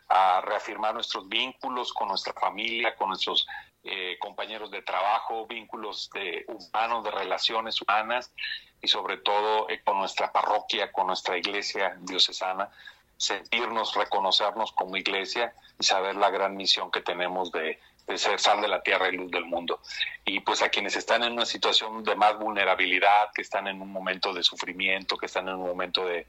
a 0.09 0.41
reafirmar 0.41 0.95
nuestros 0.95 1.29
vínculos 1.29 1.93
con 1.93 2.09
nuestra 2.09 2.33
familia, 2.33 2.97
con 2.97 3.09
nuestros 3.09 3.47
eh, 3.85 4.19
compañeros 4.19 4.71
de 4.71 4.83
trabajo, 4.83 5.47
vínculos 5.47 6.11
de 6.13 6.45
humanos, 6.49 7.05
de 7.05 7.11
relaciones 7.11 7.81
humanas 7.81 8.33
y 8.83 8.89
sobre 8.89 9.19
todo 9.19 9.69
eh, 9.71 9.81
con 9.83 9.99
nuestra 9.99 10.33
parroquia, 10.33 10.93
con 10.93 11.07
nuestra 11.07 11.39
iglesia 11.39 11.97
diocesana, 12.01 12.69
sentirnos, 13.17 13.95
reconocernos 13.95 14.73
como 14.73 14.97
iglesia 14.97 15.55
y 15.79 15.85
saber 15.85 16.17
la 16.17 16.31
gran 16.31 16.57
misión 16.57 16.91
que 16.91 17.01
tenemos 17.01 17.53
de 17.53 17.79
de 18.11 18.19
ser 18.19 18.41
sal 18.41 18.61
de 18.61 18.69
la 18.69 18.83
tierra 18.83 19.09
y 19.09 19.17
luz 19.17 19.31
del 19.31 19.45
mundo. 19.45 19.81
Y 20.25 20.41
pues 20.41 20.63
a 20.63 20.69
quienes 20.69 20.97
están 20.97 21.23
en 21.23 21.33
una 21.33 21.47
situación 21.47 22.03
de 22.03 22.17
más 22.17 22.39
vulnerabilidad, 22.39 23.31
que 23.35 23.43
están 23.43 23.69
en 23.69 23.81
un 23.81 23.91
momento 23.91 24.35
de 24.35 24.43
sufrimiento, 24.43 25.17
que 25.17 25.27
están 25.27 25.49
en 25.49 25.55
un 25.55 25.67
momento 25.67 26.05
de, 26.05 26.27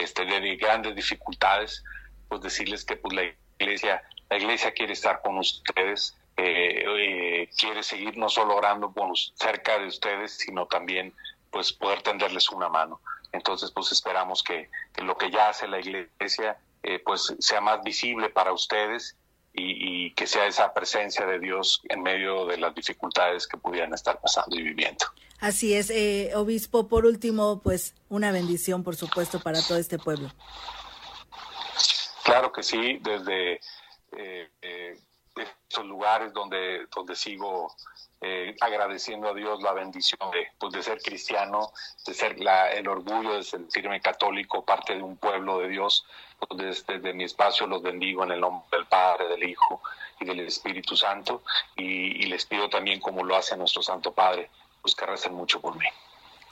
este, 0.00 0.24
de 0.24 0.56
grandes 0.56 0.94
dificultades, 0.96 1.84
pues 2.28 2.42
decirles 2.42 2.84
que 2.84 2.96
pues 2.96 3.14
la 3.14 3.22
iglesia, 3.58 4.02
la 4.28 4.38
iglesia 4.38 4.72
quiere 4.72 4.92
estar 4.92 5.22
con 5.22 5.38
ustedes, 5.38 6.16
eh, 6.36 6.84
eh, 6.84 7.50
quiere 7.56 7.82
seguir 7.84 8.16
no 8.18 8.28
solo 8.28 8.56
orando 8.56 8.92
cerca 9.36 9.78
de 9.78 9.86
ustedes, 9.86 10.36
sino 10.36 10.66
también 10.66 11.14
pues 11.50 11.72
poder 11.72 12.02
tenderles 12.02 12.50
una 12.50 12.68
mano. 12.68 13.00
Entonces 13.30 13.70
pues 13.70 13.92
esperamos 13.92 14.42
que, 14.42 14.68
lo 14.96 15.16
que 15.16 15.30
ya 15.30 15.50
hace 15.50 15.68
la 15.68 15.78
iglesia 15.78 16.58
eh, 16.82 16.98
pues 16.98 17.34
sea 17.38 17.60
más 17.60 17.82
visible 17.84 18.30
para 18.30 18.52
ustedes 18.52 19.16
y, 19.56 20.10
que 20.14 20.26
sea 20.26 20.46
esa 20.46 20.72
presencia 20.74 21.24
de 21.26 21.38
Dios 21.38 21.80
en 21.88 22.02
medio 22.02 22.46
de 22.46 22.58
las 22.58 22.74
dificultades 22.74 23.46
que 23.46 23.56
pudieran 23.56 23.94
estar 23.94 24.20
pasando 24.20 24.56
y 24.56 24.62
viviendo. 24.62 25.06
Así 25.40 25.74
es, 25.74 25.92
obispo, 26.34 26.88
por 26.88 27.06
último, 27.06 27.60
pues 27.62 27.94
una 28.08 28.32
bendición, 28.32 28.82
por 28.82 28.96
supuesto, 28.96 29.40
para 29.40 29.62
todo 29.62 29.78
este 29.78 29.98
pueblo. 29.98 30.30
Claro 32.24 32.50
que 32.52 32.62
sí, 32.62 32.98
desde 33.02 33.60
eh, 34.16 34.50
eh, 34.62 34.98
estos 35.36 35.84
lugares 35.84 36.32
donde, 36.32 36.86
donde 36.94 37.14
sigo 37.14 37.74
eh, 38.26 38.56
agradeciendo 38.60 39.28
a 39.28 39.34
Dios 39.34 39.62
la 39.62 39.72
bendición 39.72 40.30
de, 40.30 40.48
pues, 40.58 40.72
de 40.72 40.82
ser 40.82 40.98
cristiano, 41.02 41.72
de 42.06 42.14
ser 42.14 42.40
la, 42.40 42.72
el 42.72 42.88
orgullo 42.88 43.34
de 43.34 43.42
sentirme 43.42 44.00
católico, 44.00 44.64
parte 44.64 44.94
de 44.94 45.02
un 45.02 45.18
pueblo 45.18 45.58
de 45.58 45.68
Dios. 45.68 46.06
Pues, 46.38 46.86
desde, 46.86 47.12
mi 47.12 47.24
espacio 47.24 47.66
los 47.66 47.82
bendigo 47.82 48.24
en 48.24 48.32
el 48.32 48.40
nombre 48.40 48.66
del 48.72 48.86
Padre, 48.86 49.28
del 49.28 49.44
Hijo 49.44 49.82
y 50.20 50.24
del 50.24 50.40
Espíritu 50.40 50.96
Santo. 50.96 51.42
Y, 51.76 52.24
y 52.24 52.26
les 52.26 52.46
pido 52.46 52.70
también, 52.70 52.98
como 52.98 53.22
lo 53.22 53.36
hace 53.36 53.58
nuestro 53.58 53.82
Santo 53.82 54.12
Padre, 54.12 54.48
pues 54.80 54.94
que 54.94 55.04
recen 55.04 55.34
mucho 55.34 55.60
por 55.60 55.76
mí. 55.76 55.86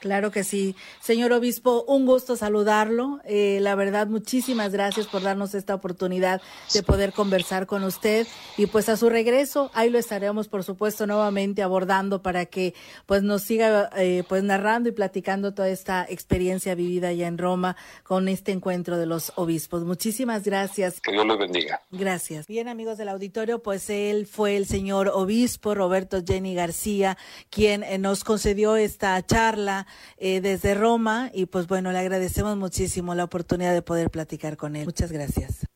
Claro 0.02 0.32
que 0.32 0.42
sí. 0.42 0.74
Señor 1.00 1.32
obispo, 1.32 1.84
un 1.86 2.06
gusto 2.06 2.34
saludarlo. 2.34 3.20
Eh, 3.24 3.58
la 3.60 3.76
verdad, 3.76 4.08
muchísimas 4.08 4.72
gracias 4.72 5.06
por 5.06 5.22
darnos 5.22 5.54
esta 5.54 5.76
oportunidad 5.76 6.42
de 6.74 6.82
poder 6.82 7.12
conversar 7.12 7.66
con 7.66 7.84
usted. 7.84 8.26
Y 8.56 8.66
pues 8.66 8.88
a 8.88 8.96
su 8.96 9.08
regreso, 9.08 9.70
ahí 9.74 9.90
lo 9.90 10.00
estaremos, 10.00 10.48
por 10.48 10.64
supuesto, 10.64 11.06
nuevamente 11.06 11.62
abordando 11.62 12.20
para 12.20 12.46
que 12.46 12.74
pues 13.06 13.22
nos 13.22 13.42
siga 13.42 13.90
eh, 13.96 14.24
pues 14.28 14.42
narrando 14.42 14.88
y 14.88 14.92
platicando 14.92 15.54
toda 15.54 15.68
esta 15.68 16.04
experiencia 16.08 16.74
vivida 16.74 17.06
allá 17.06 17.28
en 17.28 17.38
Roma 17.38 17.76
con 18.02 18.26
este 18.26 18.50
encuentro 18.50 18.98
de 18.98 19.06
los 19.06 19.32
obispos. 19.36 19.84
Muchísimas 19.84 20.42
gracias. 20.42 21.00
Que 21.00 21.12
Dios 21.12 21.24
los 21.24 21.38
bendiga. 21.38 21.80
Gracias. 21.92 22.48
Bien, 22.48 22.66
amigos 22.66 22.98
del 22.98 23.08
auditorio, 23.08 23.62
pues 23.62 23.88
él 23.88 24.26
fue 24.26 24.56
el 24.56 24.66
señor 24.66 25.12
obispo 25.14 25.76
Roberto 25.76 26.24
Jenny 26.26 26.56
García, 26.56 27.16
quien 27.50 27.84
eh, 27.84 27.98
nos 27.98 28.24
concedió 28.24 28.74
esta 28.74 29.24
charla 29.24 29.86
eh, 30.18 30.40
desde 30.40 30.74
Roma 30.74 31.30
y 31.34 31.46
pues 31.46 31.66
bueno, 31.66 31.92
le 31.92 31.98
agradecemos 31.98 32.56
muchísimo 32.56 33.14
la 33.14 33.24
oportunidad 33.24 33.72
de 33.72 33.82
poder 33.82 34.10
platicar 34.10 34.56
con 34.56 34.76
él. 34.76 34.84
Muchas 34.84 35.10
gracias. 35.10 35.66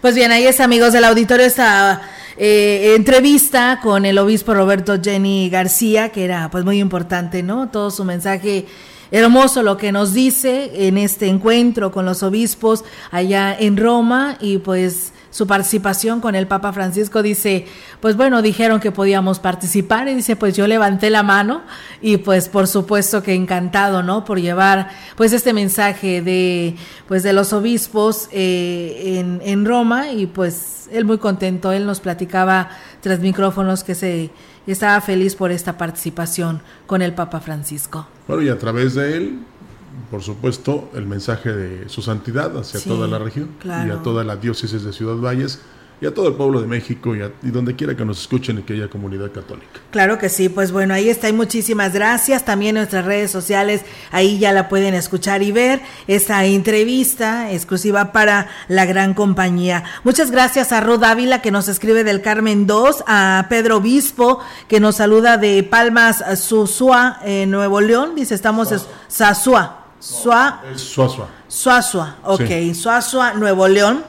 Pues 0.00 0.14
bien, 0.14 0.30
ahí 0.30 0.46
es 0.46 0.60
amigos 0.60 0.92
del 0.92 1.04
auditorio 1.04 1.44
esta 1.44 2.02
eh, 2.36 2.94
entrevista 2.96 3.80
con 3.82 4.04
el 4.04 4.16
obispo 4.18 4.54
Roberto 4.54 4.96
Jenny 5.02 5.50
García, 5.50 6.10
que 6.10 6.24
era 6.24 6.50
pues 6.50 6.64
muy 6.64 6.78
importante, 6.78 7.42
¿no? 7.42 7.68
Todo 7.68 7.90
su 7.90 8.04
mensaje 8.04 8.66
hermoso 9.10 9.62
lo 9.62 9.76
que 9.76 9.90
nos 9.90 10.12
dice 10.12 10.86
en 10.86 10.98
este 10.98 11.26
encuentro 11.26 11.90
con 11.90 12.04
los 12.04 12.22
obispos 12.22 12.84
allá 13.10 13.56
en 13.58 13.76
Roma 13.76 14.36
y 14.40 14.58
pues 14.58 15.12
su 15.30 15.46
participación 15.46 16.20
con 16.20 16.34
el 16.34 16.46
Papa 16.46 16.72
Francisco, 16.72 17.22
dice, 17.22 17.66
pues 18.00 18.16
bueno, 18.16 18.42
dijeron 18.42 18.80
que 18.80 18.92
podíamos 18.92 19.38
participar 19.38 20.08
y 20.08 20.14
dice, 20.14 20.36
pues 20.36 20.56
yo 20.56 20.66
levanté 20.66 21.10
la 21.10 21.22
mano 21.22 21.62
y 22.00 22.18
pues 22.18 22.48
por 22.48 22.66
supuesto 22.66 23.22
que 23.22 23.34
encantado, 23.34 24.02
¿no? 24.02 24.24
Por 24.24 24.40
llevar 24.40 24.90
pues 25.16 25.32
este 25.32 25.52
mensaje 25.52 26.22
de 26.22 26.76
pues 27.06 27.22
de 27.22 27.32
los 27.32 27.52
obispos 27.52 28.28
eh, 28.32 29.18
en, 29.18 29.40
en 29.44 29.64
Roma 29.64 30.10
y 30.10 30.26
pues 30.26 30.88
él 30.92 31.04
muy 31.04 31.18
contento, 31.18 31.72
él 31.72 31.86
nos 31.86 32.00
platicaba 32.00 32.70
tras 33.00 33.20
micrófonos 33.20 33.84
que 33.84 33.94
se 33.94 34.30
estaba 34.66 35.00
feliz 35.00 35.34
por 35.34 35.50
esta 35.50 35.78
participación 35.78 36.60
con 36.86 37.02
el 37.02 37.14
Papa 37.14 37.40
Francisco. 37.40 38.06
Bueno, 38.26 38.42
y 38.42 38.48
a 38.48 38.58
través 38.58 38.94
de 38.94 39.16
él 39.16 39.38
por 40.10 40.22
supuesto, 40.22 40.90
el 40.94 41.06
mensaje 41.06 41.52
de 41.52 41.88
su 41.88 42.02
santidad 42.02 42.56
hacia 42.56 42.80
toda 42.80 43.06
la 43.06 43.18
región 43.18 43.50
y 43.64 43.90
a 43.90 44.02
toda 44.02 44.24
la 44.24 44.36
diócesis 44.36 44.82
de 44.82 44.92
Ciudad 44.92 45.16
Valles 45.16 45.60
y 46.00 46.06
a 46.06 46.14
todo 46.14 46.28
el 46.28 46.34
pueblo 46.34 46.60
de 46.60 46.66
México 46.66 47.16
y, 47.16 47.22
y, 47.42 47.50
donde 47.50 47.74
quiera 47.74 47.96
que 47.96 48.04
nos 48.04 48.20
escuchen 48.20 48.58
y 48.58 48.62
que 48.62 48.74
haya 48.74 48.88
comunidad 48.88 49.32
católica. 49.32 49.80
Claro 49.90 50.18
que 50.18 50.28
sí, 50.28 50.48
pues 50.48 50.70
bueno, 50.70 50.94
ahí 50.94 51.08
está 51.08 51.28
y 51.28 51.32
muchísimas 51.32 51.92
gracias. 51.92 52.44
También 52.44 52.76
nuestras 52.76 53.04
redes 53.04 53.30
sociales, 53.30 53.82
ahí 54.12 54.38
ya 54.38 54.52
la 54.52 54.68
pueden 54.68 54.94
escuchar 54.94 55.42
y 55.42 55.50
ver 55.50 55.80
esta 56.06 56.44
entrevista 56.44 57.50
exclusiva 57.52 58.12
para 58.12 58.48
la 58.68 58.86
gran 58.86 59.14
compañía. 59.14 59.84
Muchas 60.04 60.30
gracias 60.30 60.72
a 60.72 60.80
Rod 60.80 61.02
Ávila 61.02 61.42
que 61.42 61.50
nos 61.50 61.66
escribe 61.68 62.04
del 62.04 62.22
Carmen 62.22 62.66
2, 62.66 63.04
a 63.06 63.46
Pedro 63.48 63.78
Obispo 63.78 64.40
que 64.68 64.80
nos 64.80 64.96
saluda 64.96 65.36
de 65.36 65.62
Palmas, 65.64 66.22
Susua, 66.40 67.18
en 67.24 67.50
Nuevo 67.50 67.80
León, 67.80 68.14
dice 68.14 68.34
estamos 68.34 68.70
en 68.70 68.78
Sasua. 69.08 69.87
Suazua. 70.00 70.62
Suazua. 70.76 71.28
Suazua, 71.48 72.16
ok. 72.24 72.74
Suazua, 72.74 73.34
Nuevo 73.34 73.68
León. 73.68 74.04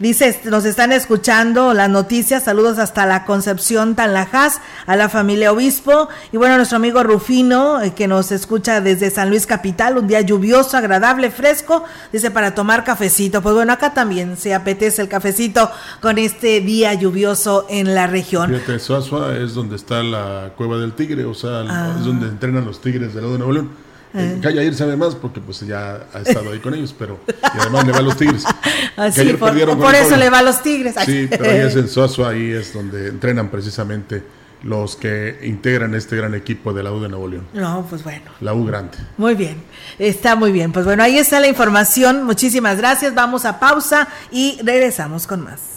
Dice, 0.00 0.40
nos 0.44 0.64
están 0.64 0.90
escuchando 0.90 1.72
las 1.72 1.88
noticias, 1.88 2.42
saludos 2.42 2.78
hasta 2.78 3.06
la 3.06 3.24
Concepción 3.24 3.94
Tanlajas, 3.94 4.60
a 4.86 4.96
la 4.96 5.08
familia 5.08 5.52
Obispo, 5.52 6.08
y 6.32 6.36
bueno, 6.36 6.56
nuestro 6.56 6.76
amigo 6.76 7.04
Rufino, 7.04 7.80
eh, 7.80 7.94
que 7.94 8.08
nos 8.08 8.32
escucha 8.32 8.80
desde 8.80 9.10
San 9.10 9.30
Luis 9.30 9.46
Capital, 9.46 9.96
un 9.96 10.08
día 10.08 10.20
lluvioso, 10.20 10.76
agradable, 10.76 11.30
fresco, 11.30 11.84
dice 12.12 12.32
para 12.32 12.56
tomar 12.56 12.82
cafecito. 12.82 13.40
Pues 13.40 13.54
bueno, 13.54 13.72
acá 13.72 13.94
también 13.94 14.36
se 14.36 14.52
apetece 14.52 15.00
el 15.00 15.08
cafecito 15.08 15.70
con 16.00 16.18
este 16.18 16.60
día 16.60 16.92
lluvioso 16.94 17.66
en 17.70 17.94
la 17.94 18.08
región. 18.08 18.50
Fíjate, 18.50 18.80
Suazua 18.80 19.36
es 19.36 19.54
donde 19.54 19.76
está 19.76 20.02
la 20.02 20.52
Cueva 20.56 20.78
del 20.78 20.94
Tigre, 20.94 21.24
o 21.24 21.34
sea, 21.34 21.60
ah. 21.68 21.94
es 21.96 22.04
donde 22.04 22.26
entrenan 22.26 22.64
los 22.64 22.80
tigres 22.80 23.14
de 23.14 23.20
Nuevo 23.20 23.52
León. 23.52 23.84
Eh. 24.14 24.72
sabe 24.74 24.96
más 24.96 25.14
porque 25.16 25.40
pues 25.40 25.60
ya 25.60 26.06
ha 26.12 26.20
estado 26.20 26.52
ahí 26.52 26.60
con 26.60 26.72
ellos, 26.74 26.94
pero 26.96 27.18
y 27.26 27.58
además 27.60 27.86
le 27.86 27.92
va 27.92 27.98
a 27.98 28.02
los 28.02 28.16
Tigres. 28.16 28.44
Así, 28.96 29.32
por, 29.32 29.78
por 29.78 29.94
eso 29.94 30.16
le 30.16 30.30
va 30.30 30.38
a 30.38 30.42
los 30.42 30.62
Tigres. 30.62 30.94
Sí, 31.04 31.26
pero 31.30 31.44
ahí 31.44 31.58
es 31.58 31.74
en 31.74 31.88
Suazo, 31.88 32.26
ahí 32.26 32.52
es 32.52 32.72
donde 32.72 33.08
entrenan 33.08 33.50
precisamente 33.50 34.22
los 34.62 34.96
que 34.96 35.40
integran 35.42 35.94
este 35.94 36.16
gran 36.16 36.34
equipo 36.34 36.72
de 36.72 36.82
la 36.82 36.92
U 36.92 37.00
de 37.00 37.08
Nuevo 37.08 37.28
León. 37.28 37.46
No, 37.52 37.86
pues 37.88 38.02
bueno. 38.02 38.30
La 38.40 38.54
U 38.54 38.64
grande. 38.64 38.96
Muy 39.18 39.34
bien, 39.34 39.62
está 39.98 40.36
muy 40.36 40.52
bien. 40.52 40.72
Pues 40.72 40.86
bueno, 40.86 41.02
ahí 41.02 41.18
está 41.18 41.40
la 41.40 41.48
información. 41.48 42.22
Muchísimas 42.24 42.78
gracias. 42.78 43.14
Vamos 43.14 43.44
a 43.44 43.60
pausa 43.60 44.08
y 44.30 44.58
regresamos 44.62 45.26
con 45.26 45.42
más. 45.42 45.73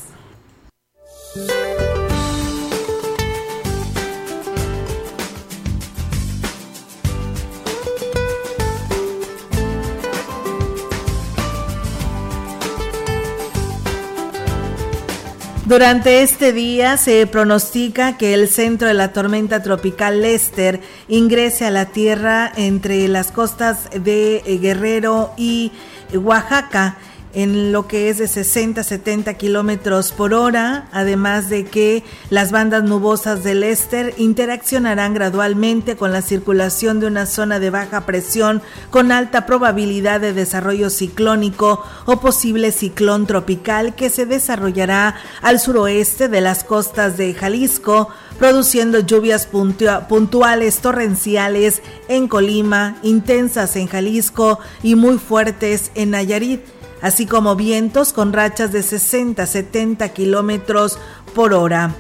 Durante 15.68 16.22
este 16.22 16.54
día 16.54 16.96
se 16.96 17.28
pronostica 17.28 18.18
que 18.18 18.34
el 18.34 18.48
centro 18.48 18.88
de 18.88 18.94
la 18.94 19.12
tormenta 19.12 19.62
tropical 19.62 20.22
Lester 20.22 20.80
ingrese 21.10 21.66
a 21.66 21.72
la 21.72 21.88
tierra 21.88 22.50
entre 22.56 23.06
las 23.10 23.34
costas 23.34 23.90
de 23.92 24.42
Guerrero 24.62 25.34
y 25.36 25.74
Oaxaca 26.14 26.96
en 27.38 27.72
lo 27.72 27.88
que 27.88 28.10
es 28.10 28.18
de 28.18 28.28
60 28.28 28.82
70 28.82 29.36
kilómetros 29.36 30.12
por 30.12 30.34
hora, 30.34 30.88
además 30.92 31.50
de 31.50 31.66
que 31.66 32.04
las 32.32 32.52
bandas 32.52 32.84
nubosas 32.84 33.44
del 33.44 33.62
Éster 33.62 34.16
interaccionarán 34.18 35.14
gradualmente 35.14 35.96
con 35.96 36.12
la 36.12 36.24
circulación 36.24 37.00
de 37.00 37.06
una 37.06 37.28
zona 37.28 37.60
de 37.60 37.70
baja 37.70 38.08
presión 38.08 38.64
con 38.90 39.12
alta 39.12 39.46
probabilidad 39.46 40.20
de 40.20 40.34
desarrollo 40.34 40.90
ciclónico 40.90 41.84
o 42.08 42.20
posible 42.20 42.72
ciclón 42.72 43.28
tropical 43.28 43.94
que 43.94 44.10
se 44.10 44.26
desarrollará 44.26 45.14
al 45.44 45.60
suroeste 45.60 46.30
de 46.30 46.42
las 46.42 46.64
costas 46.64 47.18
de 47.18 47.36
Jalisco, 47.36 48.10
produciendo 48.40 49.02
lluvias 49.02 49.48
puntuales 49.48 50.80
torrenciales 50.80 51.84
en 52.08 52.28
Colima, 52.28 52.98
intensas 53.04 53.76
en 53.76 53.86
Jalisco 53.86 54.58
y 54.82 54.96
muy 54.96 55.20
fuertes 55.20 55.92
en 55.94 56.10
Nayarit 56.12 56.77
así 57.02 57.26
como 57.26 57.56
vientos 57.56 58.14
con 58.14 58.34
rachas 58.34 58.72
de 58.72 58.80
60-70 58.80 60.12
kilómetros 60.14 60.98
por 61.34 61.54
hora. 61.54 61.96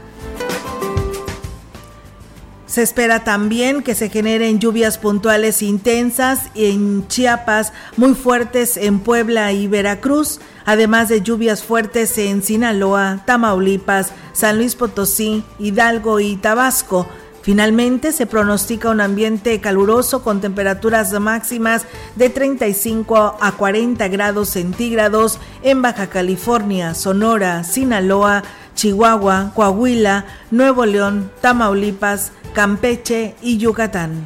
Se 2.67 2.83
espera 2.83 3.23
también 3.23 3.81
que 3.81 3.95
se 3.95 4.09
generen 4.09 4.59
lluvias 4.59 4.97
puntuales 4.97 5.61
intensas 5.61 6.51
en 6.53 7.07
Chiapas, 7.07 7.71
muy 7.95 8.13
fuertes 8.13 8.75
en 8.75 8.99
Puebla 8.99 9.53
y 9.53 9.67
Veracruz, 9.67 10.41
además 10.65 11.07
de 11.07 11.21
lluvias 11.21 11.63
fuertes 11.63 12.17
en 12.17 12.43
Sinaloa, 12.43 13.23
Tamaulipas, 13.25 14.11
San 14.33 14.57
Luis 14.57 14.75
Potosí, 14.75 15.45
Hidalgo 15.57 16.19
y 16.19 16.35
Tabasco. 16.35 17.07
Finalmente 17.47 18.11
se 18.11 18.25
pronostica 18.25 18.89
un 18.89 18.99
ambiente 18.99 19.61
caluroso 19.61 20.21
con 20.21 20.41
temperaturas 20.41 21.17
máximas 21.17 21.85
de 22.17 22.29
35 22.29 23.37
a 23.39 23.51
40 23.53 24.05
grados 24.09 24.49
centígrados 24.49 25.39
en 25.63 25.81
Baja 25.81 26.07
California, 26.07 26.93
Sonora, 26.93 27.63
Sinaloa, 27.63 28.43
Chihuahua, 28.75 29.53
Coahuila, 29.55 30.25
Nuevo 30.51 30.85
León, 30.85 31.31
Tamaulipas, 31.39 32.33
Campeche 32.51 33.35
y 33.41 33.57
Yucatán. 33.57 34.25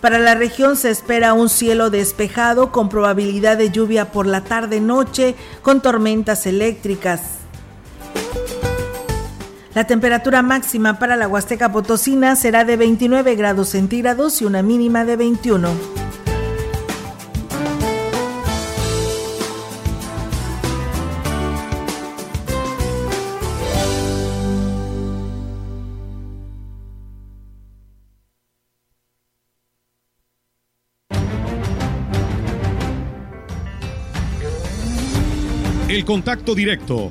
Para 0.00 0.18
la 0.18 0.34
región 0.34 0.76
se 0.76 0.90
espera 0.90 1.32
un 1.32 1.48
cielo 1.48 1.90
despejado 1.90 2.72
con 2.72 2.88
probabilidad 2.88 3.56
de 3.56 3.70
lluvia 3.70 4.10
por 4.10 4.26
la 4.26 4.40
tarde-noche 4.40 5.36
con 5.62 5.80
tormentas 5.80 6.44
eléctricas. 6.44 7.35
La 9.76 9.86
temperatura 9.86 10.40
máxima 10.40 10.98
para 10.98 11.16
la 11.16 11.28
Huasteca 11.28 11.70
Potosina 11.70 12.34
será 12.34 12.64
de 12.64 12.78
29 12.78 13.34
grados 13.34 13.68
centígrados 13.68 14.40
y 14.40 14.46
una 14.46 14.62
mínima 14.62 15.04
de 15.04 15.16
21. 15.16 15.68
El 35.90 36.04
contacto 36.06 36.54
directo 36.54 37.10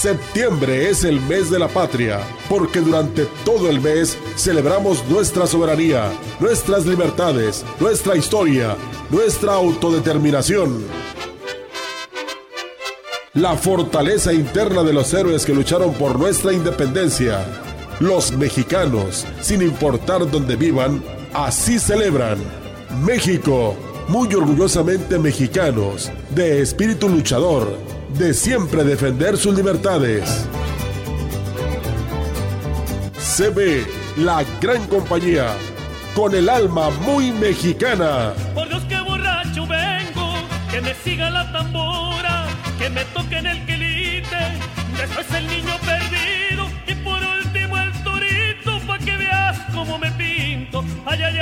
Septiembre 0.00 0.88
es 0.88 1.04
el 1.04 1.20
mes 1.20 1.50
de 1.50 1.58
la 1.58 1.68
patria, 1.68 2.20
porque 2.48 2.80
durante 2.80 3.26
todo 3.44 3.68
el 3.68 3.82
mes 3.82 4.16
celebramos 4.34 5.06
nuestra 5.10 5.46
soberanía, 5.46 6.10
nuestras 6.40 6.86
libertades, 6.86 7.66
nuestra 7.78 8.16
historia, 8.16 8.78
nuestra 9.10 9.52
autodeterminación. 9.52 10.86
La 13.34 13.58
fortaleza 13.58 14.32
interna 14.32 14.84
de 14.84 14.94
los 14.94 15.12
héroes 15.12 15.44
que 15.44 15.52
lucharon 15.52 15.92
por 15.92 16.18
nuestra 16.18 16.54
independencia. 16.54 17.44
Los 17.98 18.32
mexicanos, 18.32 19.26
sin 19.42 19.60
importar 19.60 20.30
dónde 20.30 20.56
vivan, 20.56 21.04
así 21.34 21.78
celebran. 21.78 22.38
México, 23.04 23.76
muy 24.08 24.34
orgullosamente 24.34 25.18
mexicanos, 25.18 26.10
de 26.30 26.62
espíritu 26.62 27.06
luchador 27.06 27.89
de 28.18 28.34
siempre 28.34 28.84
defender 28.84 29.36
sus 29.36 29.54
libertades. 29.54 30.46
CB, 33.14 33.86
la 34.18 34.44
gran 34.60 34.86
compañía, 34.86 35.54
con 36.14 36.34
el 36.34 36.48
alma 36.48 36.90
muy 36.90 37.32
mexicana. 37.32 38.34
Por 38.54 38.68
Dios 38.68 38.82
que 38.84 39.00
borracho 39.00 39.66
vengo, 39.66 40.34
que 40.70 40.80
me 40.80 40.94
siga 40.94 41.30
la 41.30 41.50
tambora, 41.52 42.46
que 42.78 42.90
me 42.90 43.04
toquen 43.06 43.46
el 43.46 43.64
quelite, 43.66 44.36
después 44.96 45.26
el 45.34 45.46
niño 45.46 45.74
perdido 45.84 46.68
y 46.86 46.94
por 46.96 47.22
último 47.22 47.78
el 47.78 47.92
torito, 48.02 48.80
pa' 48.86 48.98
que 48.98 49.16
veas 49.16 49.58
cómo 49.72 49.98
me 49.98 50.10
pinto. 50.12 50.84
Ay, 51.06 51.22
ay, 51.22 51.38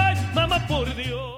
ay, 0.00 0.16
mamá 0.34 0.66
por 0.66 0.94
Dios. 0.94 1.37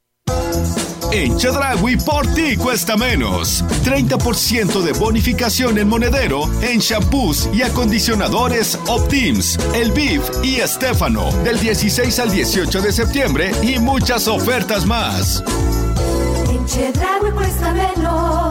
En 1.13 1.37
Chedragui 1.37 1.97
por 1.97 2.25
ti 2.33 2.55
cuesta 2.55 2.95
menos. 2.95 3.65
30% 3.83 4.81
de 4.81 4.93
bonificación 4.93 5.77
en 5.77 5.89
monedero 5.89 6.49
en 6.61 6.79
shampoos 6.79 7.49
y 7.53 7.63
acondicionadores 7.63 8.79
Optims, 8.87 9.59
El 9.73 9.91
Beef 9.91 10.29
y 10.41 10.61
Estefano 10.61 11.29
del 11.43 11.59
16 11.59 12.17
al 12.19 12.31
18 12.31 12.81
de 12.81 12.91
septiembre 12.93 13.51
y 13.61 13.77
muchas 13.79 14.29
ofertas 14.29 14.85
más. 14.85 15.43
En 16.49 16.65
Chedragui 16.65 17.31
cuesta 17.31 17.73
menos. 17.73 18.50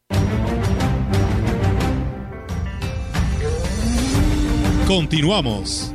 Continuamos. 4.93 5.93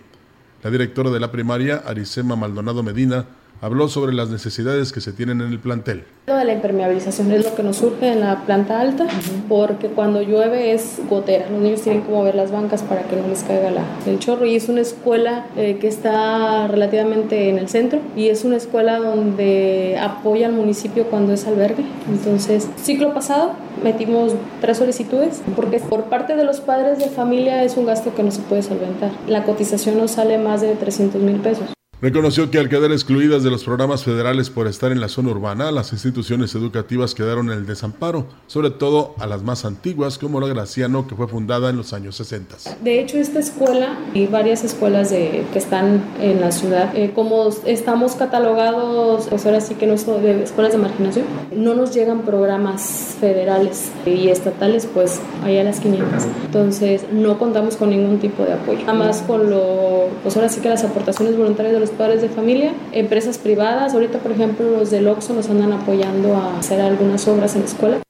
La 0.63 0.71
directora 0.71 1.11
de 1.11 1.19
la 1.19 1.31
primaria, 1.31 1.83
Arisema 1.85 2.35
Maldonado 2.35 2.81
Medina, 2.81 3.27
habló 3.61 3.87
sobre 3.87 4.13
las 4.13 4.29
necesidades 4.29 4.91
que 4.91 5.01
se 5.01 5.13
tienen 5.13 5.39
en 5.39 5.47
el 5.47 5.59
plantel. 5.59 6.03
De 6.25 6.45
la 6.45 6.53
impermeabilización 6.53 7.31
es 7.31 7.45
lo 7.45 7.55
que 7.55 7.61
nos 7.61 7.77
surge 7.77 8.11
en 8.11 8.21
la 8.21 8.43
planta 8.45 8.79
alta, 8.79 9.07
porque 9.47 9.87
cuando 9.87 10.21
llueve 10.21 10.73
es 10.73 10.99
gotera. 11.09 11.49
Los 11.49 11.61
niños 11.61 11.81
tienen 11.81 12.01
que 12.01 12.11
mover 12.11 12.35
las 12.35 12.51
bancas 12.51 12.81
para 12.81 13.03
que 13.03 13.15
no 13.15 13.27
les 13.27 13.43
caiga 13.43 13.69
la, 13.69 13.83
el 14.05 14.17
chorro. 14.17 14.45
Y 14.45 14.55
es 14.55 14.67
una 14.69 14.81
escuela 14.81 15.45
eh, 15.55 15.77
que 15.79 15.87
está 15.87 16.67
relativamente 16.67 17.49
en 17.49 17.59
el 17.59 17.69
centro 17.69 17.99
y 18.15 18.29
es 18.29 18.43
una 18.43 18.57
escuela 18.57 18.97
donde 18.97 19.97
apoya 20.01 20.47
al 20.47 20.53
municipio 20.53 21.05
cuando 21.05 21.33
es 21.33 21.45
albergue. 21.45 21.83
Entonces, 22.09 22.67
ciclo 22.81 23.13
pasado 23.13 23.53
metimos 23.83 24.33
tres 24.61 24.77
solicitudes, 24.77 25.41
porque 25.55 25.79
por 25.79 26.05
parte 26.05 26.35
de 26.35 26.43
los 26.43 26.61
padres 26.61 26.97
de 26.97 27.09
familia 27.09 27.63
es 27.63 27.77
un 27.77 27.85
gasto 27.85 28.15
que 28.15 28.23
no 28.23 28.31
se 28.31 28.41
puede 28.41 28.63
solventar. 28.63 29.11
La 29.27 29.43
cotización 29.43 29.97
nos 29.97 30.11
sale 30.11 30.37
más 30.37 30.61
de 30.61 30.73
300 30.75 31.21
mil 31.21 31.37
pesos. 31.37 31.65
Reconoció 32.01 32.49
que 32.49 32.57
al 32.57 32.67
quedar 32.67 32.91
excluidas 32.91 33.43
de 33.43 33.51
los 33.51 33.63
programas 33.63 34.03
federales 34.03 34.49
por 34.49 34.65
estar 34.65 34.91
en 34.91 34.99
la 34.99 35.07
zona 35.07 35.29
urbana, 35.29 35.71
las 35.71 35.93
instituciones 35.93 36.55
educativas 36.55 37.13
quedaron 37.13 37.51
en 37.51 37.59
el 37.59 37.67
desamparo, 37.67 38.25
sobre 38.47 38.71
todo 38.71 39.13
a 39.19 39.27
las 39.27 39.43
más 39.43 39.65
antiguas 39.65 40.17
como 40.17 40.39
la 40.39 40.47
Graciano, 40.47 41.05
que 41.05 41.13
fue 41.13 41.27
fundada 41.27 41.69
en 41.69 41.77
los 41.77 41.93
años 41.93 42.15
60. 42.15 42.55
De 42.83 42.99
hecho, 42.99 43.19
esta 43.19 43.37
escuela 43.37 43.99
y 44.15 44.25
varias 44.25 44.63
escuelas 44.63 45.11
de, 45.11 45.45
que 45.53 45.59
están 45.59 46.03
en 46.19 46.41
la 46.41 46.51
ciudad, 46.51 46.89
eh, 46.95 47.11
como 47.13 47.49
estamos 47.67 48.15
catalogados, 48.15 49.27
pues 49.27 49.45
ahora 49.45 49.61
sí 49.61 49.75
que 49.75 49.85
no 49.85 49.95
son 49.99 50.23
de 50.23 50.41
escuelas 50.41 50.73
de 50.73 50.79
marginación, 50.79 51.25
no 51.55 51.75
nos 51.75 51.93
llegan 51.93 52.23
programas 52.23 53.15
federales 53.19 53.91
y 54.07 54.29
estatales, 54.29 54.87
pues 54.91 55.21
allá 55.43 55.61
a 55.61 55.65
las 55.65 55.79
500. 55.79 56.23
Entonces, 56.45 57.05
no 57.11 57.37
contamos 57.37 57.75
con 57.75 57.91
ningún 57.91 58.17
tipo 58.17 58.41
de 58.43 58.53
apoyo. 58.53 58.79
Nada 58.79 58.93
más 58.93 59.21
con 59.21 59.51
lo, 59.51 60.07
pues 60.23 60.35
ahora 60.35 60.49
sí 60.49 60.61
que 60.61 60.69
las 60.69 60.83
aportaciones 60.83 61.37
voluntarias 61.37 61.75
de 61.75 61.79
los 61.79 61.90
padres 61.91 62.21
de 62.21 62.29
familia, 62.29 62.73
empresas 62.91 63.37
privadas, 63.37 63.93
ahorita 63.93 64.19
por 64.19 64.31
ejemplo 64.31 64.69
los 64.69 64.91
del 64.91 65.07
Oxxo 65.07 65.33
nos 65.33 65.49
andan 65.49 65.73
apoyando 65.73 66.35
a 66.35 66.59
hacer 66.59 66.81
algunas 66.81 67.27
obras 67.27 67.55
en 67.55 67.61
la 67.61 67.67
escuela. 67.67 68.01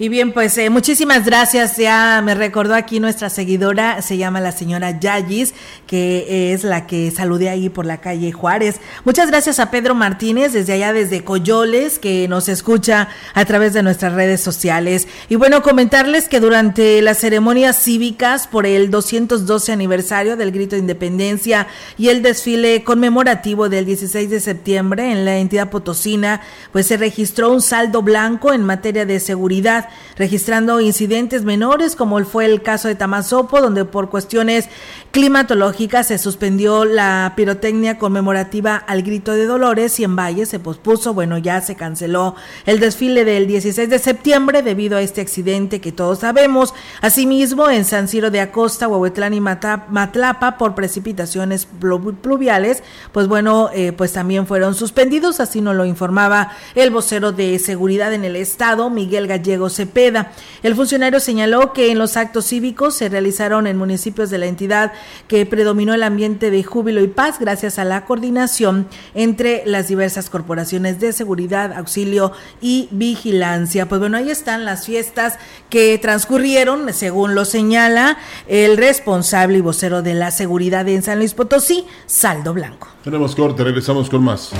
Y 0.00 0.08
bien, 0.08 0.32
pues 0.32 0.56
eh, 0.56 0.70
muchísimas 0.70 1.26
gracias. 1.26 1.76
Ya 1.76 2.22
me 2.24 2.34
recordó 2.34 2.74
aquí 2.74 3.00
nuestra 3.00 3.28
seguidora, 3.28 4.00
se 4.00 4.16
llama 4.16 4.40
la 4.40 4.50
señora 4.50 4.98
Yayis, 4.98 5.52
que 5.86 6.54
es 6.54 6.64
la 6.64 6.86
que 6.86 7.10
saludé 7.10 7.50
ahí 7.50 7.68
por 7.68 7.84
la 7.84 8.00
calle 8.00 8.32
Juárez. 8.32 8.80
Muchas 9.04 9.28
gracias 9.28 9.58
a 9.58 9.70
Pedro 9.70 9.94
Martínez, 9.94 10.54
desde 10.54 10.72
allá, 10.72 10.94
desde 10.94 11.22
Coyoles, 11.22 11.98
que 11.98 12.28
nos 12.28 12.48
escucha 12.48 13.08
a 13.34 13.44
través 13.44 13.74
de 13.74 13.82
nuestras 13.82 14.14
redes 14.14 14.40
sociales. 14.40 15.06
Y 15.28 15.36
bueno, 15.36 15.60
comentarles 15.60 16.30
que 16.30 16.40
durante 16.40 17.02
las 17.02 17.18
ceremonias 17.18 17.82
cívicas 17.82 18.46
por 18.46 18.64
el 18.64 18.90
212 18.90 19.70
aniversario 19.70 20.38
del 20.38 20.50
Grito 20.50 20.76
de 20.76 20.80
Independencia 20.80 21.66
y 21.98 22.08
el 22.08 22.22
desfile 22.22 22.84
conmemorativo 22.84 23.68
del 23.68 23.84
16 23.84 24.30
de 24.30 24.40
septiembre 24.40 25.12
en 25.12 25.26
la 25.26 25.36
entidad 25.36 25.68
potosina, 25.68 26.40
pues 26.72 26.86
se 26.86 26.96
registró 26.96 27.52
un 27.52 27.60
saldo 27.60 28.00
blanco 28.00 28.54
en 28.54 28.64
materia 28.64 29.04
de 29.04 29.20
seguridad 29.20 29.89
registrando 30.16 30.80
incidentes 30.80 31.44
menores 31.44 31.96
como 31.96 32.22
fue 32.24 32.44
el 32.44 32.62
caso 32.62 32.88
de 32.88 32.94
Tamazopo, 32.94 33.60
donde 33.60 33.84
por 33.84 34.10
cuestiones 34.10 34.68
climatológicas 35.10 36.06
se 36.06 36.18
suspendió 36.18 36.84
la 36.84 37.32
pirotecnia 37.36 37.98
conmemorativa 37.98 38.76
al 38.76 39.02
grito 39.02 39.32
de 39.32 39.46
Dolores 39.46 39.98
y 39.98 40.04
en 40.04 40.14
Valle 40.14 40.46
se 40.46 40.60
pospuso, 40.60 41.14
bueno, 41.14 41.36
ya 41.38 41.60
se 41.60 41.74
canceló 41.74 42.36
el 42.64 42.78
desfile 42.78 43.24
del 43.24 43.48
16 43.48 43.90
de 43.90 43.98
septiembre 43.98 44.62
debido 44.62 44.96
a 44.96 45.02
este 45.02 45.20
accidente 45.20 45.80
que 45.80 45.90
todos 45.90 46.20
sabemos. 46.20 46.74
Asimismo, 47.00 47.68
en 47.68 47.84
San 47.84 48.06
Ciro 48.06 48.30
de 48.30 48.40
Acosta, 48.40 48.86
Huehuetlán 48.86 49.34
y 49.34 49.40
Matlapa 49.40 50.58
por 50.58 50.74
precipitaciones 50.76 51.66
pluviales, 51.66 52.82
pues 53.12 53.26
bueno, 53.26 53.70
eh, 53.74 53.92
pues 53.92 54.12
también 54.12 54.46
fueron 54.46 54.74
suspendidos, 54.74 55.40
así 55.40 55.60
nos 55.60 55.74
lo 55.74 55.84
informaba 55.86 56.52
el 56.76 56.90
vocero 56.90 57.32
de 57.32 57.58
seguridad 57.58 58.12
en 58.12 58.24
el 58.24 58.36
estado, 58.36 58.90
Miguel 58.90 59.26
Gallegos 59.26 59.74
Cepeda. 59.74 60.32
El 60.62 60.76
funcionario 60.76 61.18
señaló 61.18 61.72
que 61.72 61.90
en 61.90 61.98
los 61.98 62.16
actos 62.16 62.46
cívicos 62.46 62.94
se 62.94 63.08
realizaron 63.08 63.66
en 63.66 63.76
municipios 63.76 64.30
de 64.30 64.38
la 64.38 64.46
entidad 64.46 64.92
que 65.28 65.46
predominó 65.46 65.94
el 65.94 66.02
ambiente 66.02 66.50
de 66.50 66.62
júbilo 66.62 67.02
y 67.02 67.08
paz 67.08 67.38
gracias 67.38 67.78
a 67.78 67.84
la 67.84 68.04
coordinación 68.04 68.86
entre 69.14 69.62
las 69.66 69.88
diversas 69.88 70.30
corporaciones 70.30 71.00
de 71.00 71.12
seguridad, 71.12 71.72
auxilio 71.72 72.32
y 72.60 72.88
vigilancia. 72.90 73.88
Pues 73.88 74.00
bueno, 74.00 74.16
ahí 74.16 74.30
están 74.30 74.64
las 74.64 74.86
fiestas 74.86 75.38
que 75.68 75.98
transcurrieron, 75.98 76.92
según 76.92 77.34
lo 77.34 77.44
señala 77.44 78.18
el 78.48 78.76
responsable 78.76 79.58
y 79.58 79.60
vocero 79.60 80.02
de 80.02 80.14
la 80.14 80.30
seguridad 80.30 80.88
en 80.88 81.02
San 81.02 81.18
Luis 81.18 81.34
Potosí, 81.34 81.84
Saldo 82.06 82.54
Blanco. 82.54 82.88
Tenemos 83.04 83.34
corte, 83.34 83.64
regresamos 83.64 84.10
con 84.10 84.22
más. 84.22 84.52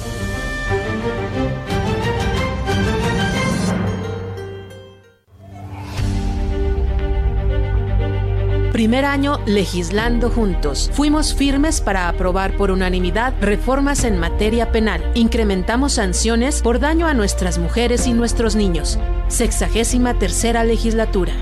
Primer 8.71 9.03
año 9.03 9.37
legislando 9.45 10.29
juntos. 10.29 10.89
Fuimos 10.93 11.33
firmes 11.33 11.81
para 11.81 12.07
aprobar 12.07 12.55
por 12.55 12.71
unanimidad 12.71 13.33
reformas 13.41 14.05
en 14.05 14.17
materia 14.17 14.71
penal. 14.71 15.03
Incrementamos 15.13 15.93
sanciones 15.93 16.61
por 16.61 16.79
daño 16.79 17.05
a 17.07 17.13
nuestras 17.13 17.57
mujeres 17.59 18.07
y 18.07 18.13
nuestros 18.13 18.55
niños. 18.55 18.97
Sexagésima 19.27 20.17
tercera 20.17 20.63
legislatura. 20.63 21.33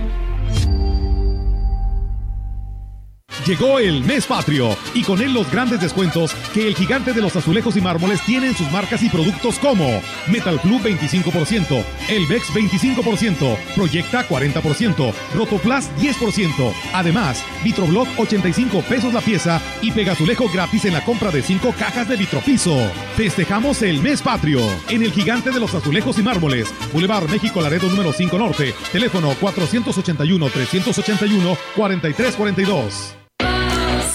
Llegó 3.50 3.80
el 3.80 4.04
mes 4.04 4.28
patrio 4.28 4.78
y 4.94 5.02
con 5.02 5.24
él 5.24 5.34
los 5.34 5.52
grandes 5.52 5.82
descuentos 5.82 6.36
que 6.54 6.68
el 6.68 6.76
gigante 6.76 7.14
de 7.14 7.22
los 7.22 7.36
azulejos 7.36 7.76
y 7.76 7.82
mármoles 7.82 8.22
tiene 8.24 8.46
en 8.50 8.56
sus 8.56 8.72
marcas 8.72 9.02
y 9.02 9.10
productos 9.10 9.58
como 9.58 10.04
Metal 10.28 10.62
Club 10.62 10.84
25%, 10.84 11.84
Elvex 12.10 12.54
25%, 12.54 13.58
Proyecta 13.74 14.30
40%, 14.30 15.14
Rotoplas 15.34 15.90
10%. 15.98 16.74
Además, 16.94 17.44
Vitroblock 17.64 18.08
85 18.20 18.84
pesos 18.84 19.16
la 19.16 19.22
pieza 19.22 19.60
y 19.82 19.94
Pegazulejo 19.94 20.48
gratis 20.54 20.86
en 20.86 20.94
la 20.94 21.04
compra 21.04 21.32
de 21.32 21.42
5 21.42 21.74
cajas 21.80 22.08
de 22.08 22.18
Vitropiso. 22.18 22.78
Festejamos 23.18 23.82
el 23.82 24.00
mes 24.04 24.22
patrio 24.22 24.62
en 24.90 25.02
el 25.02 25.12
gigante 25.12 25.50
de 25.50 25.60
los 25.60 25.74
azulejos 25.74 26.20
y 26.20 26.22
mármoles, 26.22 26.72
Boulevard 26.94 27.28
México 27.32 27.62
Laredo 27.62 27.90
número 27.90 28.14
5 28.14 28.38
Norte, 28.38 28.76
teléfono 28.92 29.34
481 29.40 30.50
381 30.52 31.58
4342. 31.76 33.19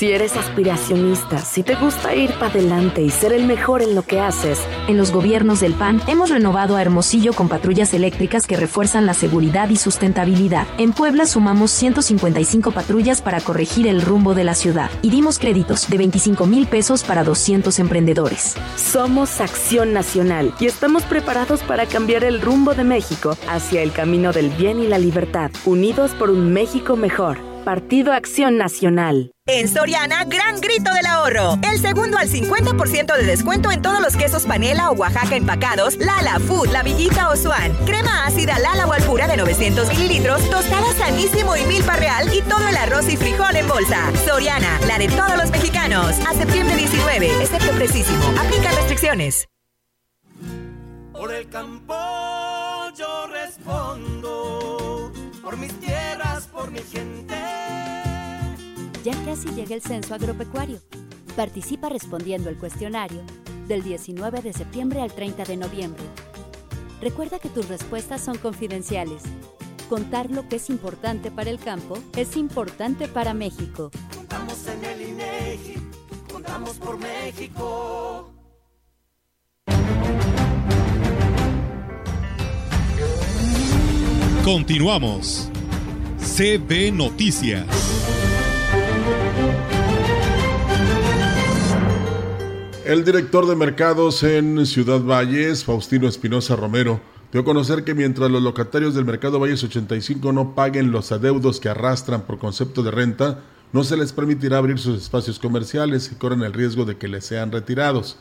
Si 0.05 0.12
eres 0.12 0.36
aspiracionista, 0.36 1.38
si 1.38 1.62
te 1.62 1.76
gusta 1.76 2.14
ir 2.14 2.30
para 2.34 2.48
adelante 2.48 3.00
y 3.00 3.09
ser 3.09 3.32
el 3.32 3.46
mejor 3.46 3.80
en 3.80 3.94
lo 3.94 4.02
que 4.02 4.20
haces. 4.20 4.61
En 4.86 4.98
los 4.98 5.12
gobiernos 5.12 5.61
del 5.61 5.72
PAN 5.72 6.02
hemos 6.07 6.28
renovado 6.28 6.76
a 6.76 6.82
Hermosillo 6.82 7.32
con 7.32 7.48
patrullas 7.48 7.94
eléctricas 7.94 8.46
que 8.46 8.59
refuerzan 8.59 9.07
la 9.07 9.14
seguridad 9.14 9.70
y 9.70 9.76
sustentabilidad. 9.76 10.66
En 10.76 10.92
Puebla 10.92 11.24
sumamos 11.24 11.70
155 11.70 12.70
patrullas 12.72 13.22
para 13.22 13.40
corregir 13.40 13.86
el 13.86 14.02
rumbo 14.02 14.34
de 14.34 14.44
la 14.44 14.55
ciudad 14.55 14.90
y 15.00 15.09
dimos 15.09 15.38
créditos 15.38 15.88
de 15.88 15.96
25 15.96 16.44
mil 16.44 16.66
pesos 16.66 17.02
para 17.02 17.24
200 17.24 17.78
emprendedores. 17.78 18.57
Somos 18.76 19.40
Acción 19.40 19.94
Nacional 19.94 20.52
y 20.61 20.66
estamos 20.66 21.05
preparados 21.05 21.62
para 21.62 21.86
cambiar 21.86 22.24
el 22.24 22.42
rumbo 22.42 22.74
de 22.74 22.84
México 22.84 23.38
hacia 23.48 23.80
el 23.80 23.90
camino 23.92 24.32
del 24.32 24.50
bien 24.50 24.80
y 24.80 24.86
la 24.86 24.98
libertad, 24.98 25.50
unidos 25.64 26.11
por 26.11 26.28
un 26.28 26.52
México 26.52 26.94
mejor. 26.94 27.53
Partido 27.65 28.12
Acción 28.12 28.59
Nacional. 28.59 29.33
En 29.47 29.69
Soriana, 29.69 30.25
gran 30.25 30.61
grito 30.61 30.93
del 30.93 31.07
ahorro. 31.07 31.59
El 31.62 31.79
segundo 31.81 32.19
al 32.19 32.29
50% 32.29 33.17
de 33.17 33.25
descuento 33.25 33.71
en 33.73 33.83
todos 33.83 34.01
los 34.01 34.17
quesos 34.17 34.45
panela 34.45 34.91
o 34.91 34.95
Oaxaca 34.95 35.35
empacados, 35.35 35.97
Lala, 35.97 36.39
Food, 36.41 36.69
La 36.69 36.83
Villita 36.83 37.31
o 37.31 37.37
Swan. 37.37 37.73
Crema 37.87 38.27
ácida 38.27 38.59
Lala 38.59 38.87
o 38.87 38.93
Alpura 38.93 39.27
de 39.27 39.39
900 39.39 39.89
mililitros, 39.89 40.49
tostada 40.51 40.93
sanísimo 40.93 41.57
y 41.57 41.65
milpa 41.65 41.97
real 41.97 42.33
y 42.35 42.43
todo 42.43 42.69
el 42.69 42.77
arroz 42.77 43.09
y 43.09 43.17
frijol 43.17 43.57
en 43.57 43.67
bolsa. 43.67 44.11
Soriana, 44.27 44.79
la 44.87 44.99
de 44.99 45.09
todos 45.09 45.37
los 45.37 45.51
mexicanos. 45.51 46.15
A 46.27 46.35
septiembre 46.35 46.77
19, 46.77 47.43
excepto 47.43 47.73
precisísimo. 47.73 48.25
Aplica 48.39 48.71
restricciones. 48.73 49.49
Por 51.12 51.33
el 51.33 51.49
campo 51.49 51.95
yo 52.97 53.27
respondo. 53.29 55.12
Por 55.43 55.57
mis 55.57 55.73
tierras, 55.81 55.93
ya 59.05 59.12
casi 59.24 59.48
llega 59.50 59.74
el 59.74 59.82
censo 59.82 60.14
agropecuario. 60.14 60.80
Participa 61.36 61.90
respondiendo 61.90 62.48
el 62.48 62.57
cuestionario 62.57 63.22
del 63.68 63.82
19 63.82 64.40
de 64.40 64.52
septiembre 64.52 65.02
al 65.02 65.12
30 65.12 65.44
de 65.44 65.57
noviembre. 65.57 66.02
Recuerda 67.02 67.38
que 67.38 67.50
tus 67.50 67.68
respuestas 67.68 68.22
son 68.22 68.38
confidenciales. 68.38 69.22
Contar 69.90 70.30
lo 70.30 70.48
que 70.48 70.57
es 70.57 70.70
importante 70.70 71.30
para 71.30 71.50
el 71.50 71.59
campo 71.59 71.98
es 72.16 72.36
importante 72.36 73.07
para 73.07 73.34
México. 73.34 73.90
Contamos 74.16 74.66
en 74.66 74.84
el 74.84 75.09
INEGI, 75.11 75.74
contamos 76.32 76.76
por 76.78 76.98
México. 76.98 78.30
Continuamos. 84.42 85.50
CB 86.18 86.92
Noticias. 86.92 87.94
El 92.85 93.03
director 93.03 93.47
de 93.47 93.57
mercados 93.57 94.22
en 94.24 94.66
Ciudad 94.66 95.01
Valles, 95.01 95.64
Faustino 95.64 96.07
Espinosa 96.07 96.55
Romero, 96.55 97.01
dio 97.32 97.41
a 97.41 97.45
conocer 97.45 97.82
que 97.82 97.95
mientras 97.95 98.30
los 98.30 98.43
locatarios 98.43 98.95
del 98.95 99.07
mercado 99.07 99.41
Valles 99.41 99.64
85 99.64 100.35
no 100.35 100.55
paguen 100.55 100.93
los 100.93 101.11
adeudos 101.11 101.61
que 101.61 101.70
arrastran 101.70 102.26
por 102.26 102.39
concepto 102.39 102.82
de 102.82 102.91
renta, 102.91 103.41
no 103.72 103.85
se 103.85 103.97
les 103.97 104.12
permitirá 104.12 104.59
abrir 104.59 104.78
sus 104.78 105.01
espacios 105.01 105.39
comerciales 105.39 106.12
y 106.12 106.16
corren 106.16 106.43
el 106.43 106.53
riesgo 106.53 106.85
de 106.85 106.99
que 106.99 107.09
les 107.09 107.24
sean 107.24 107.53
retirados. 107.53 108.18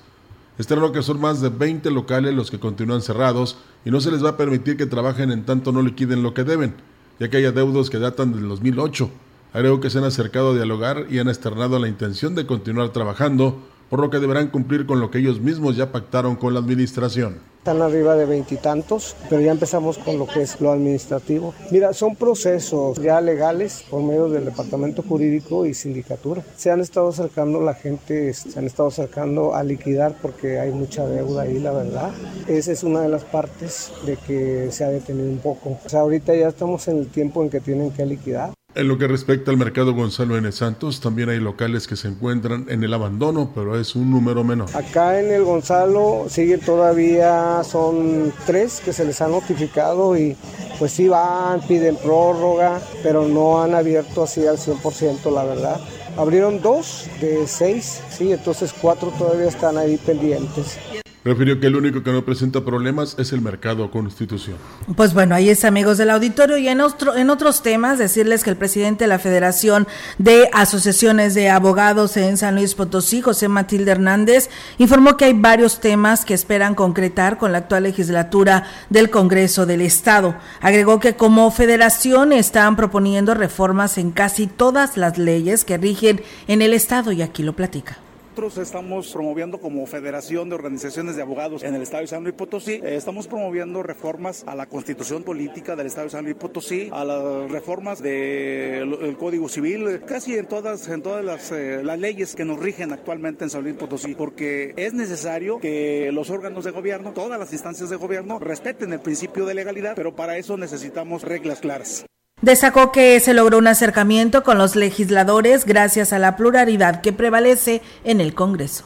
Lo 0.58 0.94
que 0.94 1.04
son 1.04 1.20
más 1.20 1.42
de 1.42 1.50
20 1.50 1.92
locales 1.92 2.34
los 2.34 2.50
que 2.50 2.62
continúan 2.62 3.02
cerrados 3.02 3.58
y 3.84 3.92
no 3.92 4.00
se 4.00 4.12
les 4.12 4.24
va 4.24 4.30
a 4.30 4.38
permitir 4.38 4.78
que 4.78 4.86
trabajen 4.86 5.32
en 5.32 5.44
tanto 5.44 5.74
no 5.74 5.82
liquiden 5.82 6.24
lo 6.24 6.34
que 6.34 6.46
deben, 6.46 6.76
ya 7.20 7.30
que 7.30 7.36
hay 7.36 7.46
adeudos 7.46 7.90
que 7.90 8.00
datan 8.00 8.32
del 8.32 8.48
2008. 8.48 9.12
Agregó 9.52 9.82
que 9.82 9.90
se 9.90 9.98
han 9.98 10.06
acercado 10.06 10.52
a 10.52 10.56
dialogar 10.56 11.08
y 11.10 11.20
han 11.20 11.28
externado 11.28 11.80
la 11.80 11.90
intención 11.90 12.34
de 12.34 12.46
continuar 12.46 12.94
trabajando 12.94 13.73
por 13.94 14.02
lo 14.02 14.10
que 14.10 14.18
deberán 14.18 14.48
cumplir 14.48 14.88
con 14.88 15.00
lo 15.00 15.12
que 15.12 15.20
ellos 15.20 15.40
mismos 15.40 15.78
ya 15.78 15.92
pactaron 15.92 16.36
con 16.36 16.56
la 16.56 16.60
administración. 16.60 17.38
Están 17.60 17.80
arriba 17.84 18.16
de 18.16 18.26
veintitantos, 18.26 19.16
pero 19.30 19.40
ya 19.40 19.52
empezamos 19.52 20.00
con 20.00 20.18
lo 20.18 20.26
que 20.26 20.42
es 20.42 20.60
lo 20.60 20.72
administrativo. 20.72 21.54
Mira, 21.70 21.94
son 21.94 22.16
procesos 22.16 22.98
ya 23.00 23.22
legales 23.22 23.86
por 23.92 24.02
medio 24.02 24.30
del 24.30 24.46
departamento 24.46 25.04
jurídico 25.04 25.68
y 25.68 25.76
sindicatura. 25.76 26.42
Se 26.58 26.72
han 26.72 26.82
estado 26.82 27.10
acercando 27.10 27.62
la 27.62 27.76
gente, 27.76 28.34
se 28.34 28.58
han 28.58 28.66
estado 28.66 28.90
acercando 28.90 29.54
a 29.54 29.64
liquidar 29.64 30.16
porque 30.20 30.60
hay 30.60 30.72
mucha 30.72 31.06
deuda 31.06 31.44
ahí, 31.44 31.60
la 31.60 31.72
verdad. 31.72 32.10
Esa 32.48 32.72
es 32.72 32.82
una 32.82 33.02
de 33.02 33.10
las 33.10 33.24
partes 33.26 33.92
de 34.08 34.18
que 34.18 34.72
se 34.72 34.86
ha 34.86 34.90
detenido 34.90 35.30
un 35.30 35.38
poco. 35.38 35.78
O 35.86 35.88
sea, 35.88 36.00
ahorita 36.00 36.34
ya 36.34 36.48
estamos 36.48 36.88
en 36.88 36.98
el 36.98 37.10
tiempo 37.10 37.44
en 37.44 37.52
que 37.52 37.60
tienen 37.60 37.92
que 37.92 38.08
liquidar. 38.08 38.54
En 38.76 38.88
lo 38.88 38.98
que 38.98 39.08
respecta 39.08 39.52
al 39.52 39.58
mercado 39.58 39.94
Gonzalo 39.94 40.36
N. 40.36 40.52
Santos, 40.52 41.00
también 41.00 41.30
hay 41.30 41.40
locales 41.40 41.88
que 41.88 41.96
se 41.96 42.08
encuentran 42.08 42.66
en 42.70 42.84
el 42.84 42.92
abandono, 42.92 43.52
pero 43.54 43.80
es 43.80 43.96
un 43.96 44.10
número 44.10 44.44
menor. 44.44 44.68
Acá 44.76 45.20
en 45.20 45.32
el 45.32 45.44
Gonzalo 45.44 46.26
sigue 46.28 46.58
todavía, 46.58 47.62
son 47.64 48.34
tres 48.48 48.82
que 48.84 48.92
se 48.92 49.06
les 49.06 49.22
ha 49.22 49.28
notificado 49.28 50.18
y 50.18 50.36
pues 50.80 50.92
sí 50.92 51.08
van, 51.08 51.62
piden 51.68 51.98
prórroga, 51.98 52.82
pero 53.04 53.28
no 53.28 53.62
han 53.62 53.76
abierto 53.76 54.24
así 54.24 54.48
al 54.48 54.58
100% 54.58 55.32
la 55.32 55.44
verdad. 55.44 55.80
Abrieron 56.18 56.60
dos 56.60 57.08
de 57.22 57.48
seis, 57.48 58.02
sí, 58.10 58.32
entonces 58.32 58.74
cuatro 58.74 59.12
todavía 59.18 59.50
están 59.50 59.78
ahí 59.78 59.98
pendientes. 59.98 60.80
Refirió 61.26 61.58
que 61.58 61.68
el 61.68 61.78
único 61.78 62.04
que 62.04 62.12
no 62.12 62.26
presenta 62.26 62.66
problemas 62.66 63.16
es 63.18 63.32
el 63.32 63.40
mercado 63.40 63.90
Constitución. 63.90 64.58
Pues 64.98 65.14
bueno, 65.14 65.36
ahí 65.36 65.50
es 65.50 65.64
amigos 65.64 65.98
del 65.98 66.10
auditorio 66.10 66.58
y 66.58 66.68
en, 66.68 66.82
otro, 66.82 67.16
en 67.16 67.30
otros 67.30 67.64
temas 67.64 67.98
decirles 67.98 68.44
que 68.44 68.50
el 68.50 68.58
presidente 68.58 69.06
de 69.06 69.08
la 69.08 69.20
Federación 69.20 69.88
de 70.18 70.50
Asociaciones 70.52 71.34
de 71.34 71.50
Abogados 71.50 72.18
en 72.18 72.36
San 72.36 72.56
Luis 72.56 72.76
Potosí, 72.76 73.22
José 73.22 73.48
Matilde 73.48 73.92
Hernández, 73.92 74.50
informó 74.80 75.16
que 75.16 75.24
hay 75.26 75.34
varios 75.34 75.80
temas 75.80 76.26
que 76.26 76.34
esperan 76.34 76.76
concretar 76.76 77.38
con 77.38 77.54
la 77.54 77.60
actual 77.60 77.84
legislatura 77.84 78.66
del 78.90 79.10
Congreso 79.10 79.66
del 79.66 79.80
Estado. 79.80 80.36
Agregó 80.60 81.00
que 81.00 81.16
como 81.16 81.50
federación 81.52 82.34
están 82.34 82.76
proponiendo 82.76 83.34
reformas 83.34 83.98
en 83.98 84.12
casi 84.12 84.48
todas 84.48 84.98
las 84.98 85.18
leyes 85.18 85.64
que 85.64 85.78
rigen 85.78 86.22
en 86.48 86.62
el 86.62 86.74
Estado 86.74 87.14
y 87.14 87.22
aquí 87.22 87.44
lo 87.44 87.54
platica. 87.54 88.03
Nosotros 88.34 88.58
estamos 88.58 89.14
promoviendo 89.14 89.60
como 89.60 89.86
Federación 89.86 90.50
de 90.50 90.56
Organizaciones 90.56 91.16
de 91.16 91.22
Abogados 91.22 91.62
en 91.62 91.76
el 91.76 91.84
Estado 91.84 92.02
de 92.02 92.08
San 92.08 92.24
Luis 92.24 92.34
Potosí, 92.34 92.82
eh, 92.84 92.96
estamos 92.96 93.28
promoviendo 93.28 93.84
reformas 93.84 94.44
a 94.48 94.56
la 94.56 94.66
Constitución 94.66 95.22
Política 95.22 95.76
del 95.76 95.86
Estado 95.86 96.06
de 96.06 96.10
San 96.14 96.24
Luis 96.24 96.36
Potosí, 96.36 96.90
a 96.92 97.06
las 97.06 97.52
reformas 97.52 98.02
del 98.02 99.16
Código 99.20 99.48
Civil, 99.48 100.02
casi 100.08 100.36
en 100.36 100.48
todas, 100.48 100.88
en 100.88 101.04
todas 101.04 101.52
eh, 101.52 101.84
las 101.84 102.00
leyes 102.00 102.34
que 102.34 102.44
nos 102.44 102.58
rigen 102.58 102.92
actualmente 102.92 103.44
en 103.44 103.52
San 103.52 103.62
Luis 103.62 103.76
Potosí, 103.76 104.16
porque 104.16 104.74
es 104.78 104.96
necesario 104.96 105.60
que 105.60 106.10
los 106.12 106.32
órganos 106.32 106.64
de 106.64 106.72
gobierno, 106.72 107.14
todas 107.14 107.40
las 107.40 107.54
instancias 107.54 107.92
de 107.92 107.98
gobierno, 107.98 108.40
respeten 108.40 108.94
el 108.94 109.00
principio 109.00 109.46
de 109.46 109.54
legalidad, 109.54 109.94
pero 109.96 110.16
para 110.16 110.38
eso 110.38 110.58
necesitamos 110.58 111.22
reglas 111.22 111.60
claras. 111.60 112.04
Destacó 112.44 112.92
que 112.92 113.22
se 113.22 113.34
logró 113.34 113.58
un 113.58 113.68
acercamiento 113.68 114.44
con 114.44 114.58
los 114.58 114.76
legisladores 114.76 115.64
gracias 115.64 116.12
a 116.12 116.20
la 116.20 116.36
pluralidad 116.36 117.00
que 117.00 117.14
prevalece 117.14 117.82
en 118.04 118.20
el 118.20 118.34
Congreso. 118.34 118.84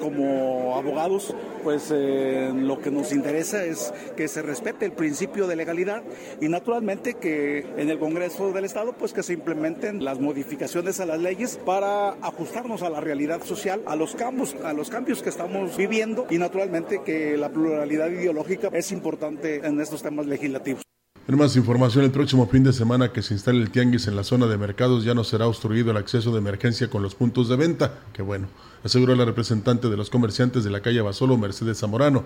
Como 0.00 0.74
abogados, 0.74 1.32
pues 1.62 1.92
eh, 1.94 2.50
lo 2.52 2.80
que 2.80 2.90
nos 2.90 3.12
interesa 3.12 3.62
es 3.64 3.94
que 4.16 4.26
se 4.26 4.42
respete 4.42 4.86
el 4.86 4.90
principio 4.90 5.46
de 5.46 5.54
legalidad 5.54 6.02
y 6.40 6.48
naturalmente 6.48 7.14
que 7.14 7.60
en 7.76 7.90
el 7.90 8.00
Congreso 8.00 8.50
del 8.50 8.64
Estado 8.64 8.92
pues 8.92 9.12
que 9.12 9.22
se 9.22 9.34
implementen 9.34 10.04
las 10.04 10.18
modificaciones 10.18 10.98
a 10.98 11.06
las 11.06 11.20
leyes 11.20 11.60
para 11.64 12.08
ajustarnos 12.14 12.82
a 12.82 12.90
la 12.90 13.00
realidad 13.00 13.40
social, 13.44 13.82
a 13.86 13.94
los 13.94 14.16
cambios, 14.16 14.56
a 14.64 14.72
los 14.72 14.90
cambios 14.90 15.22
que 15.22 15.28
estamos 15.28 15.76
viviendo 15.76 16.26
y 16.28 16.38
naturalmente 16.38 17.02
que 17.04 17.36
la 17.36 17.50
pluralidad 17.50 18.08
ideológica 18.08 18.68
es 18.72 18.90
importante 18.90 19.64
en 19.64 19.80
estos 19.80 20.02
temas 20.02 20.26
legislativos. 20.26 20.82
En 21.28 21.36
más 21.36 21.56
información, 21.56 22.04
el 22.04 22.12
próximo 22.12 22.46
fin 22.46 22.62
de 22.62 22.72
semana 22.72 23.10
que 23.10 23.20
se 23.20 23.34
instale 23.34 23.60
el 23.60 23.70
tianguis 23.70 24.06
en 24.06 24.14
la 24.14 24.22
zona 24.22 24.46
de 24.46 24.56
mercados 24.56 25.02
ya 25.02 25.12
no 25.12 25.24
será 25.24 25.48
obstruido 25.48 25.90
el 25.90 25.96
acceso 25.96 26.30
de 26.30 26.38
emergencia 26.38 26.88
con 26.88 27.02
los 27.02 27.16
puntos 27.16 27.48
de 27.48 27.56
venta. 27.56 27.98
Que 28.12 28.22
bueno, 28.22 28.46
aseguró 28.84 29.16
la 29.16 29.24
representante 29.24 29.88
de 29.88 29.96
los 29.96 30.08
comerciantes 30.08 30.62
de 30.62 30.70
la 30.70 30.82
calle 30.82 31.00
Basolo, 31.00 31.36
Mercedes 31.36 31.80
Zamorano. 31.80 32.22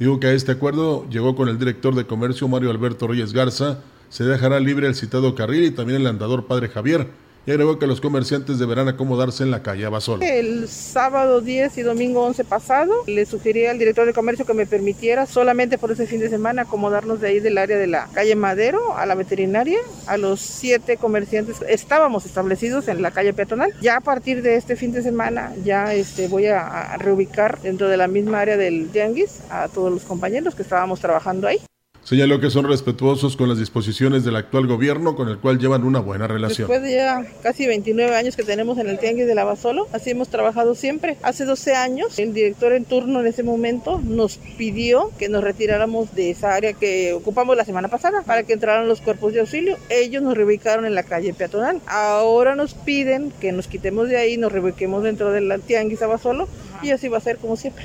Digo 0.00 0.18
que 0.18 0.26
a 0.26 0.32
este 0.32 0.50
acuerdo 0.50 1.08
llegó 1.08 1.36
con 1.36 1.48
el 1.48 1.60
director 1.60 1.94
de 1.94 2.08
comercio 2.08 2.48
Mario 2.48 2.72
Alberto 2.72 3.06
Reyes 3.06 3.32
Garza. 3.32 3.78
Se 4.08 4.24
dejará 4.24 4.58
libre 4.58 4.88
el 4.88 4.96
citado 4.96 5.36
carril 5.36 5.62
y 5.62 5.70
también 5.70 6.00
el 6.00 6.08
andador 6.08 6.46
Padre 6.46 6.70
Javier 6.70 7.06
y 7.46 7.50
agregó 7.50 7.78
que 7.78 7.86
los 7.86 8.00
comerciantes 8.00 8.58
deberán 8.58 8.88
acomodarse 8.88 9.42
en 9.42 9.50
la 9.50 9.62
calle 9.62 9.86
Abasolo. 9.86 10.22
El 10.22 10.68
sábado 10.68 11.40
10 11.40 11.78
y 11.78 11.82
domingo 11.82 12.24
11 12.24 12.44
pasado 12.44 12.92
le 13.06 13.24
sugerí 13.26 13.66
al 13.66 13.78
director 13.78 14.06
de 14.06 14.12
comercio 14.12 14.44
que 14.44 14.54
me 14.54 14.66
permitiera 14.66 15.26
solamente 15.26 15.78
por 15.78 15.90
ese 15.90 16.06
fin 16.06 16.20
de 16.20 16.28
semana 16.28 16.62
acomodarnos 16.62 17.20
de 17.20 17.28
ahí 17.28 17.40
del 17.40 17.58
área 17.58 17.78
de 17.78 17.86
la 17.86 18.08
calle 18.12 18.36
Madero 18.36 18.96
a 18.96 19.06
la 19.06 19.14
veterinaria. 19.14 19.78
A 20.06 20.16
los 20.16 20.40
siete 20.40 20.96
comerciantes 20.96 21.56
estábamos 21.68 22.26
establecidos 22.26 22.88
en 22.88 23.02
la 23.02 23.10
calle 23.10 23.32
peatonal. 23.32 23.72
Ya 23.80 23.96
a 23.96 24.00
partir 24.00 24.42
de 24.42 24.56
este 24.56 24.76
fin 24.76 24.92
de 24.92 25.02
semana 25.02 25.52
ya 25.64 25.94
este, 25.94 26.28
voy 26.28 26.46
a, 26.46 26.96
reubicar 26.98 27.60
dentro 27.62 27.88
de 27.88 27.96
la 27.96 28.08
misma 28.08 28.40
área 28.40 28.56
del 28.56 28.90
Tianguis 28.90 29.40
a 29.50 29.68
todos 29.68 29.92
los 29.92 30.02
compañeros 30.02 30.54
que 30.54 30.62
estábamos 30.62 31.00
trabajando 31.00 31.48
ahí. 31.48 31.60
Señaló 32.04 32.40
que 32.40 32.50
son 32.50 32.66
respetuosos 32.66 33.36
con 33.36 33.48
las 33.48 33.58
disposiciones 33.58 34.24
del 34.24 34.34
actual 34.34 34.66
gobierno 34.66 35.14
con 35.14 35.28
el 35.28 35.38
cual 35.38 35.58
llevan 35.58 35.84
una 35.84 36.00
buena 36.00 36.26
relación. 36.26 36.66
Después 36.66 36.82
de 36.82 36.96
ya 36.96 37.24
casi 37.42 37.66
29 37.66 38.16
años 38.16 38.36
que 38.36 38.42
tenemos 38.42 38.78
en 38.78 38.88
el 38.88 38.98
Tianguis 38.98 39.26
de 39.26 39.34
Lavasolo, 39.34 39.86
así 39.92 40.10
hemos 40.10 40.28
trabajado 40.28 40.74
siempre. 40.74 41.18
Hace 41.22 41.44
12 41.44 41.74
años, 41.76 42.18
el 42.18 42.32
director 42.32 42.72
en 42.72 42.84
turno 42.84 43.20
en 43.20 43.26
ese 43.26 43.42
momento 43.42 44.00
nos 44.02 44.38
pidió 44.56 45.12
que 45.18 45.28
nos 45.28 45.44
retiráramos 45.44 46.14
de 46.14 46.30
esa 46.30 46.54
área 46.54 46.72
que 46.72 47.12
ocupamos 47.12 47.56
la 47.56 47.64
semana 47.64 47.88
pasada 47.88 48.22
para 48.22 48.42
que 48.44 48.54
entraran 48.54 48.88
los 48.88 49.00
cuerpos 49.00 49.32
de 49.32 49.40
auxilio. 49.40 49.76
Ellos 49.90 50.22
nos 50.22 50.34
reubicaron 50.36 50.86
en 50.86 50.94
la 50.94 51.02
calle 51.02 51.34
peatonal. 51.34 51.80
Ahora 51.86 52.56
nos 52.56 52.74
piden 52.74 53.30
que 53.40 53.52
nos 53.52 53.68
quitemos 53.68 54.08
de 54.08 54.16
ahí, 54.16 54.36
nos 54.36 54.50
reubiquemos 54.50 55.04
dentro 55.04 55.30
del 55.32 55.60
Tianguis 55.60 56.00
Lavasolo 56.00 56.48
y 56.82 56.90
así 56.90 57.08
va 57.08 57.18
a 57.18 57.20
ser 57.20 57.36
como 57.36 57.56
siempre. 57.56 57.84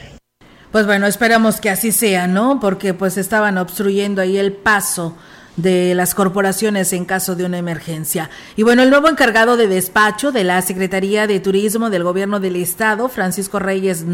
Pues 0.76 0.86
bueno, 0.86 1.08
esperamos 1.08 1.62
que 1.62 1.70
así 1.70 1.94
sea, 1.94 2.28
¿no? 2.28 2.60
Porque 2.60 2.94
pues 2.94 3.16
estaban 3.16 3.58
obstruyendo 3.58 4.22
ahí 4.22 4.36
el 4.36 4.52
paso 4.52 5.16
de 5.58 5.96
las 5.96 6.16
corporaciones 6.16 6.92
en 6.94 7.06
caso 7.06 7.36
de 7.36 7.46
una 7.46 7.58
emergencia. 7.58 8.30
Y 8.56 8.64
bueno, 8.64 8.84
el 8.84 8.90
nuevo 8.90 9.08
encargado 9.08 9.58
de 9.58 9.68
despacho 9.68 10.32
de 10.32 10.44
la 10.44 10.62
Secretaría 10.62 11.28
de 11.28 11.40
Turismo 11.40 11.90
del 11.90 12.04
Gobierno 12.04 12.40
del 12.40 12.58
Estado, 12.58 13.08
Francisco 13.10 13.60
Reyes 13.60 14.06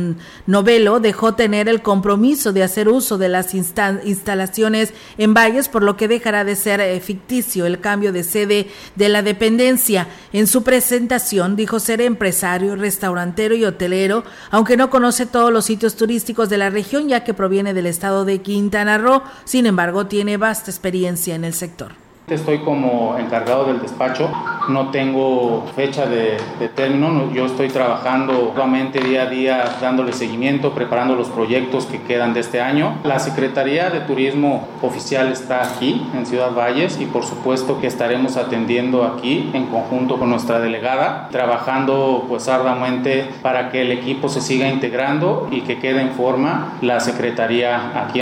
Novelo, 0.46 1.00
dejó 1.00 1.34
tener 1.34 1.68
el 1.68 1.82
compromiso 1.82 2.54
de 2.54 2.64
hacer 2.64 2.90
uso 2.90 3.18
de 3.18 3.30
las 3.30 3.54
instalaciones 3.54 4.94
en 5.18 5.34
Valles, 5.34 5.68
por 5.68 5.84
lo 5.84 5.98
que 5.98 6.08
dejará 6.08 6.44
de 6.44 6.56
ser 6.56 6.80
eh, 6.80 7.00
ficticio 7.00 7.66
el 7.66 7.80
cambio 7.80 8.12
de 8.12 8.24
sede 8.24 8.68
de 8.96 9.10
la 9.10 9.22
dependencia. 9.22 10.08
En 10.34 10.48
su 10.48 10.64
presentación 10.64 11.56
dijo 11.56 11.80
ser 11.80 12.02
empresario, 12.02 12.76
restaurantero 12.76 13.56
y 13.56 13.66
hotelero, 13.66 14.24
aunque 14.52 14.78
no 14.78 14.90
conoce 14.90 15.26
todos 15.26 15.52
los 15.52 15.66
sitios 15.66 15.96
turísticos 15.96 16.50
de 16.50 16.58
la 16.58 16.70
región, 16.70 17.08
ya 17.08 17.24
que 17.24 17.34
proviene 17.34 17.74
del 17.74 17.88
estado 17.88 18.26
de 18.26 18.42
Quintana 18.42 18.98
Roo, 18.98 19.24
sin 19.46 19.66
embargo, 19.66 20.08
tiene 20.08 20.38
vasta 20.38 20.72
experiencia 20.72 21.31
en 21.36 21.46
el 21.46 21.54
sector. 21.54 21.94
Estoy 22.28 22.60
como 22.60 23.18
encargado 23.18 23.66
del 23.66 23.82
despacho, 23.82 24.30
no 24.70 24.90
tengo 24.90 25.66
fecha 25.76 26.06
de, 26.06 26.38
término, 26.76 27.30
yo 27.34 27.46
estoy 27.46 27.68
trabajando 27.68 28.54
nuevamente 28.54 29.02
día 29.02 29.24
a 29.24 29.26
día 29.26 29.66
dándole 29.82 30.14
seguimiento, 30.14 30.74
preparando 30.74 31.16
los 31.16 31.28
proyectos 31.28 31.88
que 31.88 32.02
quedan 32.04 32.34
de 32.34 32.40
este 32.40 32.62
año. 32.62 32.96
La 33.04 33.20
Secretaría 33.20 33.90
de 33.90 34.00
Turismo 34.02 34.68
Oficial 34.82 35.30
está 35.30 35.62
aquí 35.64 36.08
en 36.16 36.26
Ciudad 36.26 36.54
Valles 36.54 37.02
y 37.02 37.06
por 37.06 37.26
supuesto 37.26 37.82
que 37.82 37.88
estaremos 37.88 38.38
atendiendo 38.38 39.04
aquí 39.04 39.50
en 39.54 39.66
conjunto 39.66 40.18
con 40.18 40.30
nuestra 40.30 40.60
delegada, 40.60 41.28
trabajando 41.32 42.26
pues 42.30 42.48
arduamente 42.48 43.30
para 43.42 43.72
que 43.72 43.82
el 43.82 43.92
equipo 43.92 44.30
se 44.30 44.40
siga 44.40 44.70
integrando 44.70 45.50
y 45.52 45.62
que 45.62 45.80
quede 45.80 46.02
en 46.02 46.12
forma 46.12 46.78
la 46.82 47.02
Secretaría 47.02 48.06
aquí. 48.06 48.22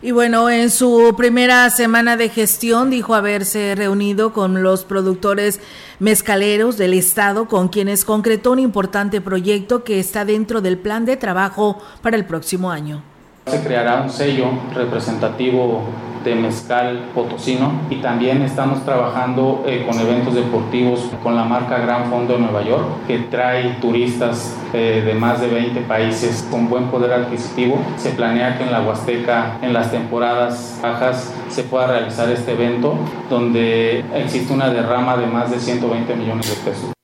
Y 0.00 0.12
bueno, 0.12 0.48
en 0.48 0.70
su 0.70 1.14
primera 1.16 1.68
semana 1.70 2.16
de 2.16 2.28
gestión 2.28 2.88
dijo 2.88 3.16
haberse 3.16 3.74
reunido 3.74 4.32
con 4.32 4.62
los 4.62 4.84
productores 4.84 5.60
mezcaleros 5.98 6.76
del 6.76 6.94
Estado, 6.94 7.48
con 7.48 7.66
quienes 7.66 8.04
concretó 8.04 8.52
un 8.52 8.60
importante 8.60 9.20
proyecto 9.20 9.82
que 9.82 9.98
está 9.98 10.24
dentro 10.24 10.60
del 10.60 10.78
plan 10.78 11.04
de 11.04 11.16
trabajo 11.16 11.82
para 12.00 12.16
el 12.16 12.26
próximo 12.26 12.70
año. 12.70 13.02
Se 13.48 13.62
creará 13.62 14.02
un 14.02 14.10
sello 14.10 14.50
representativo 14.74 15.82
de 16.24 16.34
mezcal 16.34 17.08
potosino 17.14 17.72
y 17.88 17.96
también 17.96 18.42
estamos 18.42 18.84
trabajando 18.84 19.64
eh, 19.66 19.86
con 19.88 19.98
eventos 19.98 20.34
deportivos 20.34 21.08
con 21.22 21.34
la 21.34 21.44
marca 21.44 21.78
Gran 21.78 22.10
Fondo 22.10 22.34
de 22.34 22.40
Nueva 22.40 22.62
York 22.62 22.84
que 23.06 23.18
trae 23.18 23.76
turistas 23.80 24.54
eh, 24.74 25.02
de 25.04 25.14
más 25.14 25.40
de 25.40 25.48
20 25.48 25.80
países 25.82 26.46
con 26.50 26.68
buen 26.68 26.88
poder 26.88 27.12
adquisitivo. 27.12 27.78
Se 27.96 28.10
planea 28.10 28.58
que 28.58 28.64
en 28.64 28.72
la 28.72 28.82
Huasteca 28.82 29.58
en 29.62 29.72
las 29.72 29.90
temporadas 29.90 30.78
bajas 30.82 31.32
se 31.48 31.62
pueda 31.62 31.86
realizar 31.86 32.28
este 32.30 32.52
evento 32.52 32.98
donde 33.30 34.04
existe 34.14 34.52
una 34.52 34.68
derrama 34.68 35.16
de 35.16 35.26
más 35.26 35.50
de 35.50 35.58
120 35.58 36.14
millones 36.16 36.50
de 36.50 36.70
pesos. 36.70 36.97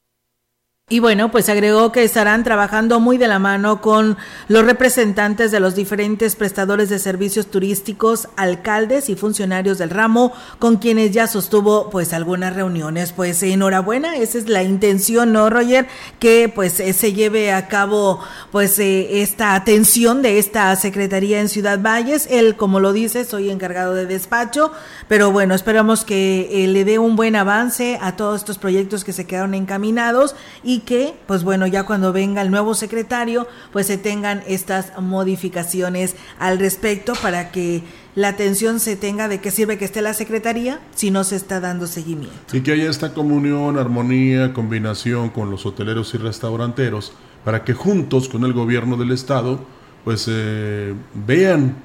Y 0.90 0.98
bueno, 0.98 1.30
pues 1.30 1.48
agregó 1.48 1.92
que 1.92 2.04
estarán 2.04 2.44
trabajando 2.44 3.00
muy 3.00 3.16
de 3.16 3.26
la 3.26 3.38
mano 3.38 3.80
con 3.80 4.18
los 4.48 4.66
representantes 4.66 5.50
de 5.50 5.58
los 5.58 5.74
diferentes 5.74 6.36
prestadores 6.36 6.90
de 6.90 6.98
servicios 6.98 7.46
turísticos, 7.46 8.28
alcaldes 8.36 9.08
y 9.08 9.16
funcionarios 9.16 9.78
del 9.78 9.88
ramo, 9.88 10.34
con 10.58 10.76
quienes 10.76 11.10
ya 11.12 11.26
sostuvo 11.26 11.88
pues 11.88 12.12
algunas 12.12 12.54
reuniones. 12.54 13.12
Pues 13.12 13.42
enhorabuena, 13.42 14.16
esa 14.16 14.36
es 14.36 14.50
la 14.50 14.62
intención, 14.62 15.32
¿no, 15.32 15.48
Roger? 15.48 15.86
Que 16.18 16.52
pues 16.54 16.78
eh, 16.80 16.92
se 16.92 17.14
lleve 17.14 17.50
a 17.50 17.66
cabo 17.68 18.20
pues 18.52 18.78
eh, 18.78 19.22
esta 19.22 19.54
atención 19.54 20.20
de 20.20 20.38
esta 20.38 20.76
secretaría 20.76 21.40
en 21.40 21.48
Ciudad 21.48 21.80
Valles. 21.80 22.28
Él, 22.30 22.56
como 22.56 22.78
lo 22.78 22.92
dice, 22.92 23.24
soy 23.24 23.48
encargado 23.48 23.94
de 23.94 24.04
despacho, 24.04 24.70
pero 25.08 25.32
bueno, 25.32 25.54
esperamos 25.54 26.04
que 26.04 26.62
eh, 26.62 26.66
le 26.66 26.84
dé 26.84 26.98
un 26.98 27.16
buen 27.16 27.36
avance 27.36 27.98
a 28.02 28.16
todos 28.16 28.40
estos 28.40 28.58
proyectos 28.58 29.02
que 29.02 29.14
se 29.14 29.26
quedaron 29.26 29.54
encaminados 29.54 30.36
y 30.62 30.80
que, 30.84 31.14
pues 31.26 31.44
bueno, 31.44 31.66
ya 31.66 31.84
cuando 31.84 32.12
venga 32.12 32.42
el 32.42 32.50
nuevo 32.50 32.74
secretario, 32.74 33.46
pues 33.72 33.86
se 33.86 33.98
tengan 33.98 34.42
estas 34.46 34.92
modificaciones 35.00 36.16
al 36.38 36.58
respecto 36.58 37.14
para 37.20 37.50
que 37.50 37.82
la 38.14 38.28
atención 38.28 38.78
se 38.80 38.96
tenga 38.96 39.28
de 39.28 39.40
qué 39.40 39.50
sirve 39.50 39.78
que 39.78 39.84
esté 39.84 40.02
la 40.02 40.14
secretaría 40.14 40.80
si 40.94 41.10
no 41.10 41.24
se 41.24 41.36
está 41.36 41.60
dando 41.60 41.86
seguimiento. 41.86 42.56
Y 42.56 42.60
que 42.60 42.72
haya 42.72 42.88
esta 42.88 43.12
comunión, 43.12 43.78
armonía, 43.78 44.52
combinación 44.52 45.30
con 45.30 45.50
los 45.50 45.66
hoteleros 45.66 46.14
y 46.14 46.18
restauranteros 46.18 47.12
para 47.44 47.64
que 47.64 47.74
juntos 47.74 48.28
con 48.28 48.44
el 48.44 48.52
gobierno 48.52 48.96
del 48.96 49.10
estado 49.10 49.60
pues 50.04 50.26
eh, 50.28 50.94
vean 51.26 51.76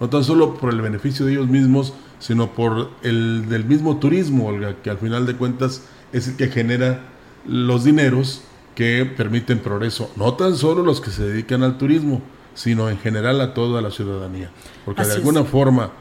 no 0.00 0.08
tan 0.08 0.24
solo 0.24 0.54
por 0.54 0.72
el 0.72 0.80
beneficio 0.80 1.26
de 1.26 1.32
ellos 1.32 1.48
mismos, 1.48 1.94
sino 2.18 2.52
por 2.52 2.90
el 3.02 3.48
del 3.48 3.64
mismo 3.64 3.98
turismo, 3.98 4.48
Olga, 4.48 4.76
que 4.82 4.90
al 4.90 4.98
final 4.98 5.26
de 5.26 5.36
cuentas 5.36 5.82
es 6.12 6.28
el 6.28 6.36
que 6.36 6.48
genera 6.48 7.15
los 7.48 7.84
dineros 7.84 8.42
que 8.74 9.04
permiten 9.06 9.58
progreso, 9.60 10.10
no 10.16 10.34
tan 10.34 10.56
solo 10.56 10.82
los 10.82 11.00
que 11.00 11.10
se 11.10 11.24
dedican 11.24 11.62
al 11.62 11.78
turismo, 11.78 12.20
sino 12.54 12.90
en 12.90 12.98
general 12.98 13.40
a 13.40 13.54
toda 13.54 13.80
la 13.80 13.90
ciudadanía. 13.90 14.50
Porque 14.84 15.04
de 15.04 15.12
alguna 15.12 15.44
forma 15.44 15.92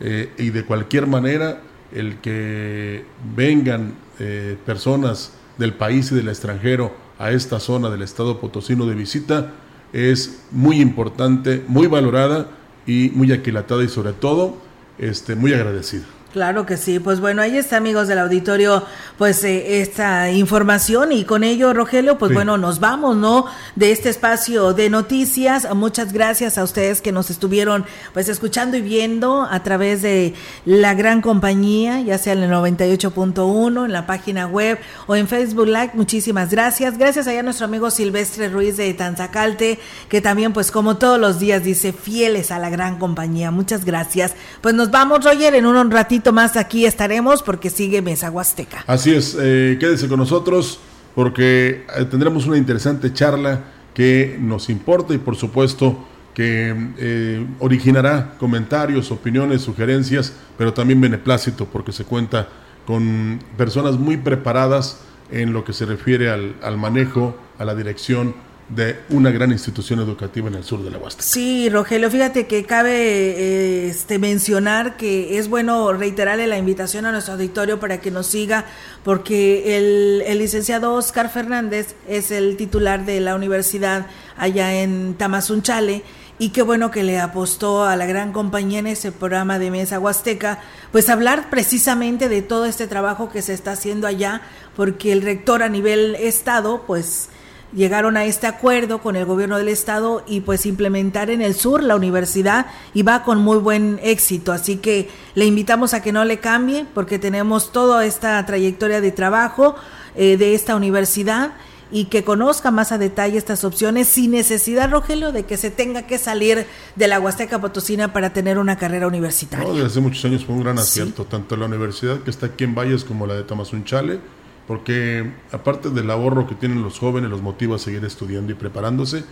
eh, 0.00 0.32
y 0.38 0.50
de 0.50 0.64
cualquier 0.64 1.06
manera, 1.06 1.60
el 1.92 2.20
que 2.20 3.04
vengan 3.36 3.94
eh, 4.18 4.56
personas 4.64 5.32
del 5.58 5.74
país 5.74 6.10
y 6.10 6.14
del 6.14 6.28
extranjero 6.28 6.94
a 7.18 7.30
esta 7.30 7.60
zona 7.60 7.90
del 7.90 8.02
estado 8.02 8.40
potosino 8.40 8.86
de 8.86 8.94
visita 8.94 9.52
es 9.92 10.42
muy 10.50 10.80
importante, 10.80 11.62
muy 11.68 11.86
valorada 11.86 12.48
y 12.86 13.10
muy 13.14 13.30
aquilatada 13.32 13.84
y 13.84 13.88
sobre 13.88 14.12
todo 14.12 14.56
este, 14.98 15.36
muy 15.36 15.52
agradecida. 15.52 16.04
Claro 16.32 16.64
que 16.64 16.78
sí, 16.78 16.98
pues 16.98 17.20
bueno, 17.20 17.42
ahí 17.42 17.58
está 17.58 17.76
amigos 17.76 18.08
del 18.08 18.18
auditorio, 18.18 18.82
pues 19.18 19.44
eh, 19.44 19.82
esta 19.82 20.30
información 20.30 21.12
y 21.12 21.24
con 21.24 21.44
ello, 21.44 21.74
Rogelio, 21.74 22.16
pues 22.16 22.32
bueno, 22.32 22.56
nos 22.56 22.80
vamos, 22.80 23.16
¿no? 23.16 23.44
De 23.76 23.92
este 23.92 24.08
espacio 24.08 24.72
de 24.72 24.88
noticias. 24.88 25.68
Muchas 25.74 26.14
gracias 26.14 26.56
a 26.56 26.64
ustedes 26.64 27.02
que 27.02 27.12
nos 27.12 27.28
estuvieron 27.28 27.84
pues 28.14 28.30
escuchando 28.30 28.78
y 28.78 28.80
viendo 28.80 29.42
a 29.42 29.62
través 29.62 30.00
de 30.00 30.32
la 30.64 30.94
gran 30.94 31.20
compañía, 31.20 32.00
ya 32.00 32.16
sea 32.16 32.32
en 32.32 32.44
el 32.44 32.50
98.1, 32.50 33.84
en 33.84 33.92
la 33.92 34.06
página 34.06 34.46
web 34.46 34.78
o 35.06 35.14
en 35.14 35.28
Facebook 35.28 35.66
Live. 35.66 35.90
Muchísimas 35.92 36.50
gracias. 36.50 36.96
Gracias 36.96 37.26
allá 37.26 37.40
a 37.40 37.42
nuestro 37.42 37.66
amigo 37.66 37.90
Silvestre 37.90 38.48
Ruiz 38.48 38.78
de 38.78 38.94
Tanzacalte, 38.94 39.78
que 40.08 40.22
también 40.22 40.54
pues 40.54 40.70
como 40.70 40.96
todos 40.96 41.20
los 41.20 41.38
días 41.38 41.62
dice 41.62 41.92
fieles 41.92 42.50
a 42.50 42.58
la 42.58 42.70
gran 42.70 42.98
compañía. 42.98 43.50
Muchas 43.50 43.84
gracias. 43.84 44.34
Pues 44.62 44.74
nos 44.74 44.90
vamos, 44.90 45.22
Roger, 45.22 45.54
en 45.56 45.66
un 45.66 45.90
ratito 45.90 46.21
más 46.30 46.56
aquí 46.56 46.84
estaremos 46.84 47.42
porque 47.42 47.70
sigue 47.70 48.02
Mesa 48.02 48.30
Huasteca. 48.30 48.84
Así 48.86 49.14
es, 49.14 49.34
eh, 49.40 49.78
quédese 49.80 50.08
con 50.08 50.18
nosotros 50.18 50.78
porque 51.14 51.86
eh, 51.96 52.04
tendremos 52.04 52.46
una 52.46 52.58
interesante 52.58 53.12
charla 53.14 53.64
que 53.94 54.36
nos 54.38 54.68
importa 54.68 55.14
y 55.14 55.18
por 55.18 55.36
supuesto 55.36 56.06
que 56.34 56.74
eh, 56.98 57.46
originará 57.58 58.34
comentarios, 58.38 59.10
opiniones, 59.10 59.62
sugerencias, 59.62 60.32
pero 60.56 60.72
también 60.72 61.00
beneplácito 61.00 61.66
porque 61.66 61.92
se 61.92 62.04
cuenta 62.04 62.48
con 62.86 63.38
personas 63.56 63.98
muy 63.98 64.16
preparadas 64.16 65.00
en 65.30 65.52
lo 65.52 65.64
que 65.64 65.72
se 65.72 65.86
refiere 65.86 66.30
al, 66.30 66.56
al 66.62 66.76
manejo, 66.76 67.36
a 67.58 67.64
la 67.64 67.74
dirección 67.74 68.34
de 68.74 69.00
una 69.10 69.30
gran 69.30 69.52
institución 69.52 70.00
educativa 70.00 70.48
en 70.48 70.54
el 70.54 70.64
sur 70.64 70.82
de 70.82 70.90
la 70.90 70.98
Huasteca. 70.98 71.22
Sí, 71.22 71.68
Rogelio, 71.68 72.10
fíjate 72.10 72.46
que 72.46 72.64
cabe 72.64 72.94
eh, 72.94 73.88
este, 73.88 74.18
mencionar 74.18 74.96
que 74.96 75.38
es 75.38 75.48
bueno 75.48 75.92
reiterarle 75.92 76.46
la 76.46 76.58
invitación 76.58 77.04
a 77.04 77.12
nuestro 77.12 77.34
auditorio 77.34 77.80
para 77.80 78.00
que 78.00 78.10
nos 78.10 78.26
siga, 78.26 78.64
porque 79.04 79.76
el, 79.76 80.22
el 80.26 80.38
licenciado 80.38 80.94
Oscar 80.94 81.30
Fernández 81.30 81.94
es 82.08 82.30
el 82.30 82.56
titular 82.56 83.04
de 83.04 83.20
la 83.20 83.34
universidad 83.34 84.06
allá 84.36 84.82
en 84.82 85.14
Tamazunchale 85.14 86.02
y 86.38 86.48
qué 86.48 86.62
bueno 86.62 86.90
que 86.90 87.02
le 87.02 87.20
apostó 87.20 87.84
a 87.84 87.94
la 87.94 88.06
gran 88.06 88.32
compañía 88.32 88.78
en 88.78 88.86
ese 88.86 89.12
programa 89.12 89.58
de 89.58 89.70
Mesa 89.70 90.00
Huasteca, 90.00 90.58
pues 90.90 91.08
hablar 91.08 91.50
precisamente 91.50 92.28
de 92.28 92.42
todo 92.42 92.64
este 92.64 92.86
trabajo 92.86 93.28
que 93.30 93.42
se 93.42 93.52
está 93.52 93.72
haciendo 93.72 94.06
allá, 94.06 94.42
porque 94.74 95.12
el 95.12 95.22
rector 95.22 95.62
a 95.62 95.68
nivel 95.68 96.16
estado, 96.16 96.84
pues 96.86 97.28
llegaron 97.74 98.16
a 98.16 98.24
este 98.24 98.46
acuerdo 98.46 98.98
con 98.98 99.16
el 99.16 99.24
gobierno 99.24 99.58
del 99.58 99.68
estado 99.68 100.24
y 100.26 100.40
pues 100.40 100.66
implementar 100.66 101.30
en 101.30 101.42
el 101.42 101.54
sur 101.54 101.82
la 101.82 101.96
universidad 101.96 102.66
y 102.94 103.02
va 103.02 103.24
con 103.24 103.38
muy 103.38 103.58
buen 103.58 103.98
éxito. 104.02 104.52
Así 104.52 104.76
que 104.76 105.08
le 105.34 105.46
invitamos 105.46 105.94
a 105.94 106.02
que 106.02 106.12
no 106.12 106.24
le 106.24 106.38
cambie 106.38 106.86
porque 106.94 107.18
tenemos 107.18 107.72
toda 107.72 108.04
esta 108.04 108.44
trayectoria 108.46 109.00
de 109.00 109.12
trabajo 109.12 109.74
eh, 110.14 110.36
de 110.36 110.54
esta 110.54 110.76
universidad 110.76 111.52
y 111.92 112.06
que 112.06 112.24
conozca 112.24 112.70
más 112.70 112.90
a 112.90 112.98
detalle 112.98 113.36
estas 113.36 113.64
opciones 113.64 114.08
sin 114.08 114.30
necesidad, 114.30 114.90
Rogelio, 114.90 115.30
de 115.30 115.44
que 115.44 115.58
se 115.58 115.70
tenga 115.70 116.06
que 116.06 116.16
salir 116.16 116.66
de 116.96 117.08
la 117.08 117.20
Huasteca 117.20 117.60
Potosina 117.60 118.14
para 118.14 118.32
tener 118.32 118.58
una 118.58 118.76
carrera 118.76 119.06
universitaria. 119.06 119.68
desde 119.68 119.86
hace 119.86 120.00
muchos 120.00 120.24
años 120.24 120.44
fue 120.44 120.54
un 120.54 120.62
gran 120.62 120.78
acierto, 120.78 121.26
tanto 121.26 121.54
la 121.54 121.66
universidad 121.66 122.20
que 122.20 122.30
está 122.30 122.46
aquí 122.46 122.64
en 122.64 122.74
Valles 122.74 123.04
como 123.04 123.26
la 123.26 123.34
de 123.34 123.42
Tamazunchale, 123.44 124.20
porque 124.66 125.30
aparte 125.50 125.90
del 125.90 126.10
ahorro 126.10 126.46
que 126.46 126.54
tienen 126.54 126.82
los 126.82 126.98
jóvenes, 126.98 127.30
los 127.30 127.42
motiva 127.42 127.76
a 127.76 127.78
seguir 127.78 128.04
estudiando 128.04 128.52
y 128.52 128.54
preparándose, 128.54 129.24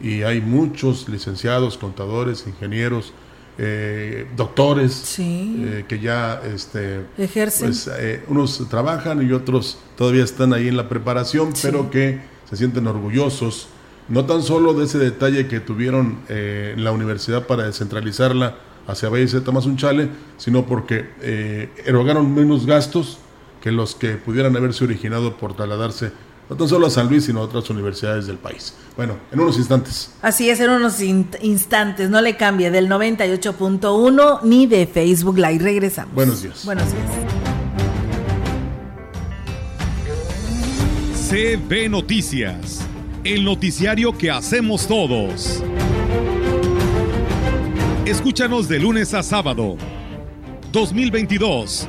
y 0.00 0.22
hay 0.22 0.40
muchos 0.40 1.08
licenciados, 1.08 1.78
contadores, 1.78 2.46
ingenieros, 2.46 3.12
eh, 3.58 4.26
doctores 4.36 5.16
eh, 5.18 5.86
que 5.88 5.98
ya 5.98 6.42
este, 6.44 7.06
ejercen. 7.16 7.68
Pues, 7.68 7.90
eh, 7.98 8.22
unos 8.28 8.68
trabajan 8.68 9.26
y 9.26 9.32
otros 9.32 9.78
todavía 9.96 10.24
están 10.24 10.52
ahí 10.52 10.68
en 10.68 10.76
la 10.76 10.90
preparación, 10.90 11.54
pero 11.62 11.90
que 11.90 12.20
se 12.48 12.56
sienten 12.56 12.86
orgullosos, 12.86 13.68
no 14.08 14.26
tan 14.26 14.42
solo 14.42 14.74
de 14.74 14.84
ese 14.84 14.98
detalle 14.98 15.48
que 15.48 15.60
tuvieron 15.60 16.18
en 16.28 16.84
la 16.84 16.92
universidad 16.92 17.46
para 17.46 17.64
descentralizarla 17.64 18.58
hacia 18.86 19.08
Valle 19.08 19.26
de 19.26 19.40
Tamazunchale, 19.40 20.10
sino 20.36 20.66
porque 20.66 21.08
erogaron 21.86 22.32
menos 22.32 22.66
gastos 22.66 23.18
que 23.66 23.72
los 23.72 23.96
que 23.96 24.10
pudieran 24.10 24.56
haberse 24.56 24.84
originado 24.84 25.36
por 25.38 25.56
trasladarse 25.56 26.12
no 26.48 26.54
tan 26.54 26.68
solo 26.68 26.86
a 26.86 26.90
San 26.90 27.08
Luis, 27.08 27.24
sino 27.24 27.40
a 27.40 27.42
otras 27.42 27.68
universidades 27.68 28.28
del 28.28 28.36
país. 28.36 28.74
Bueno, 28.96 29.16
en 29.32 29.40
unos 29.40 29.58
instantes. 29.58 30.12
Así 30.22 30.48
es, 30.48 30.60
en 30.60 30.70
unos 30.70 31.00
instantes, 31.00 32.08
no 32.08 32.20
le 32.20 32.36
cambie 32.36 32.70
del 32.70 32.88
98.1 32.88 34.42
ni 34.44 34.68
de 34.68 34.86
Facebook 34.86 35.36
Live. 35.38 35.58
Regresamos. 35.58 36.14
Buenos 36.14 36.42
días. 36.44 36.64
Buenos 36.64 36.84
días. 36.92 37.10
CB 41.28 41.88
Noticias, 41.90 42.86
el 43.24 43.44
noticiario 43.44 44.16
que 44.16 44.30
hacemos 44.30 44.86
todos. 44.86 45.60
Escúchanos 48.04 48.68
de 48.68 48.78
lunes 48.78 49.12
a 49.12 49.24
sábado. 49.24 49.76
2022. 50.70 51.88